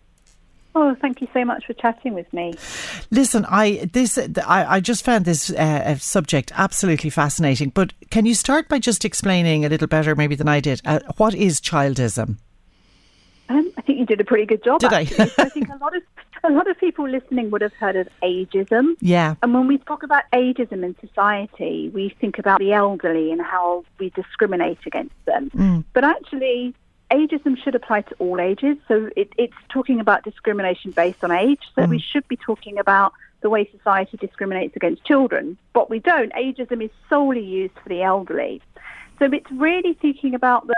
Oh, 0.76 0.94
thank 1.00 1.22
you 1.22 1.29
so 1.33 1.42
much 1.42 1.64
for 1.64 1.72
chatting 1.72 2.12
with 2.12 2.31
me. 2.35 2.52
Listen, 3.11 3.46
I 3.48 3.88
this 3.94 4.18
I, 4.18 4.76
I 4.76 4.81
just 4.81 5.07
found 5.07 5.24
this 5.24 5.50
uh, 5.50 5.96
subject 5.96 6.52
absolutely 6.55 7.09
fascinating. 7.09 7.70
But 7.70 7.94
can 8.11 8.26
you 8.26 8.35
start 8.35 8.68
by 8.68 8.79
just 8.79 9.02
explaining 9.02 9.64
a 9.64 9.70
little 9.70 9.88
better, 9.88 10.14
maybe 10.14 10.35
than 10.35 10.48
I 10.48 10.61
did, 10.61 10.83
uh, 10.85 11.00
what 11.16 11.35
is 11.35 11.62
childism? 11.62 12.37
Um, 13.49 13.73
I 13.77 13.81
think 13.83 13.99
you 13.99 14.07
did 14.07 14.21
a 14.21 14.25
pretty 14.25 14.47
good 14.47 14.65
job. 14.65 14.81
Did 14.81 14.93
I? 14.93 15.01
I 15.01 15.49
think 15.49 15.69
a 15.69 15.77
lot 15.77 15.97
of 15.97 16.03
a 16.45 16.51
lot 16.51 16.69
of 16.69 16.79
people 16.79 17.09
listening 17.09 17.51
would 17.51 17.61
have 17.63 17.73
heard 17.75 17.97
of 17.97 18.09
ageism. 18.23 18.95
Yeah. 19.01 19.35
And 19.43 19.53
when 19.55 19.67
we 19.67 19.79
talk 19.79 20.03
about 20.03 20.25
ageism 20.33 20.85
in 20.85 20.97
society, 21.01 21.91
we 21.93 22.11
think 22.21 22.39
about 22.39 22.59
the 22.61 22.73
elderly 22.73 23.33
and 23.33 23.41
how 23.41 23.85
we 23.99 24.11
discriminate 24.11 24.79
against 24.87 25.15
them. 25.25 25.51
Mm. 25.51 25.85
But 25.93 26.05
actually, 26.05 26.75
ageism 27.11 27.57
should 27.63 27.75
apply 27.75 28.03
to 28.03 28.15
all 28.19 28.41
ages. 28.41 28.77
So 28.87 29.11
it, 29.17 29.33
it's 29.37 29.55
talking 29.69 30.01
about 30.01 30.25
discrimination 30.25 30.91
based 30.93 31.23
on 31.25 31.31
age. 31.33 31.63
So 31.75 31.83
Mm. 31.83 31.91
we 31.91 31.99
should 31.99 32.27
be 32.29 32.37
talking 32.37 32.79
about 32.79 33.13
the 33.41 33.51
way 33.51 33.69
society 33.71 34.17
discriminates 34.17 34.77
against 34.77 35.05
children. 35.05 35.57
But 35.73 35.91
we 35.91 35.99
don't. 36.01 36.33
Ageism 36.33 36.83
is 36.83 36.91
solely 37.09 37.45
used 37.45 37.75
for 37.83 37.89
the 37.89 38.03
elderly. 38.03 38.63
So 39.19 39.25
it's 39.33 39.51
really 39.51 39.95
thinking 39.95 40.35
about 40.35 40.67
the 40.67 40.75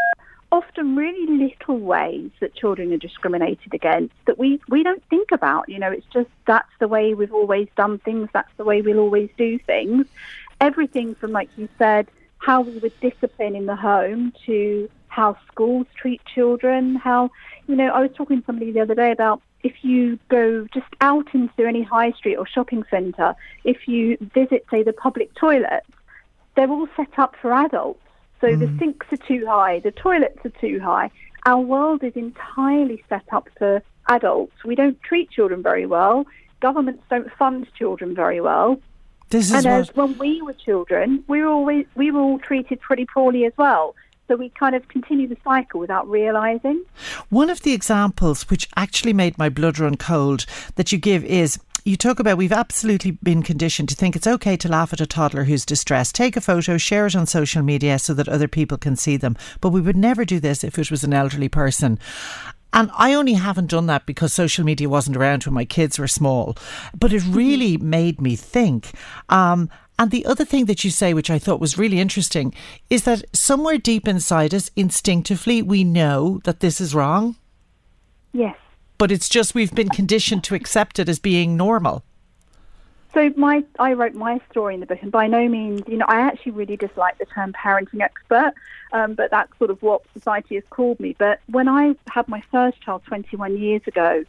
often 0.51 0.97
really 0.97 1.27
little 1.27 1.79
ways 1.79 2.31
that 2.41 2.55
children 2.55 2.93
are 2.93 2.99
discriminated 2.99 3.75
against 3.75 4.15
that 4.27 4.39
we, 4.39 4.61
we 4.69 4.83
don't 4.83 5.03
think 5.11 5.31
about. 5.33 5.69
You 5.69 5.79
know, 5.79 5.91
it's 5.91 6.07
just 6.13 6.31
that's 6.47 6.71
the 6.79 6.89
way 6.89 7.15
we've 7.15 7.35
always 7.35 7.69
done 7.77 7.99
things, 7.99 8.29
that's 8.33 8.53
the 8.57 8.65
way 8.65 8.81
we'll 8.81 8.99
always 8.99 9.31
do 9.37 9.59
things. 9.59 10.07
Everything 10.61 11.15
from, 11.15 11.33
like 11.33 11.51
you 11.57 11.69
said, 11.79 12.09
how 12.39 12.63
we 12.63 12.79
would 12.79 12.99
discipline 13.01 13.55
in 13.57 13.67
the 13.67 13.77
home 13.77 14.33
to 14.47 14.89
how 15.09 15.37
schools 15.51 15.87
treat 15.97 16.21
children, 16.25 16.95
how, 16.95 17.31
you 17.67 17.77
know, 17.77 17.89
I 17.89 18.01
was 18.01 18.11
talking 18.15 18.41
to 18.41 18.47
somebody 18.47 18.73
the 18.73 18.81
other 18.81 18.95
day 18.95 19.11
about 19.11 19.43
if 19.63 19.83
you 19.83 20.19
go 20.29 20.67
just 20.73 20.87
out 21.01 21.35
into 21.35 21.67
any 21.67 21.83
high 21.83 22.13
street 22.13 22.37
or 22.37 22.47
shopping 22.47 22.85
centre, 22.91 23.35
if 23.65 23.89
you 23.89 24.17
visit, 24.35 24.65
say, 24.71 24.83
the 24.83 24.93
public 24.93 25.35
toilets, 25.35 25.87
they're 26.55 26.71
all 26.71 26.89
set 26.97 27.19
up 27.19 27.35
for 27.41 27.53
adults. 27.53 28.01
So 28.41 28.55
the 28.55 28.67
mm. 28.67 28.79
sinks 28.79 29.07
are 29.13 29.17
too 29.17 29.45
high, 29.47 29.81
the 29.81 29.91
toilets 29.91 30.39
are 30.45 30.53
too 30.61 30.81
high. 30.81 31.11
Our 31.47 31.61
world 31.61 32.05
is 32.05 32.15
entirely 32.15 33.03
set 33.09 33.25
up 33.33 33.49
for 33.59 33.83
adults. 34.09 34.53
We 34.65 34.75
don't 34.75 35.01
treat 35.03 35.31
children 35.31 35.63
very 35.63 35.87
well. 35.87 36.27
Governments 36.61 37.03
don't 37.11 37.31
fund 37.39 37.67
children 37.77 38.15
very 38.15 38.41
well. 38.41 38.81
This 39.31 39.47
is 39.47 39.53
and 39.53 39.65
what, 39.65 39.73
as 39.73 39.95
when 39.95 40.19
we 40.19 40.41
were 40.43 40.55
children, 40.55 41.23
we 41.29 41.43
were 41.43 41.49
always 41.49 41.87
we 41.95 42.11
were 42.11 42.21
all 42.21 42.39
treated 42.39 42.81
pretty 42.81 43.07
poorly 43.07 43.45
as 43.45 43.53
well. 43.57 43.95
So 44.29 44.37
we 44.37 44.51
kind 44.51 44.77
of 44.77 44.87
continue 44.89 45.27
the 45.27 45.39
cycle 45.43 45.81
without 45.81 46.07
realizing. 46.09 46.85
One 47.31 47.49
of 47.49 47.63
the 47.63 47.73
examples 47.73 48.43
which 48.51 48.69
actually 48.77 49.15
made 49.15 49.39
my 49.39 49.49
blood 49.49 49.79
run 49.79 49.97
cold 49.97 50.45
that 50.77 50.93
you 50.93 50.99
give 50.99 51.25
is 51.25 51.59
you 51.85 51.97
talk 51.97 52.21
about 52.21 52.37
we've 52.37 52.53
absolutely 52.53 53.13
been 53.13 53.43
conditioned 53.43 53.89
to 53.89 53.95
think 53.95 54.15
it's 54.15 54.27
okay 54.27 54.59
to 54.59 54.69
laugh 54.69 54.93
at 54.93 55.01
a 55.01 55.07
toddler 55.07 55.45
who's 55.45 55.65
distressed, 55.65 56.15
take 56.15 56.37
a 56.37 56.41
photo, 56.43 56.77
share 56.77 57.07
it 57.07 57.17
on 57.17 57.27
social 57.27 57.63
media 57.63 57.99
so 57.99 58.13
that 58.13 58.29
other 58.29 58.49
people 58.49 58.77
can 58.77 58.97
see 58.97 59.17
them. 59.17 59.37
But 59.63 59.71
we 59.71 59.81
would 59.81 59.97
never 59.97 60.27
do 60.27 60.39
this 60.39 60.63
if 60.63 60.79
it 60.79 60.91
was 60.91 61.03
an 61.03 61.15
elderly 61.15 61.49
person. 61.49 61.99
And 62.73 62.91
I 62.97 63.15
only 63.15 63.35
haven't 63.35 63.71
done 63.71 63.87
that 63.87 64.07
because 64.07 64.33
social 64.33 64.65
media 64.65 64.89
wasn't 64.89 65.17
around 65.17 65.45
when 65.45 65.55
my 65.55 65.65
kids 65.65 65.99
were 65.99 66.09
small. 66.09 66.57
But 66.99 67.13
it 67.13 67.23
really 67.27 67.77
made 67.77 68.21
me 68.21 68.37
think. 68.37 68.91
Um, 69.29 69.71
and 69.99 70.11
the 70.11 70.27
other 70.27 70.45
thing 70.45 70.67
that 70.67 70.85
you 70.85 70.91
say, 70.91 71.13
which 71.13 71.31
I 71.31 71.39
thought 71.39 71.61
was 71.61 71.79
really 71.79 71.99
interesting, 71.99 72.55
is 72.89 73.03
that 73.05 73.25
somewhere 73.35 73.79
deep 73.79 74.07
inside 74.07 74.55
us, 74.55 74.71
instinctively, 74.77 75.61
we 75.61 75.83
know 75.83 76.41
that 76.45 76.61
this 76.61 76.81
is 76.81 76.95
wrong. 76.95 77.37
Yes. 78.33 78.57
But 78.97 79.11
it's 79.11 79.29
just 79.29 79.55
we've 79.55 79.75
been 79.75 79.89
conditioned 79.89 80.45
to 80.45 80.55
accept 80.55 80.99
it 80.99 81.09
as 81.09 81.19
being 81.19 81.57
normal. 81.57 82.05
So 83.19 83.33
my 83.37 83.65
I 83.81 83.95
wrote 83.95 84.15
my 84.15 84.41
story 84.49 84.75
in 84.75 84.81
the 84.81 84.87
book, 84.87 85.01
and 85.03 85.11
by 85.11 85.27
no 85.27 85.49
means, 85.49 85.83
you 85.89 85.97
know, 85.97 86.07
I 86.07 86.21
actually 86.21 86.53
really 86.53 86.77
dislike 86.77 87.19
the 87.19 87.25
term 87.25 87.53
parenting 87.53 88.01
expert, 88.01 88.53
um, 88.93 89.15
but 89.15 89.33
that's 89.33 89.51
sort 89.59 89.71
of 89.71 89.83
what 89.83 90.03
society 90.15 90.55
has 90.55 90.63
called 90.71 91.01
me. 91.01 91.17
But 91.19 91.41
when 91.51 91.69
I 91.69 91.97
had 92.09 92.29
my 92.29 92.45
first 92.53 92.81
child 92.81 93.03
21 93.07 93.59
years 93.59 93.83
ago, 93.89 94.25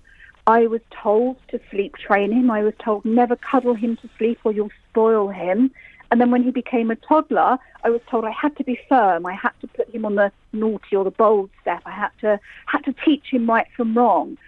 I 0.48 0.66
was 0.66 0.82
told 0.90 1.38
to 1.50 1.60
sleep 1.70 1.98
train 1.98 2.32
him. 2.32 2.50
I 2.50 2.64
was 2.64 2.74
told 2.84 3.06
never 3.06 3.36
cuddle 3.36 3.76
him 3.76 3.96
to 3.98 4.10
sleep 4.18 4.40
or 4.44 4.52
you'll 4.52 4.72
spoil 4.90 5.28
him. 5.28 5.70
And 6.10 6.20
then 6.20 6.32
when 6.32 6.42
he 6.42 6.50
became 6.50 6.90
a 6.90 6.96
toddler, 6.96 7.60
I 7.84 7.92
was 7.92 8.02
told 8.10 8.26
I 8.26 8.32
had 8.32 8.58
to 8.58 8.64
be 8.64 8.80
firm. 8.90 9.24
I 9.28 9.34
had 9.34 9.54
to 9.62 9.68
put 9.68 9.94
him 9.94 10.04
on 10.04 10.16
the 10.16 10.32
naughty 10.52 10.96
or 10.96 11.04
the 11.04 11.12
bold 11.12 11.52
step. 11.62 11.84
I 11.86 11.92
had 11.92 12.10
to 12.22 12.40
had 12.66 12.84
to 12.86 12.96
teach 13.06 13.28
him 13.30 13.48
right 13.48 13.68
from 13.78 13.96
wrong. 13.96 14.40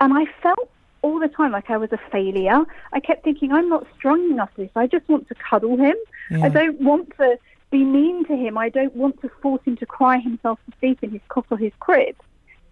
And 0.00 0.14
I 0.14 0.24
felt 0.42 0.70
all 1.02 1.18
the 1.18 1.28
time 1.28 1.52
like 1.52 1.70
I 1.70 1.76
was 1.76 1.92
a 1.92 1.98
failure. 2.10 2.64
I 2.92 3.00
kept 3.00 3.24
thinking, 3.24 3.52
I'm 3.52 3.68
not 3.68 3.86
strong 3.96 4.30
enough 4.30 4.50
for 4.54 4.62
this. 4.62 4.70
I 4.76 4.86
just 4.86 5.08
want 5.08 5.28
to 5.28 5.34
cuddle 5.34 5.76
him. 5.76 5.96
Yeah. 6.30 6.44
I 6.44 6.48
don't 6.48 6.80
want 6.80 7.16
to 7.18 7.38
be 7.70 7.84
mean 7.84 8.24
to 8.26 8.36
him. 8.36 8.58
I 8.58 8.68
don't 8.68 8.94
want 8.94 9.20
to 9.22 9.30
force 9.40 9.62
him 9.64 9.76
to 9.78 9.86
cry 9.86 10.18
himself 10.18 10.58
to 10.66 10.76
sleep 10.78 10.98
in 11.02 11.10
his 11.10 11.20
cot 11.28 11.46
or 11.50 11.58
his 11.58 11.72
crib. 11.80 12.16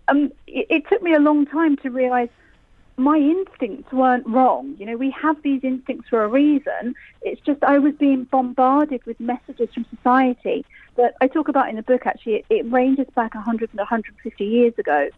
Um, 0.09 0.33
it, 0.47 0.67
it 0.71 0.89
took 0.89 1.03
me 1.03 1.15
a 1.15 1.21
long 1.21 1.47
time 1.47 1.77
to 1.79 1.91
realise 1.91 2.31
my 2.97 3.17
instincts 3.17 3.93
weren't 3.93 4.27
wrong. 4.27 4.75
You 4.79 4.87
know, 4.87 4.97
we 4.97 5.11
have 5.13 5.41
these 5.43 5.63
instincts 5.63 6.09
for 6.09 6.25
a 6.25 6.29
reason. 6.29 6.97
It's 7.23 7.41
just 7.43 7.63
I 7.63 7.79
was 7.79 7.95
being 7.95 8.25
bombarded 8.25 9.05
with 9.07 9.21
messages 9.21 9.69
from 9.73 9.87
society 9.95 10.67
that 10.97 11.15
I 11.21 11.29
talk 11.29 11.49
about 11.49 11.69
in 11.69 11.77
the 11.77 11.83
book. 11.83 12.07
Actually, 12.07 12.37
it, 12.37 12.47
it 12.51 12.73
ranges 12.73 13.07
back 13.15 13.35
100 13.35 13.71
and 13.71 13.79
150 13.79 14.45
years 14.45 14.75
ago 14.79 15.11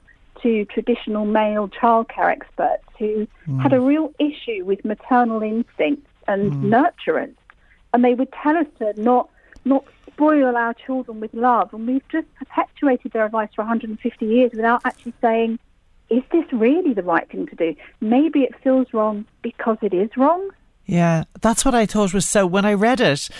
to 0.42 0.64
traditional 0.66 1.24
male 1.24 1.68
childcare 1.68 2.31
experts 2.31 2.85
who 2.98 3.26
had 3.61 3.72
a 3.72 3.76
mm. 3.76 3.87
real 3.87 4.14
issue 4.18 4.64
with 4.64 4.85
maternal 4.85 5.42
instincts 5.42 6.09
and 6.29 6.53
mm. 6.53 6.62
nurturance, 6.64 7.37
and 7.92 8.05
they 8.05 8.14
would 8.14 8.33
tell 8.42 8.57
us 8.57 8.66
to 8.79 8.92
not 9.00 9.29
not 9.64 9.85
spoil 10.07 10.57
our 10.57 10.74
children 10.74 11.20
with 11.20 11.33
love, 11.35 11.72
and 11.72 11.87
we've 11.87 12.07
just 12.09 12.26
perpetuated 12.35 13.12
their 13.12 13.26
advice 13.26 13.48
for 13.55 13.62
150 13.62 14.26
years 14.26 14.50
without 14.53 14.83
actually 14.85 15.14
saying, 15.20 15.59
is 16.11 16.22
this 16.33 16.44
really 16.53 16.92
the 16.92 17.03
right 17.03 17.29
thing 17.31 17.46
to 17.46 17.57
do? 17.57 17.74
Maybe 18.00 18.40
it 18.40 18.55
feels 18.62 18.92
wrong 18.92 19.24
because 19.42 19.79
it 19.81 19.94
is 19.94 20.11
wrong. 20.16 20.50
Yeah, 20.85 21.24
that's 21.40 21.64
what 21.64 21.74
I 21.74 21.87
thought 21.87 22.12
was 22.12 22.26
so. 22.26 22.46
When 22.46 22.64
I 22.64 22.74
read 22.74 23.00
it, 23.00 23.31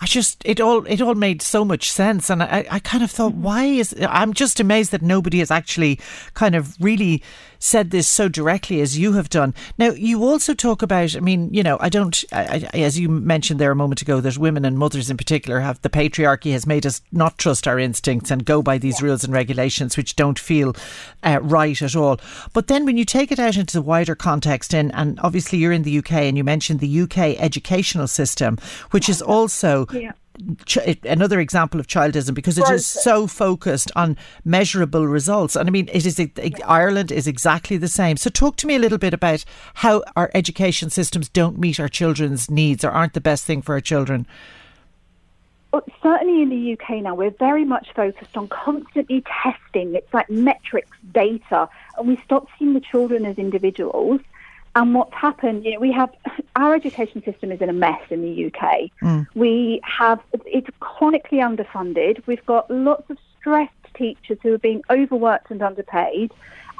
I 0.00 0.06
just 0.06 0.42
it 0.44 0.60
all 0.60 0.86
it 0.86 1.00
all 1.00 1.14
made 1.14 1.42
so 1.42 1.64
much 1.64 1.90
sense, 1.90 2.30
and 2.30 2.42
I, 2.42 2.66
I 2.70 2.78
kind 2.78 3.02
of 3.02 3.10
thought, 3.10 3.34
why 3.34 3.64
is 3.64 3.94
I'm 4.08 4.32
just 4.32 4.60
amazed 4.60 4.92
that 4.92 5.02
nobody 5.02 5.40
has 5.40 5.50
actually 5.50 5.98
kind 6.34 6.54
of 6.54 6.76
really 6.80 7.22
said 7.58 7.90
this 7.90 8.08
so 8.08 8.28
directly 8.28 8.80
as 8.80 8.98
you 8.98 9.14
have 9.14 9.28
done. 9.28 9.54
Now, 9.76 9.90
you 9.90 10.24
also 10.24 10.54
talk 10.54 10.82
about, 10.82 11.16
I 11.16 11.20
mean, 11.20 11.52
you 11.52 11.62
know, 11.62 11.76
I 11.80 11.88
don't, 11.88 12.24
I, 12.32 12.68
I, 12.72 12.78
as 12.78 12.98
you 12.98 13.08
mentioned 13.08 13.60
there 13.60 13.72
a 13.72 13.76
moment 13.76 14.02
ago, 14.02 14.20
that 14.20 14.38
women 14.38 14.64
and 14.64 14.78
mothers 14.78 15.10
in 15.10 15.16
particular 15.16 15.60
have 15.60 15.80
the 15.82 15.90
patriarchy 15.90 16.52
has 16.52 16.66
made 16.66 16.86
us 16.86 17.00
not 17.12 17.38
trust 17.38 17.66
our 17.66 17.78
instincts 17.78 18.30
and 18.30 18.44
go 18.44 18.62
by 18.62 18.78
these 18.78 19.02
rules 19.02 19.24
and 19.24 19.32
regulations 19.32 19.96
which 19.96 20.16
don't 20.16 20.38
feel 20.38 20.74
uh, 21.22 21.40
right 21.42 21.80
at 21.82 21.96
all. 21.96 22.20
But 22.52 22.68
then 22.68 22.84
when 22.84 22.96
you 22.96 23.04
take 23.04 23.32
it 23.32 23.38
out 23.38 23.56
into 23.56 23.76
the 23.76 23.82
wider 23.82 24.14
context, 24.14 24.74
and, 24.74 24.94
and 24.94 25.18
obviously 25.20 25.58
you're 25.58 25.72
in 25.72 25.82
the 25.82 25.98
UK 25.98 26.12
and 26.12 26.36
you 26.36 26.44
mentioned 26.44 26.80
the 26.80 27.00
UK 27.00 27.18
educational 27.38 28.06
system, 28.06 28.58
which 28.90 29.08
is 29.08 29.20
also 29.20 29.87
Yeah. 29.92 30.12
ch- 30.66 30.98
another 31.04 31.40
example 31.40 31.80
of 31.80 31.86
childism 31.86 32.34
because 32.34 32.58
it 32.58 32.68
is 32.70 32.86
so 32.86 33.26
focused 33.26 33.90
on 33.96 34.16
measurable 34.44 35.06
results. 35.06 35.56
And 35.56 35.68
I 35.68 35.72
mean, 35.72 35.88
it 35.92 36.06
is 36.06 36.20
Ireland 36.64 37.10
is 37.10 37.26
exactly 37.26 37.76
the 37.76 37.88
same. 37.88 38.16
So 38.16 38.30
talk 38.30 38.56
to 38.56 38.66
me 38.66 38.76
a 38.76 38.78
little 38.78 38.98
bit 38.98 39.14
about 39.14 39.44
how 39.74 40.02
our 40.16 40.30
education 40.34 40.90
systems 40.90 41.28
don't 41.28 41.58
meet 41.58 41.80
our 41.80 41.88
children's 41.88 42.50
needs 42.50 42.84
or 42.84 42.90
aren't 42.90 43.14
the 43.14 43.20
best 43.20 43.44
thing 43.44 43.62
for 43.62 43.74
our 43.74 43.80
children. 43.80 44.26
Well, 45.72 45.84
certainly 46.02 46.42
in 46.42 46.48
the 46.48 46.72
UK 46.72 47.02
now, 47.02 47.14
we're 47.14 47.30
very 47.30 47.64
much 47.64 47.88
focused 47.94 48.36
on 48.36 48.48
constantly 48.48 49.22
testing. 49.42 49.94
It's 49.94 50.12
like 50.14 50.30
metrics, 50.30 50.96
data, 51.12 51.68
and 51.98 52.08
we 52.08 52.16
stop 52.24 52.48
seeing 52.58 52.72
the 52.72 52.80
children 52.80 53.26
as 53.26 53.36
individuals. 53.36 54.20
And 54.78 54.94
what's 54.94 55.12
happened, 55.12 55.64
you 55.64 55.72
know, 55.72 55.80
we 55.80 55.90
have 55.90 56.10
our 56.54 56.72
education 56.72 57.20
system 57.24 57.50
is 57.50 57.60
in 57.60 57.68
a 57.68 57.72
mess 57.72 58.00
in 58.10 58.22
the 58.22 58.46
UK. 58.46 58.90
Mm. 59.02 59.26
We 59.34 59.80
have 59.82 60.20
it's 60.46 60.68
chronically 60.78 61.38
underfunded. 61.38 62.22
We've 62.28 62.46
got 62.46 62.70
lots 62.70 63.10
of 63.10 63.18
stressed 63.40 63.72
teachers 63.94 64.38
who 64.40 64.54
are 64.54 64.58
being 64.58 64.82
overworked 64.88 65.50
and 65.50 65.60
underpaid. 65.62 66.30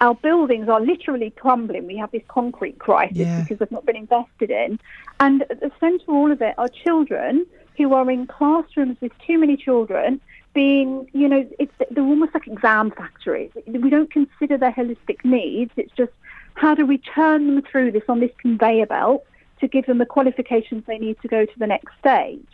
Our 0.01 0.15
buildings 0.15 0.69
are 0.69 0.81
literally 0.81 1.31
crumbling. 1.31 1.89
We 1.89 1.97
have 1.97 2.13
this 2.13 2.23
concrete 2.29 2.79
crisis 2.79 3.17
Yeah. 3.17 3.41
because 3.41 3.59
they've 3.59 3.73
not 3.73 3.85
been 3.85 3.97
invested 3.97 4.53
in. 4.53 4.79
And 5.19 5.43
at 5.51 5.59
the 5.59 5.73
centre 5.81 6.05
of 6.07 6.15
all 6.15 6.31
of 6.31 6.41
it 6.41 6.55
are 6.57 6.69
children 6.69 7.47
who 7.77 7.95
are 7.95 8.09
in 8.09 8.29
classrooms 8.29 8.97
with 9.01 9.11
too 9.27 9.39
many 9.39 9.57
children 9.57 10.21
being, 10.55 11.11
you 11.13 11.29
know, 11.29 11.49
it's, 11.59 11.73
they're 11.91 12.05
almost 12.05 12.33
like 12.33 12.47
exam 12.47 12.93
factories. 12.93 13.51
We 13.67 13.91
don't 13.91 14.11
consider 14.11 14.57
their 14.57 14.73
holistic 14.73 15.25
needs. 15.25 15.73
It's 15.77 15.93
just 15.97 16.13
how 16.59 16.75
do 16.75 16.85
we 16.85 16.99
turn 16.99 17.47
them 17.47 17.63
through 17.63 17.93
this 17.93 18.03
on 18.09 18.21
this 18.21 18.33
conveyor 18.39 18.87
belt 18.87 19.25
to 19.61 19.69
give 19.69 19.87
them 19.87 19.99
the 19.99 20.07
qualifications 20.07 20.85
they 20.87 20.99
need 20.99 21.21
to 21.21 21.29
go 21.29 21.45
to 21.45 21.59
the 21.59 21.67
next 21.67 21.99
stage. 21.99 22.47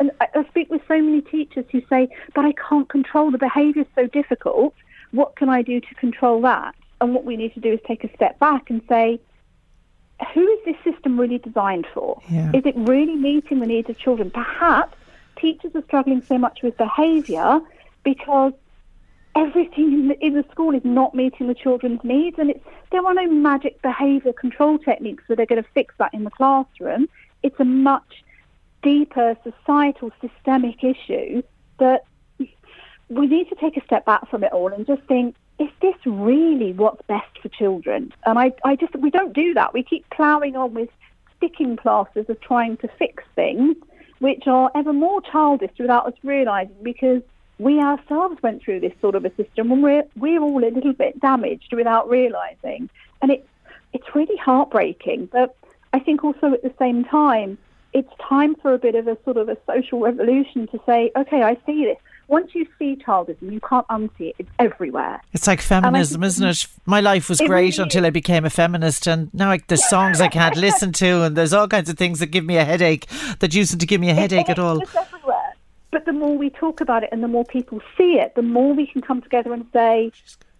And 0.00 0.10
I, 0.20 0.28
I 0.34 0.44
speak 0.48 0.70
with 0.70 0.82
so 0.88 1.00
many 1.00 1.20
teachers 1.20 1.64
who 1.70 1.82
say, 1.88 2.08
but 2.34 2.44
I 2.44 2.52
can't 2.52 2.88
control 2.88 3.30
the 3.30 3.38
behaviour 3.38 3.82
is 3.82 3.88
so 3.94 4.06
difficult. 4.06 4.74
What 5.10 5.36
can 5.36 5.48
I 5.48 5.62
do 5.62 5.80
to 5.80 5.94
control 5.96 6.40
that? 6.42 6.74
And 7.00 7.14
what 7.14 7.24
we 7.24 7.36
need 7.36 7.54
to 7.54 7.60
do 7.60 7.72
is 7.72 7.80
take 7.86 8.04
a 8.04 8.14
step 8.14 8.38
back 8.38 8.70
and 8.70 8.80
say, 8.88 9.20
who 10.34 10.46
is 10.46 10.58
this 10.64 10.76
system 10.84 11.18
really 11.18 11.38
designed 11.38 11.86
for? 11.92 12.20
Yeah. 12.28 12.50
Is 12.54 12.64
it 12.64 12.74
really 12.76 13.16
meeting 13.16 13.60
the 13.60 13.66
needs 13.66 13.90
of 13.90 13.98
children? 13.98 14.30
Perhaps 14.30 14.96
teachers 15.36 15.72
are 15.74 15.82
struggling 15.82 16.22
so 16.22 16.38
much 16.38 16.60
with 16.62 16.76
behaviour 16.76 17.60
because 18.04 18.52
everything 19.34 19.92
in 19.92 20.08
the, 20.08 20.24
in 20.24 20.34
the 20.34 20.44
school 20.50 20.74
is 20.74 20.84
not 20.84 21.14
meeting 21.14 21.46
the 21.46 21.54
children's 21.54 22.00
needs, 22.02 22.38
and 22.38 22.50
it's 22.50 22.64
there 22.90 23.04
are 23.04 23.14
no 23.14 23.26
magic 23.26 23.80
behaviour 23.82 24.32
control 24.32 24.78
techniques 24.78 25.24
that 25.28 25.40
are 25.40 25.46
going 25.46 25.62
to 25.62 25.68
fix 25.70 25.94
that 25.98 26.12
in 26.12 26.24
the 26.24 26.30
classroom. 26.30 27.08
It's 27.42 27.58
a 27.58 27.64
much 27.64 28.22
deeper 28.82 29.36
societal 29.42 30.10
systemic 30.20 30.84
issue 30.84 31.42
that 31.78 32.04
we 33.08 33.26
need 33.26 33.48
to 33.48 33.54
take 33.54 33.76
a 33.76 33.84
step 33.84 34.04
back 34.04 34.28
from 34.28 34.44
it 34.44 34.52
all 34.52 34.72
and 34.72 34.86
just 34.86 35.02
think, 35.04 35.36
is 35.58 35.68
this 35.80 35.94
really 36.04 36.72
what's 36.72 37.02
best 37.06 37.38
for 37.40 37.48
children? 37.48 38.12
And 38.26 38.38
I, 38.38 38.52
I 38.64 38.76
just, 38.76 38.94
we 38.96 39.10
don't 39.10 39.32
do 39.32 39.54
that. 39.54 39.72
We 39.72 39.82
keep 39.82 40.08
ploughing 40.10 40.56
on 40.56 40.74
with 40.74 40.88
sticking 41.36 41.76
plasters 41.76 42.28
of 42.28 42.40
trying 42.40 42.76
to 42.78 42.88
fix 42.98 43.22
things, 43.34 43.76
which 44.18 44.46
are 44.46 44.70
ever 44.74 44.92
more 44.92 45.20
childish 45.20 45.72
without 45.78 46.06
us 46.06 46.14
realising 46.22 46.74
because 46.82 47.22
we 47.62 47.80
ourselves 47.80 48.42
went 48.42 48.62
through 48.62 48.80
this 48.80 48.92
sort 49.00 49.14
of 49.14 49.24
a 49.24 49.34
system 49.36 49.70
and 49.70 49.82
we're, 49.82 50.04
we're 50.16 50.40
all 50.40 50.64
a 50.64 50.70
little 50.70 50.92
bit 50.92 51.20
damaged 51.20 51.72
without 51.72 52.08
realising. 52.08 52.90
And 53.20 53.30
it's, 53.30 53.46
it's 53.92 54.14
really 54.14 54.36
heartbreaking. 54.36 55.26
But 55.26 55.54
I 55.92 56.00
think 56.00 56.24
also 56.24 56.52
at 56.52 56.62
the 56.62 56.72
same 56.78 57.04
time, 57.04 57.58
it's 57.92 58.10
time 58.26 58.54
for 58.56 58.72
a 58.72 58.78
bit 58.78 58.94
of 58.94 59.06
a 59.06 59.16
sort 59.24 59.36
of 59.36 59.48
a 59.48 59.56
social 59.66 60.00
revolution 60.00 60.66
to 60.68 60.80
say, 60.86 61.12
okay, 61.16 61.42
I 61.42 61.56
see 61.66 61.84
this. 61.84 61.98
Once 62.28 62.54
you 62.54 62.66
see 62.78 62.96
childism, 62.96 63.52
you 63.52 63.60
can't 63.60 63.86
unsee 63.88 64.30
it. 64.30 64.36
It's 64.38 64.48
everywhere. 64.58 65.20
It's 65.34 65.46
like 65.46 65.60
feminism, 65.60 66.22
think- 66.22 66.28
isn't 66.28 66.48
it? 66.48 66.66
My 66.86 67.00
life 67.00 67.28
was 67.28 67.38
great 67.38 67.76
really 67.76 67.82
until 67.82 68.06
I 68.06 68.10
became 68.10 68.46
a 68.46 68.50
feminist, 68.50 69.06
and 69.06 69.28
now 69.34 69.50
I, 69.50 69.60
there's 69.68 69.86
songs 69.90 70.20
I 70.20 70.28
can't 70.28 70.56
listen 70.56 70.92
to, 70.94 71.22
and 71.24 71.36
there's 71.36 71.52
all 71.52 71.68
kinds 71.68 71.90
of 71.90 71.98
things 71.98 72.20
that 72.20 72.28
give 72.28 72.44
me 72.46 72.56
a 72.56 72.64
headache 72.64 73.06
that 73.40 73.54
used 73.54 73.78
to 73.78 73.86
give 73.86 74.00
me 74.00 74.08
a 74.08 74.14
headache 74.14 74.48
at 74.48 74.58
all. 74.58 74.80
But 75.92 76.06
the 76.06 76.12
more 76.12 76.36
we 76.36 76.50
talk 76.50 76.80
about 76.80 77.04
it 77.04 77.10
and 77.12 77.22
the 77.22 77.28
more 77.28 77.44
people 77.44 77.80
see 77.96 78.14
it, 78.14 78.34
the 78.34 78.42
more 78.42 78.72
we 78.72 78.86
can 78.86 79.02
come 79.02 79.20
together 79.20 79.52
and 79.52 79.66
say, 79.72 80.10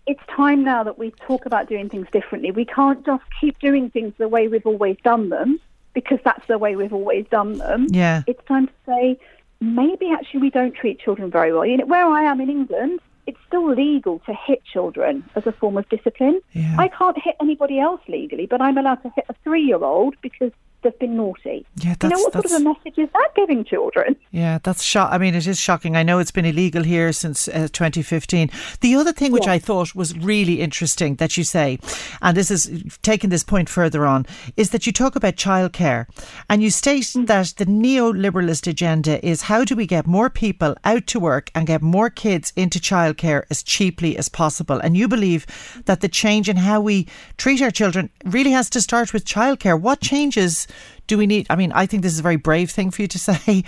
it's 0.06 0.20
time 0.28 0.62
now 0.62 0.84
that 0.84 0.98
we 0.98 1.10
talk 1.12 1.46
about 1.46 1.68
doing 1.68 1.88
things 1.88 2.06
differently. 2.12 2.50
We 2.50 2.66
can't 2.66 3.04
just 3.04 3.24
keep 3.40 3.58
doing 3.58 3.90
things 3.90 4.12
the 4.18 4.28
way 4.28 4.46
we've 4.46 4.66
always 4.66 4.98
done 5.02 5.30
them 5.30 5.58
because 5.94 6.18
that's 6.22 6.46
the 6.48 6.58
way 6.58 6.76
we've 6.76 6.92
always 6.92 7.24
done 7.30 7.58
them. 7.58 7.86
Yeah. 7.90 8.22
It's 8.26 8.44
time 8.46 8.66
to 8.66 8.72
say, 8.86 9.18
maybe 9.60 10.10
actually 10.10 10.40
we 10.40 10.50
don't 10.50 10.74
treat 10.74 11.00
children 11.00 11.30
very 11.30 11.52
well. 11.52 11.64
You 11.64 11.78
know, 11.78 11.86
where 11.86 12.06
I 12.06 12.24
am 12.24 12.40
in 12.40 12.50
England, 12.50 13.00
it's 13.26 13.38
still 13.46 13.72
legal 13.72 14.18
to 14.26 14.34
hit 14.34 14.64
children 14.64 15.24
as 15.34 15.46
a 15.46 15.52
form 15.52 15.78
of 15.78 15.88
discipline. 15.88 16.40
Yeah. 16.52 16.76
I 16.78 16.88
can't 16.88 17.16
hit 17.22 17.36
anybody 17.40 17.78
else 17.78 18.00
legally, 18.06 18.46
but 18.46 18.60
I'm 18.60 18.76
allowed 18.76 19.02
to 19.04 19.12
hit 19.14 19.24
a 19.30 19.34
three-year-old 19.44 20.16
because 20.20 20.52
they've 20.82 20.98
been 20.98 21.16
naughty. 21.16 21.66
Yeah, 21.76 21.94
that's, 21.98 22.10
you 22.10 22.16
know 22.16 22.22
what 22.24 22.32
sort 22.32 22.44
of 22.46 22.52
a 22.52 22.60
message 22.60 22.98
is 22.98 23.08
that 23.12 23.30
giving 23.34 23.64
children? 23.64 24.16
Yeah, 24.30 24.58
that's 24.62 24.82
shock. 24.82 25.12
I 25.12 25.18
mean, 25.18 25.34
it 25.34 25.46
is 25.46 25.58
shocking. 25.58 25.96
I 25.96 26.02
know 26.02 26.18
it's 26.18 26.30
been 26.30 26.44
illegal 26.44 26.82
here 26.82 27.12
since 27.12 27.48
uh, 27.48 27.68
2015. 27.72 28.50
The 28.80 28.94
other 28.94 29.12
thing 29.12 29.32
which 29.32 29.48
I 29.48 29.58
thought 29.58 29.94
was 29.94 30.16
really 30.18 30.60
interesting 30.60 31.16
that 31.16 31.36
you 31.36 31.44
say, 31.44 31.78
and 32.20 32.36
this 32.36 32.50
is 32.50 32.70
taking 33.02 33.30
this 33.30 33.44
point 33.44 33.68
further 33.68 34.06
on, 34.06 34.26
is 34.56 34.70
that 34.70 34.86
you 34.86 34.92
talk 34.92 35.16
about 35.16 35.36
childcare 35.36 36.06
and 36.48 36.62
you 36.62 36.70
state 36.70 37.12
that 37.14 37.54
the 37.56 37.66
neoliberalist 37.66 38.66
agenda 38.66 39.24
is 39.26 39.42
how 39.42 39.64
do 39.64 39.74
we 39.76 39.86
get 39.86 40.06
more 40.06 40.30
people 40.30 40.76
out 40.84 41.06
to 41.08 41.20
work 41.20 41.50
and 41.54 41.66
get 41.66 41.82
more 41.82 42.10
kids 42.10 42.52
into 42.56 42.78
childcare 42.78 43.44
as 43.50 43.62
cheaply 43.62 44.16
as 44.16 44.28
possible. 44.28 44.78
And 44.78 44.96
you 44.96 45.08
believe 45.08 45.46
that 45.86 46.00
the 46.00 46.08
change 46.08 46.48
in 46.48 46.56
how 46.56 46.80
we 46.80 47.08
treat 47.36 47.62
our 47.62 47.70
children 47.70 48.10
really 48.24 48.50
has 48.50 48.70
to 48.70 48.80
start 48.80 49.12
with 49.12 49.24
childcare. 49.24 49.80
What 49.80 50.00
changes 50.00 50.66
do 51.06 51.18
we 51.18 51.26
need? 51.26 51.46
I 51.50 51.56
mean, 51.56 51.72
I 51.72 51.86
think 51.86 52.02
this 52.02 52.12
is 52.12 52.20
a 52.20 52.22
very 52.22 52.36
brave 52.36 52.70
thing 52.70 52.90
for 52.90 53.02
you 53.02 53.08
to 53.08 53.18
say. 53.28 53.64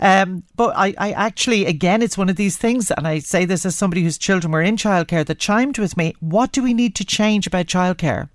um, 0.00 0.42
but 0.56 0.74
I, 0.76 0.94
I 0.98 1.12
actually, 1.12 1.66
again, 1.66 2.02
it's 2.02 2.18
one 2.18 2.28
of 2.28 2.36
these 2.36 2.56
things, 2.56 2.90
and 2.90 3.06
I 3.06 3.18
say 3.18 3.44
this 3.44 3.66
as 3.66 3.76
somebody 3.76 4.02
whose 4.02 4.18
children 4.18 4.52
were 4.52 4.62
in 4.62 4.76
childcare 4.76 5.24
that 5.26 5.38
chimed 5.38 5.78
with 5.78 5.96
me. 5.96 6.14
What 6.20 6.52
do 6.52 6.62
we 6.62 6.74
need 6.74 6.94
to 6.96 7.04
change 7.04 7.46
about 7.46 7.66
childcare? 7.66 8.28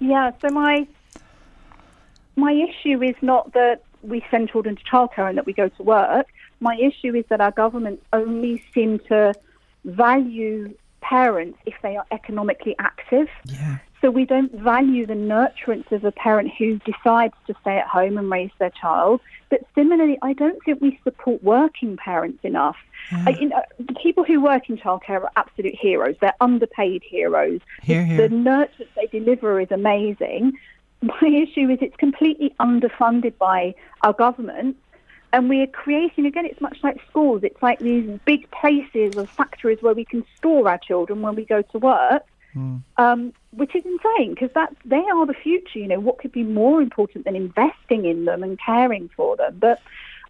Yeah, 0.00 0.32
so 0.40 0.48
my 0.52 0.86
my 2.36 2.52
issue 2.52 3.02
is 3.02 3.14
not 3.22 3.52
that 3.52 3.82
we 4.02 4.24
send 4.30 4.50
children 4.50 4.76
to 4.76 4.84
childcare 4.84 5.28
and 5.28 5.38
that 5.38 5.46
we 5.46 5.52
go 5.52 5.68
to 5.68 5.82
work. 5.82 6.26
My 6.60 6.76
issue 6.76 7.14
is 7.14 7.24
that 7.28 7.40
our 7.40 7.52
governments 7.52 8.02
only 8.12 8.62
seem 8.72 8.98
to 9.08 9.34
value 9.84 10.74
parents 11.00 11.58
if 11.66 11.74
they 11.82 11.96
are 11.96 12.06
economically 12.10 12.74
active. 12.78 13.28
Yeah. 13.44 13.78
So 14.04 14.10
we 14.10 14.26
don't 14.26 14.52
value 14.52 15.06
the 15.06 15.14
nurturance 15.14 15.90
of 15.90 16.04
a 16.04 16.12
parent 16.12 16.52
who 16.58 16.78
decides 16.80 17.32
to 17.46 17.54
stay 17.62 17.78
at 17.78 17.86
home 17.86 18.18
and 18.18 18.30
raise 18.30 18.50
their 18.58 18.68
child. 18.68 19.22
But 19.48 19.62
similarly, 19.74 20.18
I 20.20 20.34
don't 20.34 20.62
think 20.62 20.82
we 20.82 21.00
support 21.04 21.42
working 21.42 21.96
parents 21.96 22.40
enough. 22.42 22.76
Uh, 23.10 23.30
you 23.30 23.48
know, 23.48 23.62
the 23.78 23.94
people 23.94 24.22
who 24.22 24.42
work 24.42 24.68
in 24.68 24.76
childcare 24.76 25.22
are 25.22 25.30
absolute 25.36 25.74
heroes. 25.74 26.16
They're 26.20 26.34
underpaid 26.38 27.02
heroes. 27.02 27.62
Hear, 27.82 28.02
The- 28.02 28.06
hear. 28.06 28.28
The 28.28 28.34
nurture 28.34 28.84
they 28.94 29.06
deliver 29.06 29.58
is 29.58 29.70
amazing. 29.70 30.52
My 31.00 31.14
issue 31.22 31.70
is 31.70 31.78
it's 31.80 31.96
completely 31.96 32.54
underfunded 32.60 33.38
by 33.38 33.74
our 34.02 34.12
government. 34.12 34.76
And 35.32 35.48
we 35.48 35.62
are 35.62 35.66
creating, 35.66 36.26
again, 36.26 36.44
it's 36.44 36.60
much 36.60 36.76
like 36.82 36.98
schools. 37.08 37.42
It's 37.42 37.62
like 37.62 37.78
these 37.78 38.20
big 38.26 38.50
places 38.50 39.16
or 39.16 39.26
factories 39.26 39.78
where 39.80 39.94
we 39.94 40.04
can 40.04 40.26
store 40.36 40.68
our 40.68 40.78
children 40.78 41.22
when 41.22 41.36
we 41.36 41.46
go 41.46 41.62
to 41.62 41.78
work 41.78 42.24
um, 42.96 43.32
which 43.52 43.74
is 43.74 43.84
insane 43.84 44.30
because 44.34 44.50
that's 44.54 44.74
they 44.84 45.04
are 45.14 45.26
the 45.26 45.34
future. 45.34 45.78
You 45.78 45.88
know, 45.88 46.00
what 46.00 46.18
could 46.18 46.32
be 46.32 46.42
more 46.42 46.80
important 46.82 47.24
than 47.24 47.36
investing 47.36 48.04
in 48.04 48.24
them 48.24 48.42
and 48.42 48.58
caring 48.58 49.10
for 49.16 49.36
them? 49.36 49.56
But 49.58 49.80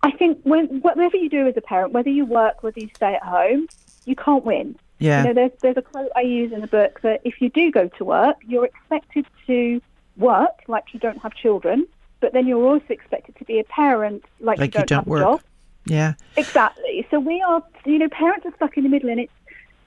I 0.02 0.10
think 0.10 0.40
when 0.42 0.80
whatever 0.80 1.16
you 1.16 1.28
do 1.28 1.46
as 1.46 1.56
a 1.56 1.60
parent, 1.60 1.92
whether 1.92 2.10
you 2.10 2.24
work, 2.24 2.62
whether 2.62 2.80
you 2.80 2.90
stay 2.94 3.14
at 3.14 3.22
home, 3.22 3.68
you 4.04 4.16
can't 4.16 4.44
win. 4.44 4.76
Yeah. 4.98 5.22
You 5.22 5.28
know, 5.28 5.34
there's 5.34 5.52
there's 5.62 5.76
a 5.76 5.82
quote 5.82 6.10
I 6.16 6.20
use 6.20 6.52
in 6.52 6.60
the 6.60 6.66
book 6.66 7.00
that 7.02 7.20
if 7.24 7.40
you 7.40 7.48
do 7.50 7.70
go 7.70 7.88
to 7.88 8.04
work, 8.04 8.36
you're 8.46 8.66
expected 8.66 9.26
to 9.46 9.80
work 10.16 10.62
like 10.68 10.84
you 10.92 11.00
don't 11.00 11.18
have 11.18 11.34
children, 11.34 11.86
but 12.20 12.32
then 12.32 12.46
you're 12.46 12.64
also 12.64 12.86
expected 12.90 13.36
to 13.36 13.44
be 13.44 13.58
a 13.58 13.64
parent 13.64 14.24
like, 14.40 14.58
Like 14.58 14.74
you 14.74 14.80
you 14.80 14.86
don't, 14.86 14.88
don't 14.88 14.98
have 14.98 15.06
work. 15.06 15.20
a 15.20 15.24
job. 15.24 15.40
Yeah. 15.86 16.14
Exactly. 16.36 17.06
So 17.10 17.20
we 17.20 17.42
are, 17.42 17.62
you 17.84 17.98
know, 17.98 18.08
parents 18.08 18.46
are 18.46 18.54
stuck 18.56 18.76
in 18.76 18.84
the 18.84 18.88
middle, 18.88 19.10
and 19.10 19.20
it's 19.20 19.32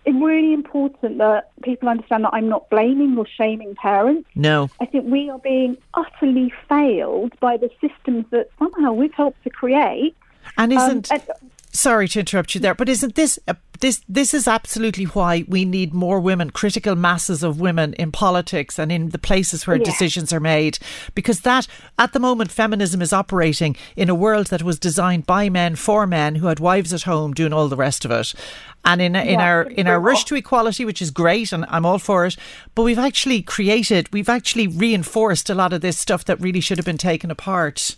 it's 0.07 0.17
really 0.23 0.53
important 0.53 1.17
that 1.17 1.51
people 1.63 1.89
understand 1.89 2.23
that 2.23 2.33
I'm 2.33 2.47
not 2.47 2.69
blaming 2.69 3.17
or 3.17 3.27
shaming 3.27 3.75
parents. 3.75 4.27
No. 4.35 4.69
I 4.79 4.85
think 4.85 5.05
we 5.11 5.29
are 5.29 5.39
being 5.39 5.75
utterly 5.93 6.51
failed 6.69 7.37
by 7.41 7.57
the 7.57 7.69
systems 7.81 8.25
that 8.31 8.47
somehow 8.57 8.93
we've 8.93 9.13
helped 9.13 9.43
to 9.43 9.49
create. 9.49 10.15
And 10.57 10.71
Um, 10.71 10.77
isn't 10.79 11.11
and- 11.11 11.23
sorry 11.77 12.07
to 12.09 12.19
interrupt 12.19 12.53
you 12.55 12.61
there, 12.61 12.75
but 12.75 12.89
isn't 12.89 13.15
this 13.15 13.39
uh, 13.47 13.53
this 13.79 14.01
this 14.09 14.33
is 14.33 14.47
absolutely 14.47 15.05
why 15.05 15.45
we 15.47 15.63
need 15.63 15.93
more 15.93 16.19
women, 16.19 16.49
critical 16.49 16.95
masses 16.95 17.43
of 17.43 17.59
women 17.59 17.93
in 17.93 18.11
politics 18.11 18.79
and 18.79 18.91
in 18.91 19.09
the 19.09 19.19
places 19.19 19.67
where 19.67 19.77
Yeah. 19.77 19.85
decisions 19.85 20.33
are 20.33 20.39
made, 20.39 20.79
because 21.13 21.41
that 21.41 21.67
at 21.99 22.13
the 22.13 22.19
moment 22.19 22.51
feminism 22.51 23.01
is 23.01 23.13
operating 23.13 23.75
in 23.95 24.09
a 24.09 24.15
world 24.15 24.47
that 24.47 24.63
was 24.63 24.79
designed 24.79 25.25
by 25.27 25.49
men 25.49 25.75
for 25.75 26.07
men 26.07 26.35
who 26.35 26.47
had 26.47 26.59
wives 26.59 26.91
at 26.93 27.03
home 27.03 27.33
doing 27.33 27.53
all 27.53 27.67
the 27.67 27.75
rest 27.75 28.03
of 28.05 28.11
it. 28.11 28.33
And 28.83 29.01
in 29.01 29.15
in 29.15 29.39
Yeah, 29.39 29.45
our 29.45 29.61
in 29.63 29.87
our 29.87 29.99
rush 29.99 30.23
to 30.25 30.35
equality, 30.35 30.83
which 30.85 31.01
is 31.01 31.11
great, 31.11 31.51
and 31.51 31.65
I'm 31.69 31.85
all 31.85 31.99
for 31.99 32.25
it, 32.25 32.35
but 32.73 32.83
we've 32.83 32.97
actually 32.99 33.41
created, 33.43 34.11
we've 34.11 34.29
actually 34.29 34.67
reinforced 34.67 35.49
a 35.49 35.55
lot 35.55 35.73
of 35.73 35.81
this 35.81 35.99
stuff 35.99 36.25
that 36.25 36.41
really 36.41 36.61
should 36.61 36.77
have 36.79 36.85
been 36.85 36.97
taken 36.97 37.29
apart. 37.29 37.95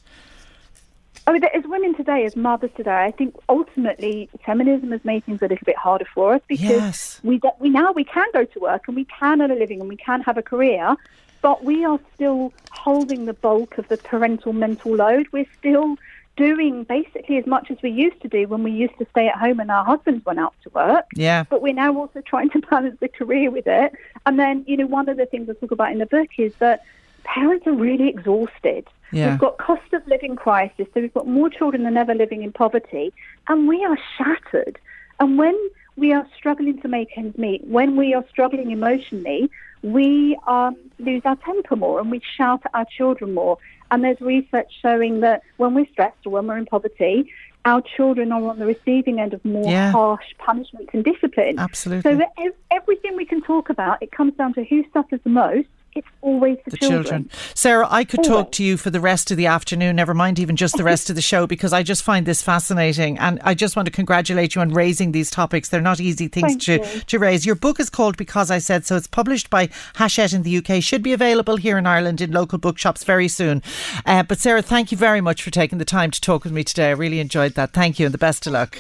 I 1.30 1.34
mean, 1.34 1.44
as 1.44 1.64
women 1.66 1.94
today, 1.94 2.26
as 2.26 2.36
mothers 2.36 2.72
today, 2.76 3.06
I 3.06 3.12
think 3.12 3.36
ultimately 3.48 4.30
feminism 4.44 4.92
has 4.94 5.06
made 5.06 5.24
things 5.26 5.44
a 5.44 5.48
little 5.48 5.64
bit 5.64 5.78
harder 5.78 6.06
for 6.12 6.34
us 6.34 6.42
because 6.48 6.64
Yes. 6.64 7.20
we 7.24 7.40
we 7.60 7.70
now 7.70 7.92
we 7.92 8.04
can 8.04 8.26
go 8.34 8.46
to 8.46 8.60
work 8.60 8.88
and 8.88 8.96
we 8.96 9.06
can 9.06 9.40
earn 9.40 9.52
a 9.52 9.56
living 9.56 9.80
and 9.80 9.88
we 9.88 9.96
can 9.96 10.22
have 10.22 10.40
a 10.40 10.42
career, 10.42 10.96
but 11.44 11.64
we 11.64 11.86
are 11.86 12.00
still 12.16 12.52
holding 12.72 13.26
the 13.26 13.36
bulk 13.36 13.78
of 13.78 13.88
the 13.90 13.98
parental 13.98 14.54
mental 14.54 14.96
load. 14.96 15.28
We're 15.32 15.46
still 15.56 15.98
doing 16.36 16.84
basically 16.86 17.38
as 17.38 17.46
much 17.46 17.70
as 17.70 17.78
we 17.84 17.92
used 17.92 18.20
to 18.22 18.28
do 18.28 18.48
when 18.48 18.64
we 18.64 18.72
used 18.72 18.98
to 18.98 19.06
stay 19.12 19.28
at 19.28 19.36
home 19.36 19.60
and 19.60 19.70
our 19.70 19.86
husbands 19.86 20.26
went 20.26 20.40
out 20.40 20.56
to 20.64 20.70
work. 20.72 21.06
Yeah. 21.14 21.44
But 21.48 21.62
we're 21.62 21.74
now 21.74 21.96
also 21.96 22.22
trying 22.22 22.50
to 22.52 22.60
balance 22.72 23.00
the 23.00 23.08
career 23.08 23.52
with 23.52 23.68
it. 23.68 23.94
And 24.26 24.40
then, 24.40 24.64
you 24.66 24.78
know, 24.78 24.88
one 24.88 25.08
of 25.08 25.18
the 25.18 25.28
things 25.28 25.48
I 25.48 25.54
talk 25.54 25.70
about 25.70 25.92
in 25.92 26.00
the 26.00 26.08
book 26.08 26.30
is 26.40 26.56
that 26.56 26.84
parents 27.24 27.68
are 27.68 27.74
really 27.74 28.10
exhausted. 28.10 28.88
Yeah. 29.12 29.32
We've 29.32 29.40
got 29.40 29.58
cost 29.58 29.92
of 29.94 30.06
living 30.08 30.36
crisis, 30.36 30.88
so 30.94 31.02
we've 31.02 31.14
got 31.14 31.28
more 31.28 31.50
children 31.50 31.84
than 31.84 31.98
ever 31.98 32.14
living 32.14 32.44
in 32.44 32.52
poverty, 32.52 33.14
and 33.48 33.68
we 33.68 33.84
are 33.84 33.98
shattered. 34.18 34.80
And 35.20 35.38
when 35.38 35.58
we 35.98 36.14
are 36.14 36.26
struggling 36.38 36.80
to 36.82 36.88
make 36.88 37.10
ends 37.18 37.38
meet, 37.38 37.66
when 37.66 37.96
we 37.98 38.14
are 38.14 38.24
struggling 38.30 38.72
emotionally, 38.72 39.50
we 39.82 40.38
um, 40.48 40.76
lose 40.98 41.22
our 41.26 41.36
temper 41.38 41.76
more 41.76 42.00
and 42.00 42.12
we 42.12 42.22
shout 42.38 42.62
at 42.66 42.72
our 42.74 42.86
children 42.86 43.34
more. 43.34 43.58
And 43.92 44.04
there's 44.04 44.22
research 44.22 44.68
showing 44.82 45.22
that 45.22 45.42
when 45.58 45.74
we're 45.74 45.88
stressed 45.92 46.26
or 46.26 46.30
when 46.32 46.48
we're 46.48 46.58
in 46.58 46.66
poverty, 46.66 47.32
our 47.66 47.82
children 47.82 48.32
are 48.32 48.42
on 48.48 48.60
the 48.60 48.66
receiving 48.66 49.20
end 49.20 49.34
of 49.34 49.44
more 49.44 49.70
Yeah. 49.70 49.92
harsh 49.92 50.26
punishment 50.38 50.90
and 50.94 51.04
discipline. 51.04 51.60
Absolutely. 51.60 52.10
So 52.12 52.18
that 52.18 52.32
ev- 52.38 52.54
everything 52.72 53.16
we 53.18 53.26
can 53.26 53.42
talk 53.42 53.70
about, 53.70 54.02
it 54.02 54.12
comes 54.12 54.34
down 54.36 54.54
to 54.54 54.64
who 54.64 54.86
suffers 54.94 55.20
the 55.24 55.30
most 55.30 55.68
it's 55.96 56.08
always 56.22 56.58
the, 56.66 56.72
the 56.72 56.78
children. 56.78 57.04
children. 57.04 57.30
Sarah, 57.56 57.88
I 57.90 58.04
could 58.04 58.24
talk 58.24 58.52
to 58.54 58.64
you 58.64 58.78
for 58.78 58.90
the 58.90 59.00
rest 59.00 59.32
of 59.32 59.38
the 59.38 59.48
afternoon, 59.48 59.96
never 59.96 60.14
mind 60.14 60.40
even 60.40 60.56
just 60.56 60.78
the 60.78 60.84
rest 60.84 61.10
of 61.10 61.16
the 61.16 61.22
show, 61.22 61.48
because 61.48 61.74
I 61.74 61.84
just 61.84 62.04
find 62.04 62.26
this 62.26 62.42
fascinating. 62.42 63.18
And 63.18 63.40
I 63.44 63.54
just 63.54 63.76
want 63.76 63.88
to 63.88 63.92
congratulate 63.92 64.56
you 64.56 64.62
on 64.62 64.74
raising 64.74 65.12
these 65.12 65.32
topics. 65.32 65.70
They're 65.70 65.82
not 65.82 66.00
easy 66.00 66.28
things 66.28 66.52
Thank 66.52 66.62
to, 66.64 66.74
you. 66.74 67.02
to 67.02 67.20
raise. 67.20 67.46
Your 67.46 67.56
book 67.56 67.80
is 67.80 67.90
called 67.90 68.18
Because 68.18 68.52
I 68.52 68.60
Said 68.60 68.86
So. 68.86 68.96
It's 68.96 69.08
published 69.08 69.50
by 69.50 69.70
Hachette 69.96 70.34
in 70.34 70.44
the 70.44 70.58
UK, 70.58 70.84
should 70.84 71.04
be 71.04 71.14
available 71.14 71.56
here 71.56 71.78
in 71.78 71.86
Ireland 71.86 72.22
in 72.22 72.32
local 72.32 72.58
bookshops 72.58 73.04
very 73.04 73.28
soon. 73.28 73.64
Uh, 74.06 74.24
but 74.24 74.40
Sarah, 74.40 74.62
thank 74.62 74.92
you 74.92 74.98
very 74.98 75.22
much 75.22 75.42
for 75.42 75.52
taking 75.52 75.78
the 75.78 75.86
time 75.86 76.12
to 76.12 76.22
talk 76.22 76.44
with 76.44 76.54
me 76.54 76.64
today. 76.64 76.90
I 76.90 76.92
really 76.92 77.20
enjoyed 77.20 77.54
that. 77.54 77.72
Thank 77.72 78.00
you 78.00 78.06
and 78.06 78.14
the 78.14 78.20
best 78.20 78.46
of 78.46 78.54
luck. 78.54 78.78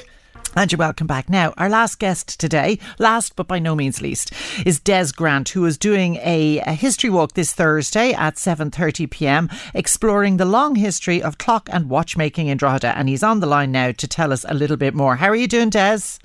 And 0.55 0.71
you're 0.71 0.79
welcome 0.79 1.05
back. 1.05 1.29
Now, 1.29 1.53
our 1.57 1.69
last 1.69 1.99
guest 1.99 2.39
today, 2.39 2.79
last 2.97 3.35
but 3.35 3.47
by 3.47 3.59
no 3.59 3.75
means 3.75 4.01
least, 4.01 4.33
is 4.65 4.79
Des 4.79 5.07
Grant, 5.15 5.49
who 5.49 5.63
is 5.65 5.77
doing 5.77 6.15
a, 6.17 6.59
a 6.59 6.73
history 6.73 7.09
walk 7.09 7.33
this 7.33 7.53
Thursday 7.53 8.13
at 8.13 8.35
7.30 8.35 9.09
p.m, 9.11 9.49
exploring 9.75 10.37
the 10.37 10.45
long 10.45 10.75
history 10.75 11.21
of 11.21 11.37
clock 11.37 11.69
and 11.71 11.89
watchmaking 11.89 12.47
in 12.47 12.57
Drogheda. 12.57 12.97
And 12.97 13.09
he's 13.09 13.23
on 13.23 13.41
the 13.41 13.47
line 13.47 13.71
now 13.71 13.91
to 13.91 14.07
tell 14.07 14.33
us 14.33 14.43
a 14.49 14.55
little 14.55 14.77
bit 14.77 14.95
more. 14.95 15.17
How 15.17 15.27
are 15.27 15.35
you 15.35 15.47
doing, 15.47 15.69
Des? 15.69 16.17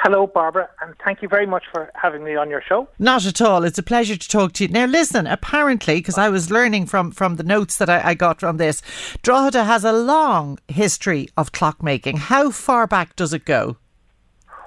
Hello, 0.00 0.28
Barbara, 0.28 0.70
and 0.80 0.94
thank 1.04 1.22
you 1.22 1.28
very 1.28 1.44
much 1.46 1.64
for 1.72 1.90
having 1.94 2.22
me 2.22 2.36
on 2.36 2.48
your 2.48 2.62
show. 2.62 2.88
Not 3.00 3.26
at 3.26 3.40
all. 3.42 3.64
It's 3.64 3.78
a 3.78 3.82
pleasure 3.82 4.16
to 4.16 4.28
talk 4.28 4.52
to 4.54 4.64
you. 4.64 4.68
Now, 4.70 4.86
listen, 4.86 5.26
apparently, 5.26 5.96
because 5.96 6.16
I 6.16 6.28
was 6.28 6.52
learning 6.52 6.86
from, 6.86 7.10
from 7.10 7.34
the 7.34 7.42
notes 7.42 7.78
that 7.78 7.90
I, 7.90 8.10
I 8.10 8.14
got 8.14 8.38
from 8.38 8.58
this, 8.58 8.80
Drogheda 9.22 9.64
has 9.64 9.82
a 9.84 9.92
long 9.92 10.60
history 10.68 11.28
of 11.36 11.50
clockmaking. 11.50 12.16
How 12.18 12.52
far 12.52 12.86
back 12.86 13.16
does 13.16 13.32
it 13.32 13.44
go? 13.44 13.76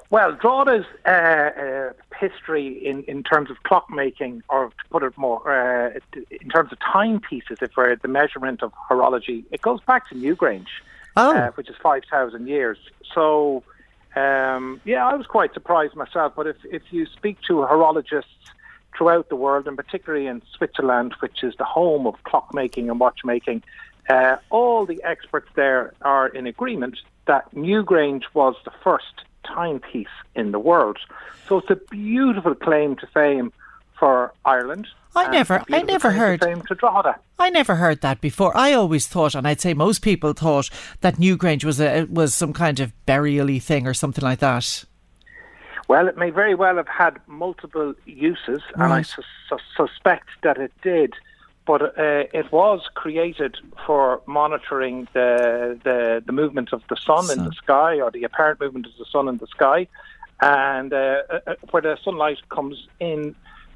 Well, 0.09 0.33
Drogheda's 0.33 0.85
uh, 1.05 1.09
uh, 1.09 1.93
history 2.19 2.67
in, 2.85 3.03
in 3.03 3.23
terms 3.23 3.49
of 3.49 3.63
clockmaking, 3.63 4.41
or 4.49 4.67
to 4.67 4.89
put 4.89 5.01
it 5.01 5.17
more, 5.17 5.49
uh, 5.49 5.97
in 6.41 6.49
terms 6.49 6.73
of 6.73 6.77
timepieces, 6.79 7.59
if 7.61 7.71
we're 7.77 7.91
at 7.91 8.01
the 8.01 8.09
measurement 8.09 8.61
of 8.61 8.73
horology, 8.89 9.45
it 9.51 9.61
goes 9.61 9.79
back 9.87 10.09
to 10.09 10.15
Newgrange, 10.15 10.67
Oh. 11.15 11.33
uh, 11.35 11.51
which 11.51 11.69
is 11.69 11.75
5,000 11.81 12.47
years. 12.49 12.77
So, 13.13 13.63
um, 14.15 14.81
yeah, 14.83 15.05
I 15.05 15.15
was 15.15 15.27
quite 15.27 15.53
surprised 15.53 15.95
myself, 15.95 16.33
but 16.35 16.47
if, 16.47 16.57
if 16.65 16.83
you 16.91 17.05
speak 17.05 17.37
to 17.47 17.53
horologists 17.53 18.25
throughout 18.97 19.29
the 19.29 19.35
world, 19.35 19.67
and 19.67 19.77
particularly 19.77 20.27
in 20.27 20.41
Switzerland, 20.55 21.15
which 21.21 21.43
is 21.43 21.55
the 21.57 21.63
home 21.63 22.05
of 22.05 22.15
clockmaking 22.23 22.89
and 22.89 22.99
watchmaking, 22.99 23.63
uh, 24.09 24.37
all 24.49 24.85
the 24.85 25.01
experts 25.03 25.47
there 25.55 25.93
are 26.01 26.27
in 26.27 26.45
agreement 26.45 26.97
that 27.27 27.53
Newgrange 27.55 28.23
was 28.33 28.55
the 28.65 28.71
first 28.83 29.23
timepiece 29.45 30.07
in 30.35 30.51
the 30.51 30.59
world. 30.59 30.97
So 31.47 31.59
it's 31.59 31.69
a 31.69 31.75
beautiful 31.75 32.55
claim 32.55 32.95
to 32.97 33.07
fame 33.07 33.53
for 34.01 34.33
Ireland. 34.45 34.87
I 35.15 35.27
never- 35.27 35.61
I 35.71 35.81
never 35.83 36.09
heard- 36.11 36.43
fame 36.43 36.61
to 36.63 36.73
Drogheda. 36.75 37.15
I 37.37 37.49
never 37.49 37.75
heard 37.75 38.01
that 38.01 38.19
before. 38.21 38.51
I 38.57 38.73
always 38.73 39.05
thought, 39.07 39.35
and 39.35 39.47
I'd 39.47 39.61
say 39.61 39.73
most 39.73 39.99
people 40.01 40.33
thought 40.33 40.69
that 41.01 41.15
Newgrange 41.17 41.63
was 41.63 41.79
a 41.79 42.05
was 42.09 42.33
some 42.33 42.53
kind 42.53 42.79
of 42.79 42.87
burial-y 43.05 43.59
thing 43.59 43.85
or 43.87 43.93
something 43.93 44.23
like 44.23 44.39
that. 44.39 44.85
Well, 45.87 46.07
it 46.07 46.17
may 46.17 46.29
very 46.31 46.55
well 46.55 46.77
have 46.77 46.87
had 46.87 47.19
multiple 47.27 47.93
uses, 48.05 48.61
and 48.73 48.83
I 48.83 48.87
Right. 48.89 49.05
sus- 49.05 49.25
sus- 49.49 49.61
suspect 49.75 50.29
that 50.43 50.57
it 50.57 50.71
did. 50.81 51.13
But 51.67 51.81
uh, 51.99 52.23
it 52.39 52.51
was 52.51 52.79
created 52.95 53.57
for 53.85 54.21
monitoring 54.25 55.07
the, 55.13 55.77
the 55.83 56.23
the 56.25 56.31
movement 56.41 56.69
of 56.73 56.81
the 56.89 56.95
sun, 56.95 57.25
in 57.37 57.43
the 57.45 57.51
sky, 57.63 57.99
or 58.03 58.09
the 58.11 58.23
apparent 58.23 58.59
movement 58.63 58.85
of 58.87 58.93
the 58.97 59.05
sun 59.13 59.27
in 59.27 59.37
the 59.37 59.47
sky, 59.57 59.79
and 60.41 60.91
uh, 60.93 61.21
uh, 61.29 61.55
where 61.71 61.83
the 61.83 61.97
sunlight 62.03 62.39
comes 62.49 62.77
in 62.99 63.35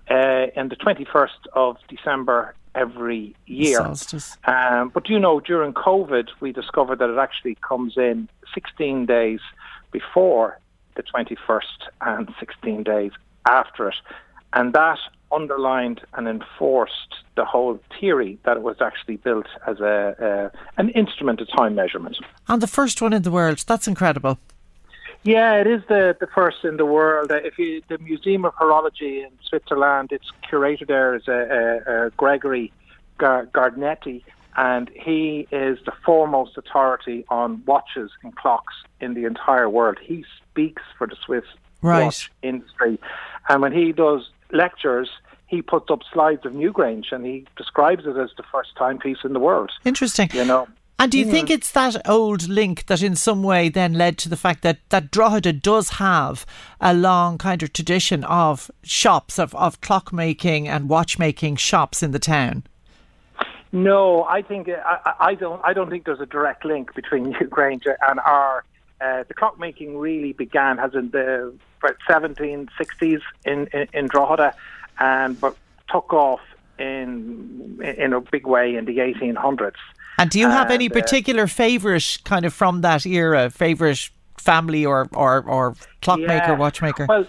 uh, 0.10 0.48
in 0.56 0.70
the 0.70 0.76
twenty 0.76 1.06
first 1.06 1.48
of 1.54 1.78
December 1.88 2.56
every 2.76 3.36
year. 3.48 3.78
Solstice. 3.78 4.38
Um, 4.46 4.90
but 4.94 5.10
you 5.10 5.18
know, 5.18 5.40
during 5.40 5.74
COVID, 5.74 6.28
we 6.42 6.52
discovered 6.52 7.00
that 7.00 7.10
it 7.10 7.18
actually 7.18 7.56
comes 7.68 7.98
in 7.98 8.28
16 8.54 9.06
days 9.06 9.40
before 9.92 10.60
the 10.96 11.04
21st 11.04 11.62
and 12.02 12.34
16 12.40 12.84
days 12.84 13.12
after 13.48 13.90
it. 13.90 13.96
And 14.54 14.74
that 14.74 15.00
underlined 15.32 16.02
and 16.14 16.28
enforced 16.28 17.16
the 17.36 17.46
whole 17.46 17.80
theory 18.00 18.38
that 18.46 18.58
it 18.58 18.64
was 18.64 18.78
actually 18.80 19.18
built 19.18 19.48
as 19.68 19.80
a, 19.80 20.52
uh, 20.54 20.58
an 20.78 20.90
instrument 20.90 21.42
of 21.42 21.48
time 21.50 21.76
measurement. 21.76 22.18
And 22.48 22.62
the 22.62 22.68
first 22.68 23.02
one 23.02 23.14
in 23.14 23.24
the 23.24 23.32
world. 23.32 23.64
That's 23.68 23.88
incredible. 23.88 24.38
Yeah, 25.26 25.56
it 25.56 25.66
is 25.66 25.82
the, 25.90 26.16
the 26.20 26.28
first 26.28 26.64
in 26.64 26.78
the 26.78 26.86
world. 26.86 27.32
Uh, 27.32 27.36
if 27.38 27.58
you, 27.58 27.82
the 27.88 27.98
Museum 27.98 28.46
of 28.46 28.54
Horology 28.54 29.26
in 29.26 29.32
Switzerland, 29.44 30.10
it's 30.12 30.32
curator 30.48 30.86
there 30.86 31.16
is 31.16 31.28
a, 31.28 31.82
a, 31.88 32.06
a 32.06 32.10
Gregory 32.12 32.72
Gar- 33.18 33.48
Gardnetti, 33.48 34.24
and 34.56 34.90
he 34.94 35.48
is 35.52 35.80
the 35.86 35.94
foremost 36.06 36.58
authority 36.58 37.26
on 37.30 37.64
watches 37.66 38.12
and 38.24 38.36
clocks 38.36 38.76
in 39.02 39.16
the 39.16 39.26
entire 39.26 39.68
world. 39.68 39.98
He 40.00 40.24
speaks 40.52 40.84
for 40.98 41.08
the 41.08 41.16
Swiss 41.26 41.44
Right. 41.82 42.06
watch 42.06 42.32
industry, 42.42 43.00
and 43.50 43.62
when 43.62 43.72
he 43.72 43.92
does 43.92 44.30
lectures, 44.52 45.10
he 45.48 45.62
puts 45.62 45.90
up 45.92 46.02
slides 46.12 46.46
of 46.46 46.54
Newgrange, 46.54 47.12
and 47.12 47.26
he 47.26 47.46
describes 47.58 48.06
it 48.06 48.18
as 48.18 48.30
the 48.38 48.44
first 48.52 48.76
timepiece 48.76 49.20
in 49.24 49.34
the 49.34 49.40
world. 49.40 49.72
Interesting. 49.84 50.30
You 50.34 50.46
know. 50.46 50.68
And 50.98 51.12
do 51.12 51.20
you 51.20 51.26
think 51.26 51.50
it's 51.50 51.72
that 51.72 52.08
old 52.08 52.48
link 52.48 52.86
that 52.86 53.04
in 53.04 53.16
some 53.16 53.44
way 53.44 53.68
then 53.68 53.94
led 53.94 54.18
to 54.20 54.30
the 54.30 54.38
fact 54.38 54.62
that, 54.64 54.80
that 54.90 55.12
Drogheda 55.12 55.52
does 55.52 55.90
have 55.90 56.46
a 56.80 56.94
long 56.94 57.38
kind 57.38 57.62
of 57.62 57.74
tradition 57.74 58.24
of 58.24 58.72
shops, 58.82 59.38
of, 59.38 59.54
of 59.56 59.82
clockmaking 59.82 60.68
and 60.68 60.88
watchmaking 60.88 61.58
shops 61.58 62.02
in 62.02 62.12
the 62.12 62.20
town? 62.20 62.64
No, 63.74 64.24
I 64.24 64.42
think 64.42 64.70
I, 64.70 65.14
I- 65.20 65.36
don't. 65.36 65.60
I 65.66 65.74
don't 65.74 65.90
think 65.90 66.06
there's 66.06 66.22
a 66.22 66.26
direct 66.26 66.64
link 66.64 66.96
between 66.96 67.26
Newgrange 67.34 67.86
and 68.08 68.20
our. 68.22 68.64
Uh, 69.02 69.26
the 69.28 69.34
clockmaking 69.34 70.00
really 70.00 70.32
began 70.32 70.80
as 70.80 70.94
in 70.94 71.10
the 71.12 71.54
about 71.84 71.98
1760s 72.10 73.20
in, 73.44 73.68
in 73.74 73.88
in 73.92 74.08
Drogheda, 74.08 74.56
and 74.98 75.40
but 75.42 75.58
took 75.92 76.14
off 76.14 76.40
in 76.80 77.80
in 78.00 78.14
a 78.14 78.22
big 78.22 78.46
way 78.48 78.76
in 78.76 78.86
the 78.86 78.98
1800s. 79.00 79.74
And 80.18 80.30
do 80.30 80.40
you 80.40 80.50
have 80.50 80.72
any 80.72 80.86
And, 80.86 80.96
uh, 80.96 81.02
particular 81.02 81.48
favourite 81.48 82.20
kind 82.24 82.46
of 82.46 82.54
from 82.54 82.82
that 82.82 83.06
era, 83.06 83.50
favourite 83.50 84.10
family 84.38 84.86
or, 84.86 85.10
or, 85.14 85.44
or 85.48 85.76
clockmaker, 86.02 86.52
Yeah. 86.52 86.58
watchmaker? 86.58 87.06
Well, 87.08 87.26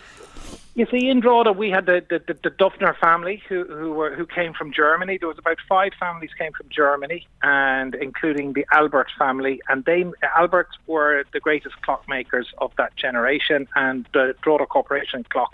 you 0.76 0.86
see, 0.90 1.09
in 1.09 1.20
Drogheda, 1.20 1.53
we 1.53 1.70
had 1.70 1.86
the, 1.86 2.05
the, 2.09 2.18
the, 2.18 2.34
the 2.44 2.51
Duffner 2.51 2.94
family 2.99 3.42
who 3.49 3.64
who, 3.64 3.92
were, 3.92 4.14
who 4.14 4.26
came 4.26 4.53
from 4.53 4.72
Germany. 4.72 5.16
There 5.16 5.28
was 5.28 5.38
about 5.38 5.57
five 5.66 5.92
families 5.99 6.30
came 6.38 6.53
from 6.53 6.68
Germany, 6.68 7.26
and 7.42 7.94
including 7.94 8.53
the 8.53 8.66
Albert 8.72 9.09
family. 9.18 9.62
And 9.70 9.84
they 9.86 10.05
Alberts 10.36 10.76
were 10.86 11.24
the 11.32 11.40
greatest 11.40 11.76
clockmakers 11.80 12.44
of 12.59 12.72
that 12.76 12.94
generation. 12.94 13.66
And 13.74 14.07
the 14.12 14.34
Drogheda 14.42 14.66
Corporation 14.66 15.24
clock 15.30 15.51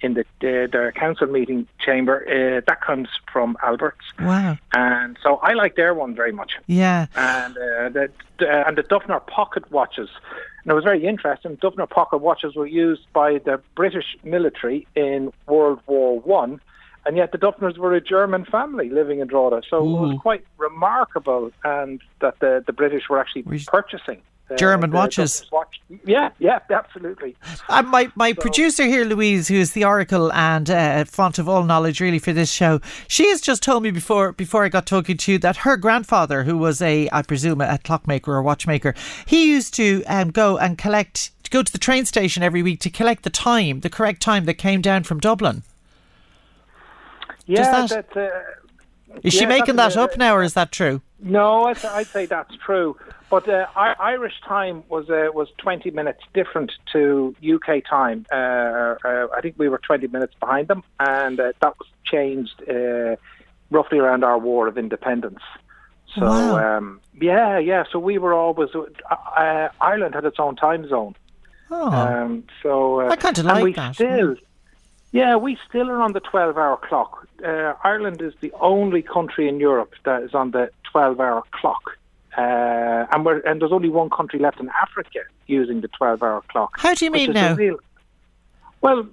in 0.00 0.14
the 0.14 0.24
the, 0.40 0.68
the 0.70 0.92
council 0.94 1.26
meeting 1.26 1.66
chamber 1.78 2.16
uh, 2.28 2.60
that 2.66 2.80
comes 2.80 3.08
from 3.32 3.56
Alberts. 3.62 4.06
wow. 4.20 4.56
And 4.72 5.16
so 5.22 5.36
I 5.36 5.52
like 5.54 5.76
their 5.76 5.94
one 5.94 6.14
very 6.14 6.32
much 6.32 6.52
Yeah. 6.66 7.06
and 7.16 7.56
uh, 7.56 7.88
the 7.90 8.10
uh, 8.42 8.64
and 8.66 8.76
the 8.78 8.82
Duffner 8.82 9.20
pocket 9.26 9.70
watches. 9.70 10.08
And 10.62 10.70
it 10.72 10.74
was 10.74 10.84
very 10.84 11.06
interesting. 11.06 11.56
Duffner 11.56 11.88
pocket 11.88 12.18
watches 12.18 12.54
were 12.54 12.66
used 12.66 13.02
by 13.12 13.38
the 13.38 13.60
British 13.74 14.16
military 14.22 14.86
in 14.94 15.32
World 15.46 15.80
War 15.86 16.20
One, 16.20 16.60
and 17.06 17.16
yet 17.16 17.32
the 17.32 17.38
Duffners 17.38 17.76
were 17.78 17.94
a 17.94 18.00
German 18.00 18.44
family 18.44 18.90
living 18.90 19.20
in 19.20 19.26
Drogheda. 19.28 19.62
So 19.70 19.76
it 19.78 20.00
was 20.06 20.18
quite 20.20 20.44
remarkable, 20.58 21.50
and 21.64 22.00
that 22.20 22.38
the 22.40 22.62
the 22.66 22.72
British 22.72 23.08
were 23.08 23.18
actually 23.18 23.44
purchasing. 23.66 24.20
Uh, 24.50 24.56
German 24.56 24.90
the 24.90 24.96
watches. 24.96 25.44
Watch. 25.52 25.80
Yeah, 26.04 26.30
yeah, 26.38 26.58
absolutely. 26.70 27.36
And 27.68 27.88
my, 27.88 28.10
my 28.14 28.32
producer 28.32 28.84
here, 28.84 29.04
Louise, 29.04 29.48
who 29.48 29.56
is 29.56 29.72
the 29.72 29.84
oracle 29.84 30.32
and 30.32 30.68
uh, 30.70 31.04
font 31.04 31.38
of 31.38 31.48
all 31.48 31.64
knowledge 31.64 32.00
really 32.00 32.18
for 32.18 32.32
this 32.32 32.50
show, 32.50 32.80
she 33.08 33.28
has 33.28 33.40
just 33.40 33.62
told 33.62 33.82
me 33.82 33.90
before 33.90 34.32
before 34.32 34.64
I 34.64 34.68
got 34.68 34.86
talking 34.86 35.16
to 35.16 35.32
you 35.32 35.38
that 35.38 35.58
her 35.58 35.76
grandfather, 35.76 36.44
who 36.44 36.56
was 36.56 36.80
a, 36.82 37.08
I 37.12 37.22
presume, 37.22 37.60
a 37.60 37.78
clockmaker 37.78 38.32
or 38.32 38.42
watchmaker, 38.42 38.94
he 39.26 39.50
used 39.50 39.74
to 39.74 40.04
um, 40.04 40.30
go 40.30 40.58
and 40.58 40.78
collect, 40.78 41.30
to 41.44 41.50
go 41.50 41.62
to 41.62 41.72
the 41.72 41.78
train 41.78 42.04
station 42.06 42.42
every 42.42 42.62
week 42.62 42.80
to 42.80 42.90
collect 42.90 43.22
the 43.24 43.30
time, 43.30 43.80
the 43.80 43.90
correct 43.90 44.22
time 44.22 44.44
that 44.46 44.54
came 44.54 44.80
down 44.80 45.02
from 45.04 45.20
Dublin. 45.20 45.62
Yeah, 47.46 47.86
that- 47.86 48.12
that. 48.14 48.16
uh, 48.16 48.30
Is 49.22 49.32
she 49.34 49.40
Yeah, 49.42 49.48
making 49.48 49.76
that 49.76 49.96
up 49.96 50.16
now, 50.16 50.36
or 50.36 50.42
is 50.42 50.54
that 50.54 50.72
true? 50.72 51.00
No, 51.22 51.64
I'd, 51.64 51.84
I'd 51.84 52.06
say 52.08 52.26
that's 52.26 52.54
true. 52.64 52.96
But 53.28 53.48
uh, 53.48 53.66
Irish 53.76 54.40
time 54.46 54.82
was 54.88 55.08
uh, 55.10 55.28
was 55.32 55.48
20 55.58 55.90
minutes 55.92 56.20
different 56.34 56.72
to 56.92 57.34
UK 57.42 57.84
time. 57.88 58.26
Uh, 58.32 58.34
uh, 59.04 59.26
I 59.36 59.40
think 59.40 59.54
we 59.58 59.68
were 59.68 59.78
20 59.78 60.08
minutes 60.08 60.34
behind 60.40 60.68
them, 60.68 60.82
and 60.98 61.38
uh, 61.38 61.52
that 61.60 61.74
was 61.78 61.88
changed 62.04 62.62
uh, 62.68 63.16
roughly 63.70 63.98
around 63.98 64.24
our 64.24 64.38
War 64.38 64.66
of 64.66 64.76
Independence. 64.78 65.40
So 66.16 66.22
Wow. 66.26 66.78
um, 66.78 67.00
yeah, 67.20 67.58
yeah. 67.58 67.84
So 67.92 68.00
we 68.00 68.18
were 68.18 68.34
always 68.34 68.70
Ireland 69.80 70.14
had 70.14 70.24
its 70.24 70.40
own 70.40 70.56
time 70.56 70.88
zone. 70.88 71.14
Oh, 71.70 71.88
Um, 71.92 72.44
so 72.64 73.00
uh, 73.02 73.10
I 73.10 73.16
kinda 73.16 73.40
and 73.42 73.48
like 73.48 73.62
we 73.62 73.72
that. 73.74 73.94
Still, 73.94 74.34
Yeah, 75.12 75.36
we 75.36 75.58
still 75.68 75.90
are 75.90 76.00
on 76.00 76.12
the 76.12 76.20
12 76.20 76.56
hour 76.56 76.76
clock. 76.76 77.26
Uh, 77.44 77.74
Ireland 77.82 78.22
is 78.22 78.32
the 78.40 78.52
only 78.60 79.02
country 79.02 79.48
in 79.48 79.58
Europe 79.58 79.94
that 80.04 80.22
is 80.22 80.34
on 80.34 80.52
the 80.52 80.70
12 80.92 81.20
hour 81.20 81.42
clock. 81.52 81.96
Uh, 82.36 83.06
and, 83.12 83.24
we're, 83.24 83.40
and 83.40 83.60
there's 83.60 83.72
only 83.72 83.88
one 83.88 84.08
country 84.08 84.38
left 84.38 84.60
in 84.60 84.70
Africa 84.82 85.20
using 85.46 85.80
the 85.80 85.88
12 85.88 86.22
hour 86.22 86.42
clock. 86.48 86.78
How 86.78 86.94
do 86.94 87.04
you 87.04 87.10
mean 87.10 87.32
now? 87.32 87.54
real- 87.54 87.80
well, 88.82 89.06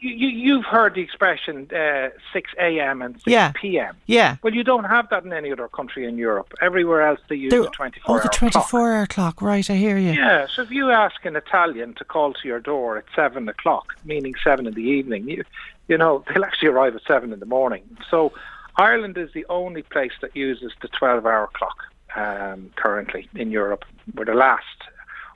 you, 0.00 0.10
you, 0.10 0.28
you've 0.28 0.64
heard 0.64 0.94
the 0.94 1.00
expression 1.02 1.68
uh, 1.74 2.08
6 2.32 2.50
a.m. 2.58 3.02
and 3.02 3.14
6 3.16 3.26
Yeah. 3.26 3.52
p.m. 3.54 3.96
Yeah. 4.06 4.36
Well, 4.42 4.54
you 4.54 4.64
don't 4.64 4.84
have 4.84 5.08
that 5.10 5.24
in 5.24 5.32
any 5.32 5.52
other 5.52 5.68
country 5.68 6.06
in 6.06 6.16
Europe. 6.18 6.52
Everywhere 6.60 7.02
else 7.02 7.20
they 7.28 7.36
use 7.36 7.50
the 7.50 7.68
24 7.68 8.16
oh, 8.16 8.18
the 8.18 8.24
hour 8.24 8.30
24 8.32 8.92
hour 8.92 9.06
clock. 9.06 9.42
Right, 9.42 9.68
I 9.68 9.74
hear 9.76 9.96
you. 9.98 10.12
yeah, 10.12 10.46
so 10.52 10.62
if 10.62 10.70
you 10.70 10.90
ask 10.90 11.24
an 11.24 11.36
Italian 11.36 11.94
to 11.94 12.04
call 12.04 12.32
to 12.34 12.48
your 12.48 12.60
door 12.60 12.98
at 12.98 13.04
seven 13.14 13.48
o'clock, 13.48 13.94
meaning 14.04 14.34
seven 14.42 14.66
in 14.66 14.74
the 14.74 14.82
evening, 14.82 15.28
you, 15.28 15.44
you 15.88 15.96
know 15.98 16.24
they'll 16.34 16.44
actually 16.44 16.68
arrive 16.68 16.94
at 16.96 17.02
seven 17.06 17.32
in 17.32 17.40
the 17.40 17.46
morning. 17.46 17.82
So 18.10 18.32
Ireland 18.76 19.18
is 19.18 19.32
the 19.34 19.46
only 19.48 19.82
place 19.82 20.12
that 20.22 20.34
uses 20.34 20.72
the 20.80 20.88
twelve-hour 20.88 21.50
clock 21.52 21.84
um, 22.16 22.70
currently 22.76 23.28
in 23.34 23.50
Europe. 23.50 23.84
We're 24.14 24.24
the 24.24 24.34
last. 24.34 24.64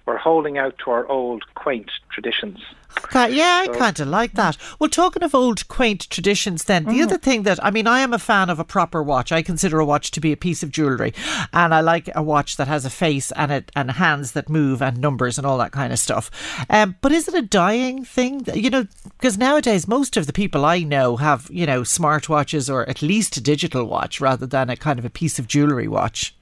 We're 0.06 0.16
holding 0.18 0.58
out 0.58 0.76
to 0.84 0.90
our 0.90 1.06
old, 1.08 1.42
quaint 1.54 1.90
traditions. 2.10 2.60
Ca- 2.94 3.24
Yeah, 3.26 3.62
I 3.62 3.66
So- 3.66 3.74
kind 3.78 3.98
of 4.00 4.06
like 4.08 4.34
that. 4.34 4.56
Well, 4.78 4.90
talking 4.90 5.22
of 5.24 5.34
old 5.34 5.66
quaint 5.66 6.08
traditions, 6.10 6.64
then, 6.64 6.84
the 6.84 7.02
other 7.02 7.16
thing 7.18 7.42
that, 7.42 7.58
I 7.64 7.70
mean, 7.72 7.86
I 7.88 8.00
am 8.00 8.12
a 8.12 8.18
fan 8.20 8.50
of 8.50 8.60
a 8.60 8.64
proper 8.64 9.02
watch. 9.02 9.32
I 9.32 9.42
consider 9.42 9.80
a 9.80 9.84
watch 9.84 10.10
to 10.12 10.20
be 10.20 10.30
a 10.30 10.36
piece 10.36 10.62
of 10.62 10.70
jewellery. 10.70 11.12
And 11.52 11.74
I 11.74 11.80
like 11.80 12.08
a 12.14 12.22
watch 12.22 12.56
that 12.56 12.68
has 12.68 12.84
a 12.84 12.90
face 12.90 13.32
and 13.32 13.50
it, 13.50 13.72
and 13.74 13.92
hands 13.92 14.32
that 14.32 14.48
move 14.48 14.80
and 14.82 14.98
numbers 14.98 15.38
and 15.38 15.46
all 15.46 15.58
that 15.58 15.72
kind 15.72 15.92
of 15.92 15.98
stuff. 15.98 16.30
Um, 16.70 16.94
but 17.00 17.10
is 17.10 17.26
it 17.26 17.34
a 17.34 17.42
dying 17.42 18.04
thing? 18.04 18.42
You 18.54 18.70
know, 18.70 18.86
because 19.18 19.38
nowadays 19.38 19.88
most 19.88 20.16
of 20.16 20.26
the 20.28 20.32
people 20.32 20.64
I 20.64 20.80
know 20.80 21.16
have, 21.16 21.48
you 21.50 21.66
know, 21.66 21.80
smartwatches 21.80 22.72
or 22.72 22.88
at 22.88 23.02
least 23.02 23.36
a 23.36 23.40
digital 23.40 23.86
watch 23.86 24.20
rather 24.20 24.46
than 24.46 24.70
a 24.70 24.76
kind 24.76 24.98
of 24.98 25.04
a 25.04 25.10
piece 25.10 25.38
of 25.38 25.48
jewellery 25.48 25.88
watch. 25.88 26.33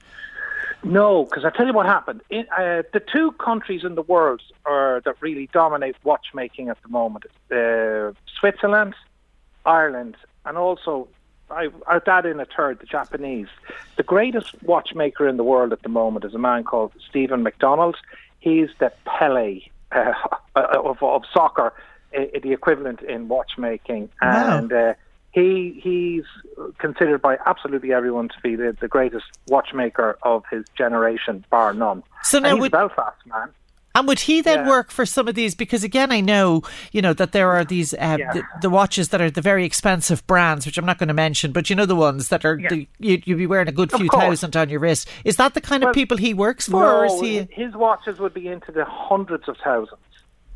No, 0.83 1.23
because 1.23 1.45
I 1.45 1.49
tell 1.49 1.65
you 1.65 1.73
what 1.73 1.85
happened. 1.85 2.21
In, 2.29 2.45
uh, 2.57 2.83
the 2.91 2.99
two 2.99 3.31
countries 3.33 3.83
in 3.83 3.95
the 3.95 4.01
world 4.01 4.41
are, 4.65 5.01
that 5.05 5.15
really 5.21 5.49
dominate 5.53 5.95
watchmaking 6.03 6.69
at 6.69 6.81
the 6.81 6.89
moment: 6.89 7.25
uh, 7.51 8.11
Switzerland, 8.39 8.93
Ireland, 9.65 10.17
and 10.45 10.57
also 10.57 11.07
I, 11.49 11.69
I'd 11.87 12.07
add 12.07 12.25
in 12.25 12.39
a 12.39 12.45
third, 12.45 12.79
the 12.79 12.85
Japanese. 12.85 13.47
The 13.95 14.03
greatest 14.03 14.61
watchmaker 14.63 15.27
in 15.27 15.37
the 15.37 15.43
world 15.43 15.71
at 15.71 15.83
the 15.83 15.89
moment 15.89 16.25
is 16.25 16.33
a 16.33 16.39
man 16.39 16.63
called 16.63 16.91
Stephen 17.09 17.43
McDonnell. 17.45 17.93
He's 18.39 18.69
the 18.79 18.91
Pele 19.05 19.61
uh, 19.93 20.13
of, 20.55 21.01
of 21.01 21.23
soccer, 21.31 21.73
uh, 22.17 22.25
the 22.41 22.51
equivalent 22.51 23.01
in 23.01 23.27
watchmaking, 23.27 24.09
Wow. 24.21 24.57
and. 24.57 24.95
He 25.33 25.79
he's 25.83 26.23
considered 26.77 27.21
by 27.21 27.37
absolutely 27.45 27.91
everyone 27.91 28.29
to 28.29 28.35
be 28.43 28.55
the, 28.55 28.77
the 28.79 28.87
greatest 28.87 29.25
watchmaker 29.47 30.17
of 30.21 30.43
his 30.51 30.63
generation, 30.77 31.43
bar 31.49 31.73
none. 31.73 32.03
So 32.23 32.37
And 32.37 32.43
now 32.43 32.53
he's 32.55 32.61
would- 32.61 32.73
a 32.73 32.77
Belfast 32.77 33.17
man. 33.25 33.49
And 33.95 34.07
would 34.07 34.21
he 34.21 34.41
then 34.41 34.65
Yeah. 34.65 34.69
work 34.69 34.89
for 34.89 35.05
some 35.05 35.27
of 35.27 35.35
these? 35.35 35.53
Because 35.53 35.83
again, 35.83 36.11
I 36.11 36.19
know 36.19 36.63
you 36.91 36.99
know 37.01 37.13
that 37.13 37.31
there 37.31 37.51
are 37.51 37.63
these 37.63 37.93
uh, 37.93 38.17
Yeah. 38.19 38.33
the, 38.33 38.43
the 38.63 38.69
watches 38.71 39.09
that 39.09 39.21
are 39.21 39.29
the 39.29 39.41
very 39.41 39.65
expensive 39.65 40.25
brands, 40.25 40.65
which 40.65 40.79
I'm 40.79 40.85
not 40.85 40.97
going 40.97 41.09
to 41.09 41.13
mention, 41.13 41.51
but 41.51 41.69
you 41.69 41.75
know 41.75 41.85
the 41.85 41.95
ones 41.95 42.29
that 42.29 42.43
are 42.43 42.57
the, 42.69 42.87
you 42.99 43.21
you'd 43.23 43.37
be 43.37 43.45
wearing 43.45 43.67
a 43.67 43.71
good 43.71 43.93
Of 43.93 43.99
few 43.99 44.09
course. 44.09 44.23
thousand 44.23 44.55
on 44.55 44.69
your 44.69 44.79
wrist. 44.79 45.07
Is 45.25 45.35
that 45.37 45.53
the 45.53 45.61
kind 45.61 45.83
of 45.83 45.93
people 45.93 46.17
he 46.17 46.33
works 46.33 46.67
for, 46.67 46.83
or 46.91 47.05
is 47.05 47.13
No, 47.13 47.21
he? 47.21 47.47
his 47.51 47.75
watches 47.75 48.17
would 48.19 48.33
be 48.33 48.47
into 48.47 48.71
the 48.71 48.83
hundreds 48.85 49.47
of 49.47 49.57
thousands. 49.63 49.99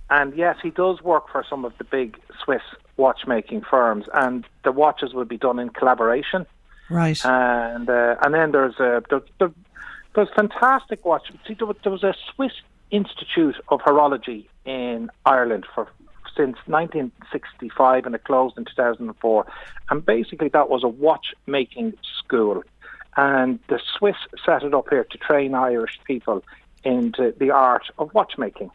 And 0.10 0.36
yes, 0.38 0.58
he 0.64 0.70
does 0.70 1.02
work 1.02 1.30
for 1.32 1.44
some 1.50 1.66
of 1.66 1.78
the 1.78 1.84
big 1.84 2.18
Swiss 2.44 2.62
watchmaking 2.96 3.62
firms, 3.70 4.06
and 4.14 4.46
the 4.64 4.72
watches 4.72 5.14
would 5.14 5.28
be 5.28 5.38
done 5.38 5.60
in 5.60 5.70
collaboration. 5.70 6.46
Right. 6.90 7.24
And 7.26 7.90
uh, 7.90 8.16
and 8.22 8.34
then 8.34 8.52
there's 8.54 8.76
a 8.80 9.04
there, 9.10 9.22
there, 9.40 9.52
there's 10.16 10.30
fantastic 10.36 11.04
watch. 11.06 11.24
See, 11.48 11.54
there, 11.56 11.68
was- 11.68 11.78
there 11.84 11.92
was 11.92 12.04
a 12.04 12.14
Swiss 12.34 12.54
Institute 12.90 13.56
of 13.68 13.82
Horology 13.82 14.46
in 14.66 15.10
Ireland 15.26 15.66
for 15.76 15.90
since 16.38 16.56
1965, 16.68 18.06
and 18.06 18.16
it 18.16 18.24
closed 18.24 18.58
in 18.58 18.66
2004. 18.66 19.46
And 19.90 20.06
basically, 20.06 20.50
that 20.50 20.70
was 20.70 20.84
a 20.84 20.88
watchmaking 20.88 21.94
school, 22.20 22.64
and 23.18 23.60
the 23.68 23.80
Swiss 23.98 24.16
set 24.46 24.64
it 24.64 24.74
up 24.74 24.86
here 24.90 25.04
to 25.04 25.18
train 25.18 25.54
Irish 25.56 26.00
people 26.06 26.44
into 26.84 27.34
the 27.40 27.52
art 27.52 27.84
of 27.98 28.14
watchmaking. 28.14 28.70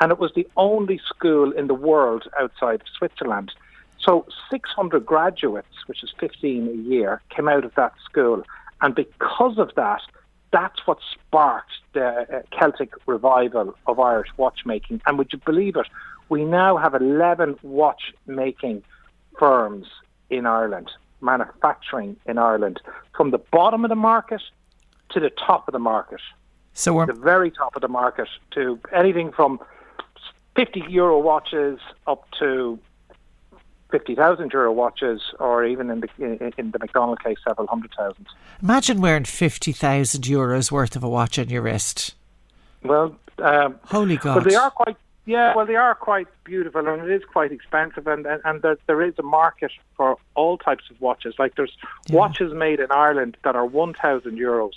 And 0.00 0.12
it 0.12 0.18
was 0.18 0.32
the 0.34 0.46
only 0.56 1.00
school 1.06 1.52
in 1.52 1.66
the 1.66 1.74
world 1.74 2.24
outside 2.38 2.80
of 2.82 2.88
Switzerland. 2.96 3.52
So 4.00 4.26
600 4.50 5.04
graduates, 5.04 5.86
which 5.86 6.02
is 6.02 6.12
15 6.20 6.68
a 6.68 6.72
year, 6.72 7.22
came 7.30 7.48
out 7.48 7.64
of 7.64 7.74
that 7.76 7.92
school. 8.04 8.42
And 8.82 8.94
because 8.94 9.58
of 9.58 9.70
that, 9.76 10.02
that's 10.52 10.86
what 10.86 10.98
sparked 11.12 11.72
the 11.92 12.08
uh, 12.08 12.42
Celtic 12.56 12.92
revival 13.06 13.74
of 13.86 13.98
Irish 13.98 14.28
watchmaking. 14.36 15.00
And 15.06 15.18
would 15.18 15.32
you 15.32 15.40
believe 15.44 15.76
it? 15.76 15.86
We 16.28 16.44
now 16.44 16.76
have 16.76 16.94
11 16.94 17.58
watchmaking 17.62 18.82
firms 19.38 19.86
in 20.30 20.46
Ireland, 20.46 20.90
manufacturing 21.20 22.16
in 22.26 22.38
Ireland, 22.38 22.80
from 23.16 23.30
the 23.30 23.38
bottom 23.38 23.84
of 23.84 23.88
the 23.88 23.96
market 23.96 24.42
to 25.10 25.20
the 25.20 25.30
top 25.30 25.68
of 25.68 25.72
the 25.72 25.78
market 25.78 26.20
so 26.76 26.92
we're 26.92 27.06
the 27.06 27.14
very 27.14 27.50
top 27.50 27.74
of 27.74 27.80
the 27.80 27.88
market 27.88 28.28
to 28.50 28.78
anything 28.92 29.32
from 29.32 29.58
50 30.56 30.84
euro 30.88 31.20
watches 31.20 31.78
up 32.06 32.26
to 32.38 32.78
50,000 33.90 34.52
euro 34.52 34.72
watches, 34.72 35.20
or 35.38 35.64
even 35.64 35.90
in 35.90 36.00
the 36.00 36.08
in, 36.18 36.70
the 36.72 36.78
McDonnell 36.78 37.22
case, 37.22 37.38
several 37.46 37.68
hundred 37.68 37.92
thousand. 37.96 38.26
imagine 38.60 39.00
wearing 39.00 39.24
fifty 39.24 39.72
thousand 39.72 40.22
euros 40.22 40.72
worth 40.72 40.96
of 40.96 41.04
a 41.04 41.08
watch 41.08 41.38
on 41.38 41.48
your 41.48 41.62
wrist. 41.62 42.14
Well, 42.82 43.16
um, 43.38 43.78
Holy 43.84 44.16
God! 44.16 44.42
but 44.42 44.50
they 44.50 44.56
are 44.56 44.70
quite. 44.70 44.96
Yeah, 45.24 45.56
well, 45.56 45.66
they 45.66 45.74
are 45.74 45.94
quite 45.94 46.28
beautiful, 46.44 46.86
and 46.86 47.02
it 47.02 47.10
is 47.10 47.22
quite 47.24 47.52
expensive, 47.52 48.06
and 48.06 48.26
and, 48.26 48.40
and 48.44 48.62
there, 48.62 48.76
there 48.86 49.02
is 49.02 49.14
a 49.18 49.22
market 49.22 49.72
for 49.96 50.16
all 50.34 50.58
types 50.58 50.84
of 50.90 51.00
watches. 51.00 51.34
Like 51.38 51.54
there's 51.54 51.76
watches 52.10 52.52
made 52.52 52.80
in 52.80 52.90
Ireland 52.90 53.36
that 53.44 53.54
are 53.54 53.66
one 53.66 53.94
thousand 53.94 54.36
euros, 54.36 54.74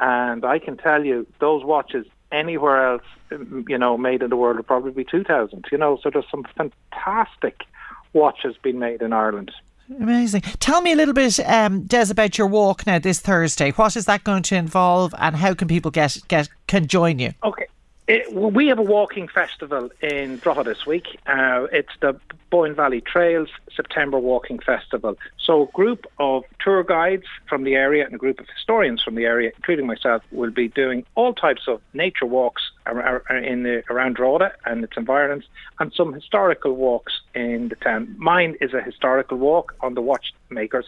and 0.00 0.44
I 0.44 0.58
can 0.58 0.76
tell 0.76 1.04
you 1.04 1.26
those 1.38 1.64
watches 1.64 2.06
anywhere 2.32 2.92
else, 2.92 3.02
um, 3.32 3.64
you 3.68 3.78
know, 3.78 3.96
made 3.96 4.22
in 4.22 4.30
the 4.30 4.36
world 4.36 4.56
would 4.56 4.66
probably 4.66 4.92
be 4.92 5.04
two 5.04 5.24
thousand. 5.24 5.66
You 5.70 5.78
know, 5.78 5.98
so 6.02 6.10
there's 6.10 6.30
some 6.30 6.44
fantastic 6.56 7.64
watches 8.12 8.56
being 8.62 8.78
made 8.78 9.02
in 9.02 9.12
Ireland. 9.12 9.52
Amazing. 10.00 10.42
Tell 10.60 10.82
me 10.82 10.92
a 10.92 10.96
little 10.96 11.14
bit, 11.14 11.40
um, 11.40 11.82
Des, 11.82 12.12
about 12.12 12.38
your 12.38 12.46
walk 12.46 12.86
now 12.86 13.00
this 13.00 13.20
Thursday. 13.20 13.72
What 13.72 13.96
is 13.96 14.04
that 14.04 14.22
going 14.22 14.44
to 14.44 14.54
involve, 14.54 15.14
and 15.18 15.34
how 15.34 15.54
can 15.54 15.66
people 15.66 15.90
get 15.90 16.16
get 16.28 16.48
can 16.68 16.86
join 16.86 17.18
you? 17.18 17.32
Okay. 17.42 17.66
It, 18.10 18.32
we 18.34 18.66
have 18.66 18.80
a 18.80 18.82
walking 18.82 19.28
festival 19.28 19.88
in 20.00 20.38
Drogheda 20.38 20.70
this 20.70 20.84
week. 20.84 21.06
Uh, 21.28 21.68
it's 21.70 21.92
the 22.00 22.18
Boyne 22.50 22.74
Valley 22.74 23.00
Trails 23.00 23.48
September 23.72 24.18
Walking 24.18 24.58
Festival. 24.58 25.16
So, 25.38 25.62
a 25.62 25.66
group 25.66 26.06
of 26.18 26.42
tour 26.58 26.82
guides 26.82 27.26
from 27.48 27.62
the 27.62 27.76
area 27.76 28.04
and 28.04 28.12
a 28.12 28.18
group 28.18 28.40
of 28.40 28.48
historians 28.48 29.00
from 29.00 29.14
the 29.14 29.26
area, 29.26 29.52
including 29.54 29.86
myself, 29.86 30.24
will 30.32 30.50
be 30.50 30.66
doing 30.66 31.06
all 31.14 31.34
types 31.34 31.68
of 31.68 31.80
nature 31.94 32.26
walks 32.26 32.72
ar- 32.84 33.22
ar- 33.30 33.36
in 33.36 33.62
the, 33.62 33.84
around 33.88 34.16
Drogheda 34.16 34.54
and 34.64 34.82
its 34.82 34.96
environs, 34.96 35.44
and 35.78 35.92
some 35.92 36.12
historical 36.12 36.72
walks 36.72 37.12
in 37.36 37.68
the 37.68 37.76
town. 37.76 38.12
Mine 38.18 38.56
is 38.60 38.74
a 38.74 38.82
historical 38.82 39.38
walk 39.38 39.76
on 39.82 39.94
the 39.94 40.02
watchmakers. 40.02 40.86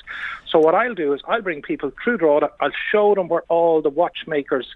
So, 0.48 0.58
what 0.58 0.74
I'll 0.74 0.96
do 0.96 1.12
is 1.12 1.20
I'll 1.28 1.40
bring 1.40 1.62
people 1.62 1.92
through 2.02 2.18
Drogheda. 2.18 2.50
I'll 2.58 2.72
show 2.90 3.14
them 3.14 3.28
where 3.28 3.42
all 3.42 3.80
the 3.80 3.90
watchmakers 3.90 4.66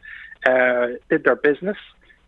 uh, 0.47 0.91
did 1.11 1.25
their 1.25 1.35
business. 1.35 1.77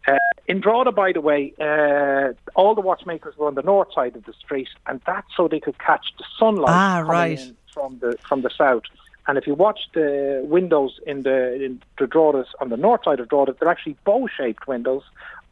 Uh, 0.08 0.18
in 0.46 0.60
Drogheda, 0.60 0.92
by 0.92 1.12
the 1.12 1.20
way, 1.20 1.52
uh, 1.60 2.32
all 2.54 2.74
the 2.74 2.80
watchmakers 2.80 3.36
were 3.36 3.46
on 3.46 3.54
the 3.54 3.62
north 3.62 3.92
side 3.94 4.16
of 4.16 4.24
the 4.24 4.32
street, 4.32 4.68
and 4.86 5.00
that's 5.06 5.26
so 5.36 5.48
they 5.48 5.60
could 5.60 5.78
catch 5.78 6.06
the 6.18 6.24
sunlight 6.38 6.70
Ah, 6.74 6.96
coming 7.00 7.10
right. 7.10 7.38
in 7.40 7.56
from 7.74 7.98
the 7.98 8.16
from 8.28 8.42
the 8.42 8.50
south. 8.50 8.84
And 9.26 9.36
if 9.36 9.46
you 9.46 9.54
watch 9.54 9.80
the 9.92 10.40
windows 10.44 10.98
in 11.06 11.22
the 11.22 11.62
in 11.62 11.82
the 11.98 12.06
Drogheda 12.06 12.46
on 12.60 12.70
the 12.70 12.78
north 12.78 13.02
side 13.04 13.20
of 13.20 13.28
Drogheda, 13.28 13.56
they're 13.60 13.68
actually 13.68 13.96
bow-shaped 14.04 14.66
windows 14.66 15.02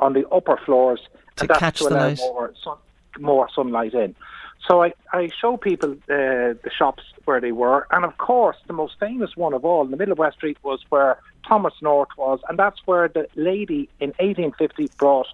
on 0.01 0.15
the 0.15 0.27
upper 0.31 0.57
floors, 0.65 1.01
To 1.37 1.43
and 1.43 1.49
that's 1.51 1.59
catch 1.61 1.79
to 1.79 1.85
the 1.85 1.91
allow 1.95 2.07
light. 2.09 2.19
more 2.19 2.55
sun, 2.65 2.77
more 3.19 3.49
sunlight 3.55 3.93
in. 3.95 4.15
So 4.69 4.83
I, 4.83 4.93
I 5.13 5.31
show 5.41 5.57
people 5.57 5.93
uh, 5.93 6.55
the 6.65 6.71
shops 6.77 7.03
where 7.25 7.41
they 7.41 7.53
were, 7.53 7.87
and 7.91 8.05
of 8.05 8.19
course 8.19 8.57
the 8.67 8.73
most 8.73 8.99
famous 8.99 9.37
one 9.37 9.55
of 9.55 9.65
all 9.65 9.85
in 9.85 9.91
the 9.91 9.97
middle 9.97 10.13
of 10.13 10.19
West 10.19 10.37
Street 10.39 10.59
was 10.63 10.81
where 10.89 11.19
Thomas 11.47 11.75
North 11.81 12.09
was, 12.17 12.41
and 12.49 12.59
that's 12.59 12.81
where 12.87 13.07
the 13.09 13.29
lady 13.37 13.89
in 14.01 14.09
1850 14.19 14.91
brought 14.99 15.29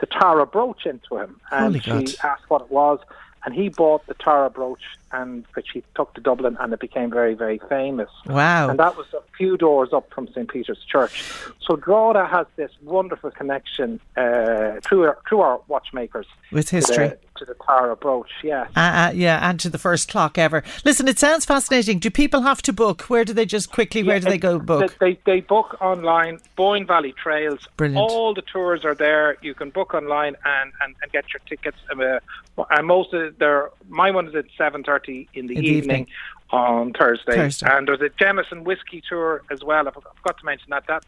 the 0.00 0.06
Tara 0.06 0.46
brooch 0.46 0.86
into 0.86 1.18
him, 1.18 1.38
and 1.50 1.76
Holy 1.76 1.80
she 1.80 2.16
God. 2.16 2.24
asked 2.24 2.48
what 2.48 2.62
it 2.62 2.70
was, 2.70 2.98
and 3.44 3.54
he 3.54 3.68
bought 3.68 4.06
the 4.06 4.14
Tara 4.14 4.48
brooch, 4.48 4.82
and 5.12 5.44
which 5.54 5.68
he 5.74 5.82
took 5.94 6.14
to 6.14 6.20
Dublin, 6.20 6.56
and 6.60 6.72
it 6.72 6.80
became 6.80 7.10
very 7.10 7.34
very 7.34 7.58
famous. 7.68 8.08
Wow. 8.26 8.70
And 8.70 8.78
that 8.78 8.96
was 8.96 9.06
a 9.12 9.20
few 9.36 9.56
doors 9.56 9.90
up 9.92 10.10
from 10.14 10.28
St 10.28 10.48
Peter's 10.48 10.82
Church. 10.84 11.22
So 11.60 11.76
Drogheda 11.76 12.26
has 12.26 12.46
this 12.56 12.70
wonderful 12.82 13.30
connection 13.32 14.00
uh, 14.16 14.80
through 14.82 15.04
our, 15.04 15.18
through 15.28 15.40
our 15.40 15.60
watchmakers 15.68 16.26
With 16.52 16.66
to 16.66 16.70
the- 16.70 16.76
history. 16.76 17.12
To 17.38 17.44
the, 17.44 17.54
Tara 17.66 17.96
brooch. 17.96 18.30
Yes. 18.42 18.68
Uh, 18.76 18.80
uh, 18.80 19.12
yeah, 19.14 19.48
and 19.48 19.58
to 19.60 19.68
the 19.68 19.78
first 19.78 20.08
clock 20.10 20.38
ever. 20.38 20.62
Listen, 20.84 21.06
it 21.08 21.18
sounds 21.18 21.44
fascinating. 21.44 21.98
Do 21.98 22.10
people 22.10 22.42
have 22.42 22.62
to 22.62 22.72
book? 22.72 23.02
Where 23.02 23.24
do 23.24 23.32
they 23.32 23.46
just 23.46 23.70
quickly? 23.70 24.02
Where 24.02 24.16
Yeah, 24.16 24.20
do 24.20 24.28
they 24.30 24.38
go 24.38 24.58
book? 24.58 24.96
They, 25.00 25.18
they, 25.24 25.40
book 25.40 25.76
online. 25.80 26.40
Boyne 26.56 26.86
Valley 26.86 27.12
Trails. 27.12 27.60
Brilliant. 27.76 28.10
All 28.10 28.34
the 28.34 28.42
tours 28.42 28.84
are 28.84 28.94
there. 28.94 29.36
You 29.42 29.54
can 29.54 29.70
book 29.70 29.94
online 29.94 30.36
and, 30.44 30.72
and, 30.82 30.94
and 31.02 31.12
get 31.12 31.32
your 31.32 31.40
tickets. 31.48 31.78
Um, 31.92 32.00
uh, 32.00 32.64
and 32.70 32.86
most 32.86 33.14
of 33.14 33.38
their 33.38 33.70
my 33.88 34.10
one 34.10 34.26
is 34.28 34.34
at 34.34 34.46
seven 34.56 34.82
thirty 34.82 35.28
in 35.34 35.46
the 35.46 35.56
In 35.56 35.60
the 35.62 35.68
evening. 35.68 36.00
evening. 36.00 36.06
On 36.50 36.92
Thursday. 36.94 37.36
Thursday. 37.36 37.66
and 37.70 37.86
there's 37.86 38.00
a 38.00 38.08
Jameson 38.18 38.64
whiskey 38.64 39.02
tour 39.06 39.42
as 39.50 39.62
well. 39.62 39.86
I 39.86 39.90
forgot 39.90 40.38
to 40.38 40.44
mention 40.46 40.70
that. 40.70 40.84
That's 40.88 41.04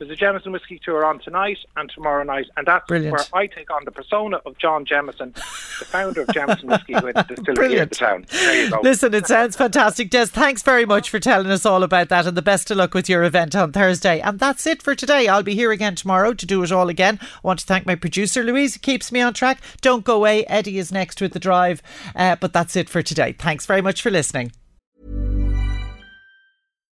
there's 0.00 0.10
a 0.10 0.16
Jameson 0.16 0.50
whiskey 0.50 0.80
tour 0.82 1.04
on 1.04 1.18
tonight 1.18 1.58
and 1.76 1.90
tomorrow 1.90 2.24
night, 2.24 2.46
and 2.56 2.66
that's 2.66 2.86
Brilliant. 2.86 3.12
where 3.12 3.24
I 3.34 3.46
take 3.46 3.70
on 3.70 3.84
the 3.84 3.90
persona 3.90 4.38
of 4.46 4.56
John 4.56 4.86
Jameson, 4.86 5.32
the 5.34 5.40
founder 5.84 6.22
of 6.22 6.28
Jameson 6.32 6.70
whiskey, 6.70 6.94
who 6.94 7.06
had 7.06 7.18
a 7.18 7.24
distillery 7.24 7.74
in 7.76 7.88
the 7.90 7.94
town. 7.94 8.24
There 8.30 8.64
you 8.64 8.70
go. 8.70 8.80
Listen, 8.82 9.12
it 9.12 9.26
sounds 9.26 9.56
fantastic. 9.56 10.08
Des, 10.08 10.24
thanks 10.26 10.62
very 10.62 10.86
much 10.86 11.10
for 11.10 11.20
telling 11.20 11.50
us 11.50 11.66
all 11.66 11.82
about 11.82 12.08
that 12.08 12.26
and 12.26 12.34
the 12.34 12.40
best 12.40 12.70
of 12.70 12.78
luck 12.78 12.94
with 12.94 13.10
your 13.10 13.24
event 13.24 13.54
on 13.54 13.72
Thursday. 13.72 14.20
And 14.20 14.38
that's 14.38 14.66
it 14.66 14.82
for 14.82 14.94
today. 14.94 15.28
I'll 15.28 15.42
be 15.42 15.54
here 15.54 15.70
again 15.70 15.96
tomorrow 15.96 16.32
to 16.32 16.46
do 16.46 16.62
it 16.62 16.72
all 16.72 16.88
again. 16.88 17.18
I 17.22 17.26
want 17.42 17.58
to 17.60 17.66
thank 17.66 17.84
my 17.84 17.94
producer, 17.94 18.42
Louise, 18.42 18.76
who 18.76 18.80
keeps 18.80 19.12
me 19.12 19.20
on 19.20 19.34
track. 19.34 19.60
Don't 19.82 20.02
go 20.04 20.16
away. 20.16 20.46
Eddie 20.46 20.78
is 20.78 20.90
next 20.90 21.20
with 21.20 21.34
the 21.34 21.38
drive. 21.38 21.82
Uh, 22.16 22.36
but 22.36 22.54
that's 22.54 22.74
it 22.74 22.88
for 22.88 23.02
today. 23.02 23.32
Thanks 23.32 23.66
very 23.66 23.82
much 23.82 24.00
for 24.00 24.10
listening. 24.10 24.52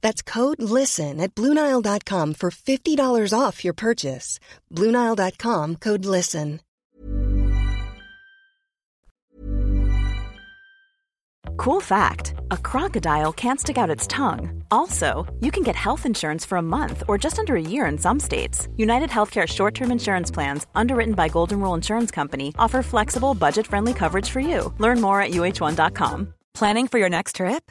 That's 0.00 0.22
code 0.22 0.62
LISTEN 0.62 1.20
at 1.20 1.34
Bluenile.com 1.34 2.34
for 2.34 2.50
$50 2.50 3.32
off 3.38 3.64
your 3.64 3.74
purchase. 3.74 4.40
Bluenile.com 4.74 5.76
code 5.76 6.04
LISTEN. 6.04 6.60
Cool 11.58 11.80
fact 11.80 12.34
a 12.52 12.56
crocodile 12.56 13.32
can't 13.32 13.60
stick 13.60 13.76
out 13.78 13.90
its 13.90 14.06
tongue. 14.06 14.62
Also, 14.70 15.26
you 15.40 15.50
can 15.50 15.64
get 15.64 15.74
health 15.74 16.06
insurance 16.06 16.44
for 16.46 16.56
a 16.56 16.62
month 16.62 17.02
or 17.08 17.18
just 17.18 17.38
under 17.38 17.56
a 17.56 17.60
year 17.60 17.86
in 17.86 17.98
some 17.98 18.20
states. 18.20 18.68
United 18.76 19.10
Healthcare 19.10 19.46
short 19.46 19.74
term 19.74 19.90
insurance 19.90 20.30
plans, 20.30 20.66
underwritten 20.74 21.14
by 21.14 21.28
Golden 21.28 21.60
Rule 21.60 21.74
Insurance 21.74 22.10
Company, 22.12 22.54
offer 22.58 22.82
flexible, 22.82 23.34
budget 23.34 23.66
friendly 23.66 23.92
coverage 23.92 24.30
for 24.30 24.40
you. 24.40 24.72
Learn 24.78 25.00
more 25.00 25.20
at 25.20 25.32
uhone.com. 25.32 26.34
Planning 26.54 26.88
for 26.88 26.98
your 26.98 27.10
next 27.10 27.36
trip? 27.36 27.70